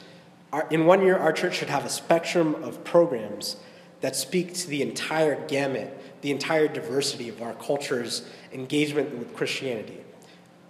Our, 0.52 0.68
in 0.70 0.86
one 0.86 1.02
year, 1.02 1.18
our 1.18 1.32
church 1.32 1.56
should 1.56 1.70
have 1.70 1.86
a 1.86 1.90
spectrum 1.90 2.56
of 2.64 2.84
programs 2.84 3.58
that 4.02 4.16
speak 4.16 4.54
to 4.56 4.68
the 4.68 4.82
entire 4.82 5.36
gamut, 5.48 6.22
the 6.22 6.32
entire 6.32 6.68
diversity 6.68 7.30
of 7.30 7.42
our 7.42 7.54
culture's 7.54 8.28
engagement 8.52 9.16
with 9.18 9.36
Christianity. 9.36 9.98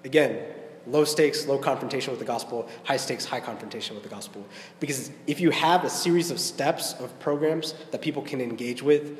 Again, 0.04 0.44
low 0.88 1.06
stakes, 1.06 1.46
low 1.46 1.58
confrontation 1.58 2.12
with 2.12 2.20
the 2.20 2.26
gospel, 2.26 2.68
high 2.84 2.98
stakes, 2.98 3.26
high 3.26 3.40
confrontation 3.40 3.96
with 3.96 4.04
the 4.04 4.10
gospel. 4.10 4.46
Because 4.80 5.12
if 5.28 5.40
you 5.40 5.52
have 5.52 5.84
a 5.84 5.90
series 5.90 6.32
of 6.32 6.40
steps 6.40 6.94
of 6.94 7.18
programs 7.20 7.74
that 7.92 8.02
people 8.02 8.22
can 8.22 8.42
engage 8.42 8.82
with, 8.82 9.18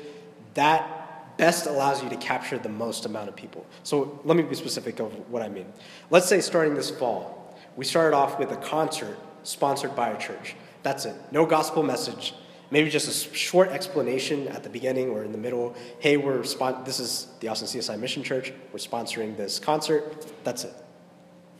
that 0.54 1.36
best 1.38 1.66
allows 1.66 2.02
you 2.02 2.10
to 2.10 2.16
capture 2.16 2.58
the 2.58 2.68
most 2.68 3.06
amount 3.06 3.28
of 3.28 3.36
people. 3.36 3.64
So 3.82 4.20
let 4.24 4.36
me 4.36 4.42
be 4.42 4.54
specific 4.54 5.00
of 5.00 5.12
what 5.30 5.42
I 5.42 5.48
mean. 5.48 5.66
Let's 6.10 6.26
say 6.26 6.40
starting 6.40 6.74
this 6.74 6.90
fall, 6.90 7.56
we 7.76 7.84
started 7.84 8.14
off 8.14 8.38
with 8.38 8.50
a 8.50 8.56
concert 8.56 9.16
sponsored 9.42 9.94
by 9.94 10.10
a 10.10 10.18
church. 10.18 10.54
That's 10.82 11.04
it. 11.04 11.16
No 11.30 11.46
gospel 11.46 11.82
message. 11.82 12.34
Maybe 12.70 12.88
just 12.88 13.08
a 13.08 13.34
short 13.34 13.70
explanation 13.70 14.46
at 14.48 14.62
the 14.62 14.68
beginning 14.70 15.10
or 15.10 15.24
in 15.24 15.32
the 15.32 15.38
middle. 15.38 15.74
Hey, 15.98 16.16
we're 16.16 16.44
spon- 16.44 16.84
this 16.84 17.00
is 17.00 17.26
the 17.40 17.48
Austin 17.48 17.66
CSI 17.66 17.98
Mission 17.98 18.22
Church. 18.22 18.52
We're 18.72 18.78
sponsoring 18.78 19.36
this 19.36 19.58
concert. 19.58 20.26
That's 20.44 20.64
it. 20.64 20.74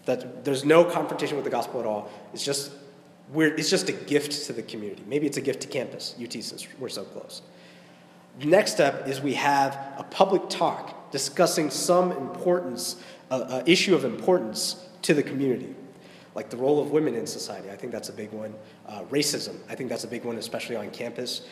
That 0.04 0.44
there's 0.44 0.64
no 0.64 0.84
confrontation 0.84 1.36
with 1.36 1.44
the 1.44 1.50
gospel 1.50 1.80
at 1.80 1.86
all. 1.86 2.10
It's 2.32 2.44
just 2.44 2.70
we're, 3.32 3.54
it's 3.54 3.70
just 3.70 3.88
a 3.88 3.92
gift 3.92 4.46
to 4.46 4.52
the 4.52 4.62
community. 4.62 5.02
Maybe 5.06 5.26
it's 5.26 5.36
a 5.36 5.40
gift 5.40 5.62
to 5.62 5.68
campus, 5.68 6.14
UT, 6.22 6.32
since 6.32 6.66
we're 6.78 6.88
so 6.88 7.04
close. 7.04 7.42
Next 8.42 8.72
step 8.72 9.06
is 9.08 9.20
we 9.20 9.34
have 9.34 9.74
a 9.98 10.04
public 10.04 10.48
talk 10.48 11.10
discussing 11.10 11.70
some 11.70 12.12
importance, 12.12 12.96
uh, 13.30 13.34
uh, 13.34 13.62
issue 13.66 13.94
of 13.94 14.04
importance 14.04 14.86
to 15.02 15.14
the 15.14 15.22
community 15.22 15.74
like 16.34 16.50
the 16.50 16.56
role 16.56 16.80
of 16.80 16.90
women 16.90 17.14
in 17.14 17.26
society. 17.26 17.70
I 17.70 17.76
think 17.76 17.92
that's 17.92 18.08
a 18.08 18.12
big 18.12 18.32
one. 18.32 18.54
Uh, 18.86 19.02
racism, 19.04 19.56
I 19.68 19.74
think 19.74 19.88
that's 19.88 20.04
a 20.04 20.08
big 20.08 20.24
one, 20.24 20.36
especially 20.36 20.76
on 20.76 20.90
campus. 20.90 21.42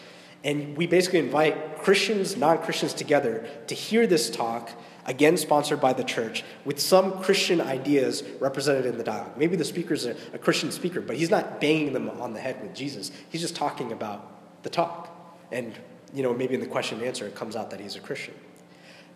And 0.44 0.76
we 0.76 0.86
basically 0.86 1.18
invite 1.18 1.78
Christians, 1.78 2.36
non 2.36 2.58
Christians 2.58 2.94
together 2.94 3.46
to 3.66 3.74
hear 3.74 4.06
this 4.06 4.30
talk, 4.30 4.70
again 5.04 5.36
sponsored 5.36 5.80
by 5.80 5.92
the 5.92 6.04
church, 6.04 6.44
with 6.64 6.78
some 6.78 7.20
Christian 7.22 7.60
ideas 7.60 8.22
represented 8.38 8.86
in 8.86 8.98
the 8.98 9.04
dialogue. 9.04 9.36
Maybe 9.36 9.56
the 9.56 9.64
speaker's 9.64 10.06
a, 10.06 10.14
a 10.32 10.38
Christian 10.38 10.70
speaker, 10.70 11.00
but 11.00 11.16
he's 11.16 11.30
not 11.30 11.60
banging 11.60 11.92
them 11.92 12.08
on 12.08 12.34
the 12.34 12.40
head 12.40 12.62
with 12.62 12.72
Jesus. 12.72 13.10
He's 13.30 13.40
just 13.40 13.56
talking 13.56 13.90
about 13.90 14.62
the 14.62 14.70
talk. 14.70 15.14
And, 15.50 15.74
you 16.14 16.22
know, 16.22 16.32
maybe 16.32 16.54
in 16.54 16.60
the 16.60 16.66
question 16.66 16.98
and 16.98 17.06
answer, 17.06 17.26
it 17.26 17.34
comes 17.34 17.56
out 17.56 17.70
that 17.70 17.80
he's 17.80 17.96
a 17.96 18.00
Christian. 18.00 18.34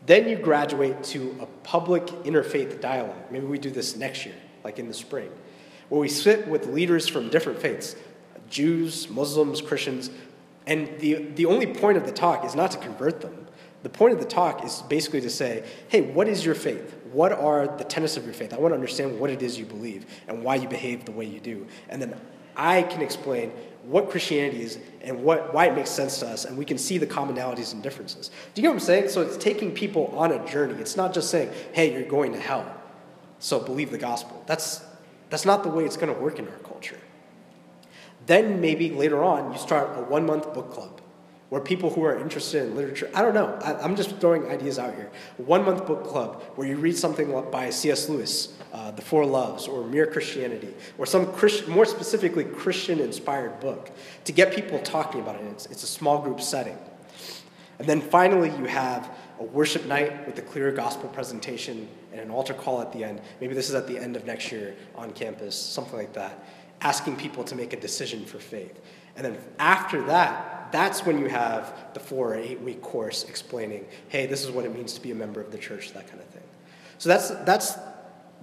Then 0.06 0.28
you 0.28 0.36
graduate 0.36 1.04
to 1.04 1.36
a 1.40 1.46
public 1.62 2.04
interfaith 2.24 2.80
dialogue. 2.80 3.30
Maybe 3.30 3.46
we 3.46 3.58
do 3.58 3.70
this 3.70 3.94
next 3.94 4.26
year, 4.26 4.34
like 4.64 4.80
in 4.80 4.88
the 4.88 4.94
spring 4.94 5.30
where 5.92 6.00
we 6.00 6.08
sit 6.08 6.48
with 6.48 6.68
leaders 6.68 7.06
from 7.06 7.28
different 7.28 7.58
faiths 7.58 7.96
Jews, 8.48 9.10
Muslims, 9.10 9.60
Christians. 9.60 10.08
And 10.66 10.98
the, 11.00 11.16
the 11.34 11.44
only 11.44 11.66
point 11.66 11.98
of 11.98 12.06
the 12.06 12.12
talk 12.12 12.46
is 12.46 12.54
not 12.54 12.70
to 12.70 12.78
convert 12.78 13.20
them. 13.20 13.46
The 13.82 13.90
point 13.90 14.14
of 14.14 14.18
the 14.18 14.26
talk 14.26 14.64
is 14.64 14.80
basically 14.88 15.20
to 15.20 15.28
say, 15.28 15.64
hey, 15.88 16.00
what 16.00 16.28
is 16.28 16.46
your 16.46 16.54
faith? 16.54 16.96
What 17.12 17.32
are 17.32 17.76
the 17.76 17.84
tenets 17.84 18.16
of 18.16 18.24
your 18.24 18.32
faith? 18.32 18.54
I 18.54 18.58
want 18.58 18.72
to 18.72 18.74
understand 18.74 19.20
what 19.20 19.28
it 19.28 19.42
is 19.42 19.58
you 19.58 19.66
believe 19.66 20.06
and 20.28 20.42
why 20.42 20.54
you 20.54 20.66
behave 20.66 21.04
the 21.04 21.12
way 21.12 21.26
you 21.26 21.40
do. 21.40 21.66
And 21.90 22.00
then 22.00 22.18
I 22.56 22.84
can 22.84 23.02
explain 23.02 23.50
what 23.84 24.08
Christianity 24.08 24.62
is 24.62 24.78
and 25.02 25.22
what, 25.22 25.52
why 25.52 25.66
it 25.66 25.74
makes 25.74 25.90
sense 25.90 26.20
to 26.20 26.26
us, 26.26 26.46
and 26.46 26.56
we 26.56 26.64
can 26.64 26.78
see 26.78 26.96
the 26.96 27.06
commonalities 27.06 27.74
and 27.74 27.82
differences. 27.82 28.30
Do 28.54 28.62
you 28.62 28.66
know 28.66 28.70
what 28.70 28.80
I'm 28.80 28.86
saying? 28.86 29.10
So 29.10 29.20
it's 29.20 29.36
taking 29.36 29.72
people 29.72 30.06
on 30.16 30.32
a 30.32 30.46
journey. 30.46 30.80
It's 30.80 30.96
not 30.96 31.12
just 31.12 31.28
saying, 31.28 31.50
hey, 31.74 31.92
you're 31.92 32.08
going 32.08 32.32
to 32.32 32.40
hell, 32.40 32.64
so 33.40 33.60
believe 33.60 33.90
the 33.90 33.98
gospel. 33.98 34.42
That's, 34.46 34.82
that's 35.32 35.46
not 35.46 35.62
the 35.62 35.70
way 35.70 35.86
it's 35.86 35.96
going 35.96 36.14
to 36.14 36.20
work 36.20 36.38
in 36.38 36.46
our 36.46 36.58
culture. 36.58 36.98
Then 38.26 38.60
maybe 38.60 38.90
later 38.90 39.24
on, 39.24 39.50
you 39.50 39.58
start 39.58 39.98
a 39.98 40.02
one 40.02 40.26
month 40.26 40.52
book 40.52 40.70
club 40.70 41.00
where 41.48 41.58
people 41.62 41.88
who 41.88 42.04
are 42.04 42.18
interested 42.18 42.66
in 42.66 42.76
literature, 42.76 43.10
I 43.14 43.22
don't 43.22 43.32
know, 43.32 43.58
I, 43.64 43.82
am 43.82 43.96
just 43.96 44.18
throwing 44.18 44.46
ideas 44.48 44.78
out 44.78 44.94
here. 44.94 45.10
One 45.38 45.64
month 45.64 45.86
book 45.86 46.04
club 46.04 46.42
where 46.56 46.68
you 46.68 46.76
read 46.76 46.98
something 46.98 47.32
by 47.50 47.70
C.S. 47.70 48.10
Lewis, 48.10 48.58
uh, 48.74 48.90
The 48.90 49.00
Four 49.00 49.24
Loves, 49.24 49.68
or 49.68 49.86
Mere 49.86 50.06
Christianity, 50.06 50.74
or 50.98 51.06
some 51.06 51.32
Christ, 51.32 51.66
more 51.66 51.86
specifically 51.86 52.44
Christian 52.44 53.00
inspired 53.00 53.58
book 53.58 53.90
to 54.26 54.32
get 54.32 54.54
people 54.54 54.80
talking 54.80 55.22
about 55.22 55.36
it. 55.36 55.44
It's, 55.46 55.64
it's 55.66 55.82
a 55.82 55.86
small 55.86 56.18
group 56.18 56.42
setting. 56.42 56.76
And 57.78 57.88
then 57.88 58.02
finally, 58.02 58.50
you 58.50 58.66
have 58.66 59.10
a 59.40 59.44
worship 59.44 59.86
night 59.86 60.26
with 60.26 60.38
a 60.38 60.42
clear 60.42 60.72
gospel 60.72 61.08
presentation 61.08 61.88
an 62.22 62.30
altar 62.30 62.54
call 62.54 62.80
at 62.80 62.92
the 62.92 63.04
end. 63.04 63.20
Maybe 63.40 63.54
this 63.54 63.68
is 63.68 63.74
at 63.74 63.86
the 63.86 63.98
end 63.98 64.16
of 64.16 64.24
next 64.24 64.50
year 64.50 64.74
on 64.94 65.12
campus, 65.12 65.54
something 65.54 65.96
like 65.96 66.12
that, 66.14 66.44
asking 66.80 67.16
people 67.16 67.44
to 67.44 67.54
make 67.54 67.72
a 67.72 67.80
decision 67.80 68.24
for 68.24 68.38
faith. 68.38 68.80
And 69.16 69.24
then 69.24 69.38
after 69.58 70.02
that, 70.06 70.72
that's 70.72 71.04
when 71.04 71.18
you 71.18 71.28
have 71.28 71.74
the 71.92 72.00
four 72.00 72.32
or 72.32 72.34
eight 72.34 72.60
week 72.60 72.80
course 72.80 73.24
explaining, 73.24 73.84
hey, 74.08 74.26
this 74.26 74.42
is 74.42 74.50
what 74.50 74.64
it 74.64 74.74
means 74.74 74.94
to 74.94 75.02
be 75.02 75.10
a 75.10 75.14
member 75.14 75.40
of 75.40 75.52
the 75.52 75.58
church, 75.58 75.92
that 75.92 76.08
kind 76.08 76.20
of 76.20 76.26
thing. 76.28 76.42
So 76.98 77.08
that's, 77.10 77.30
that's, 77.44 77.74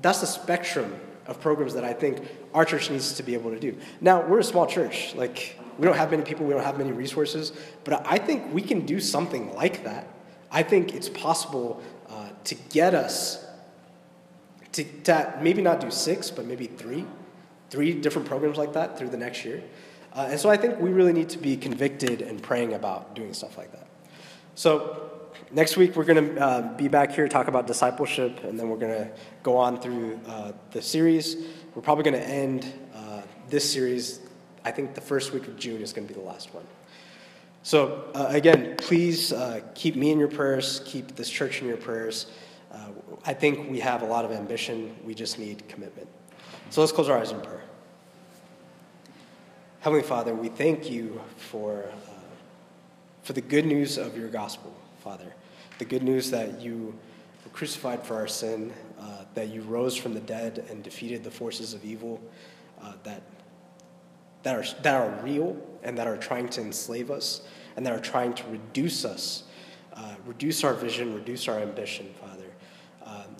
that's 0.01 0.21
the 0.21 0.27
spectrum 0.27 0.99
of 1.25 1.39
programs 1.41 1.73
that 1.73 1.83
I 1.83 1.93
think 1.93 2.21
our 2.53 2.65
church 2.65 2.89
needs 2.89 3.13
to 3.13 3.23
be 3.23 3.33
able 3.33 3.51
to 3.51 3.59
do. 3.59 3.75
Now, 4.01 4.25
we're 4.25 4.39
a 4.39 4.43
small 4.43 4.67
church. 4.67 5.15
Like, 5.15 5.57
we 5.77 5.85
don't 5.85 5.95
have 5.95 6.11
many 6.11 6.23
people, 6.23 6.45
we 6.45 6.53
don't 6.53 6.63
have 6.63 6.77
many 6.77 6.91
resources, 6.91 7.53
but 7.83 8.05
I 8.05 8.17
think 8.17 8.53
we 8.53 8.61
can 8.61 8.85
do 8.85 8.99
something 8.99 9.53
like 9.55 9.83
that. 9.85 10.07
I 10.51 10.63
think 10.63 10.93
it's 10.93 11.09
possible 11.09 11.81
uh, 12.09 12.29
to 12.43 12.55
get 12.55 12.93
us 12.93 13.45
to, 14.73 14.83
to 14.83 15.39
maybe 15.41 15.61
not 15.61 15.79
do 15.79 15.91
six, 15.91 16.29
but 16.31 16.45
maybe 16.45 16.67
three, 16.67 17.05
three 17.69 17.93
different 17.93 18.27
programs 18.27 18.57
like 18.57 18.73
that 18.73 18.97
through 18.97 19.09
the 19.09 19.17
next 19.17 19.45
year. 19.45 19.63
Uh, 20.13 20.27
and 20.31 20.39
so 20.39 20.49
I 20.49 20.57
think 20.57 20.79
we 20.79 20.89
really 20.89 21.13
need 21.13 21.29
to 21.29 21.37
be 21.37 21.55
convicted 21.55 22.21
and 22.21 22.41
praying 22.41 22.73
about 22.73 23.15
doing 23.15 23.33
stuff 23.33 23.57
like 23.57 23.71
that. 23.71 23.87
So 24.55 25.11
next 25.51 25.77
week 25.77 25.95
we're 25.95 26.05
going 26.05 26.35
to 26.35 26.41
uh, 26.41 26.73
be 26.73 26.87
back 26.87 27.11
here 27.11 27.27
talk 27.27 27.47
about 27.47 27.67
discipleship, 27.67 28.43
and 28.43 28.59
then 28.59 28.69
we're 28.69 28.77
going 28.77 29.05
to 29.05 29.11
go 29.43 29.57
on 29.57 29.79
through 29.79 30.19
uh, 30.27 30.51
the 30.71 30.81
series. 30.81 31.37
We're 31.75 31.81
probably 31.81 32.03
going 32.03 32.21
to 32.21 32.27
end 32.27 32.71
uh, 32.93 33.21
this 33.49 33.71
series. 33.71 34.19
I 34.65 34.71
think 34.71 34.95
the 34.95 35.01
first 35.01 35.31
week 35.31 35.47
of 35.47 35.57
June 35.57 35.81
is 35.81 35.93
going 35.93 36.07
to 36.07 36.13
be 36.13 36.19
the 36.19 36.25
last 36.25 36.53
one. 36.53 36.65
So 37.63 38.05
uh, 38.15 38.27
again, 38.29 38.75
please 38.77 39.31
uh, 39.31 39.61
keep 39.75 39.95
me 39.95 40.11
in 40.11 40.19
your 40.19 40.27
prayers. 40.27 40.81
Keep 40.85 41.15
this 41.15 41.29
church 41.29 41.61
in 41.61 41.67
your 41.67 41.77
prayers. 41.77 42.27
I 43.29 43.33
think 43.35 43.69
we 43.69 43.79
have 43.81 44.01
a 44.01 44.07
lot 44.07 44.25
of 44.25 44.31
ambition. 44.31 44.95
We 45.05 45.13
just 45.13 45.37
need 45.37 45.67
commitment. 45.67 46.07
So 46.71 46.81
let's 46.81 46.91
close 46.91 47.09
our 47.09 47.19
eyes 47.19 47.29
in 47.29 47.39
prayer. 47.39 47.61
Heavenly 49.81 50.01
Father, 50.01 50.33
we 50.33 50.49
thank 50.49 50.89
you 50.89 51.21
for, 51.37 51.83
uh, 51.83 52.11
for 53.21 53.33
the 53.33 53.41
good 53.41 53.67
news 53.67 53.99
of 53.99 54.17
your 54.17 54.29
gospel, 54.29 54.75
Father. 55.03 55.31
The 55.77 55.85
good 55.85 56.01
news 56.01 56.31
that 56.31 56.59
you 56.59 56.97
were 57.45 57.51
crucified 57.51 58.03
for 58.03 58.15
our 58.15 58.27
sin, 58.27 58.73
uh, 58.99 59.25
that 59.35 59.49
you 59.49 59.61
rose 59.61 59.95
from 59.95 60.15
the 60.15 60.21
dead 60.21 60.65
and 60.67 60.81
defeated 60.81 61.23
the 61.23 61.29
forces 61.29 61.75
of 61.75 61.85
evil 61.85 62.19
uh, 62.81 62.93
that, 63.03 63.21
that, 64.41 64.55
are, 64.55 64.81
that 64.81 64.95
are 64.95 65.23
real 65.23 65.55
and 65.83 65.95
that 65.99 66.07
are 66.07 66.17
trying 66.17 66.49
to 66.49 66.61
enslave 66.61 67.11
us 67.11 67.43
and 67.77 67.85
that 67.85 67.93
are 67.93 68.01
trying 68.01 68.33
to 68.33 68.43
reduce 68.47 69.05
us, 69.05 69.43
uh, 69.93 70.15
reduce 70.25 70.63
our 70.63 70.73
vision, 70.73 71.13
reduce 71.13 71.47
our 71.47 71.59
ambition, 71.59 72.11
Father. 72.19 72.28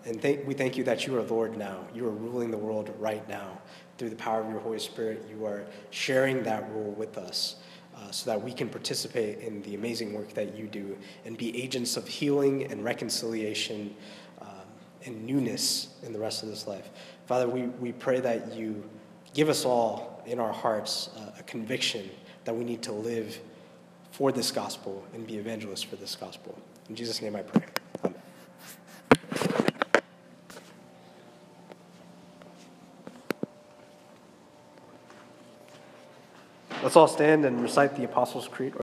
And 0.06 0.22
we 0.46 0.54
thank 0.54 0.78
you 0.78 0.84
that 0.86 1.06
you 1.06 1.18
are 1.18 1.24
Lord 1.24 1.58
now. 1.58 1.86
You 1.94 2.08
are 2.08 2.12
ruling 2.12 2.52
the 2.52 2.58
world 2.58 2.94
right 3.00 3.28
now. 3.28 3.60
Through 3.98 4.12
the 4.12 4.16
power 4.16 4.42
of 4.42 4.50
your 4.50 4.60
Holy 4.60 4.80
Spirit, 4.80 5.26
you 5.30 5.46
are 5.46 5.66
sharing 5.90 6.42
that 6.44 6.70
rule 6.72 6.92
with 6.92 7.18
us 7.18 7.58
uh, 7.96 8.12
so 8.12 8.30
that 8.30 8.42
we 8.42 8.54
can 8.54 8.70
participate 8.70 9.40
in 9.40 9.62
the 9.64 9.76
amazing 9.76 10.14
work 10.14 10.34
that 10.34 10.56
you 10.56 10.68
do 10.68 10.98
and 11.26 11.38
be 11.38 11.62
agents 11.62 11.98
of 11.98 12.08
healing 12.08 12.72
and 12.72 12.84
reconciliation 12.84 13.94
um, 14.42 14.48
and 15.06 15.26
newness 15.26 15.90
in 16.04 16.14
the 16.14 16.20
rest 16.20 16.44
of 16.44 16.50
this 16.50 16.66
life. 16.66 16.90
Father, 17.26 17.48
we, 17.48 17.64
we 17.64 17.92
pray 17.92 18.20
that 18.22 18.54
you 18.54 18.84
give 19.34 19.50
us 19.50 19.66
all 19.66 20.24
in 20.26 20.40
our 20.40 20.54
hearts 20.54 21.10
uh, 21.18 21.32
a 21.40 21.44
conviction 21.44 22.10
that 22.46 22.56
we 22.56 22.64
need 22.64 22.82
to 22.84 22.92
live 22.92 23.40
for 24.12 24.32
this 24.32 24.52
gospel 24.52 25.04
and 25.14 25.28
be 25.28 25.38
evangelists 25.38 25.84
for 25.84 25.96
this 25.98 26.16
gospel. 26.16 26.58
In 26.90 26.96
Jesus' 26.96 27.22
name 27.22 27.36
I 27.36 27.42
pray. 27.42 27.79
Let's 36.90 36.98
all 36.98 37.08
stand 37.08 37.46
and 37.46 37.62
recite 37.62 37.96
the 37.96 38.04
Apostles' 38.04 38.48
Creed. 38.48 38.74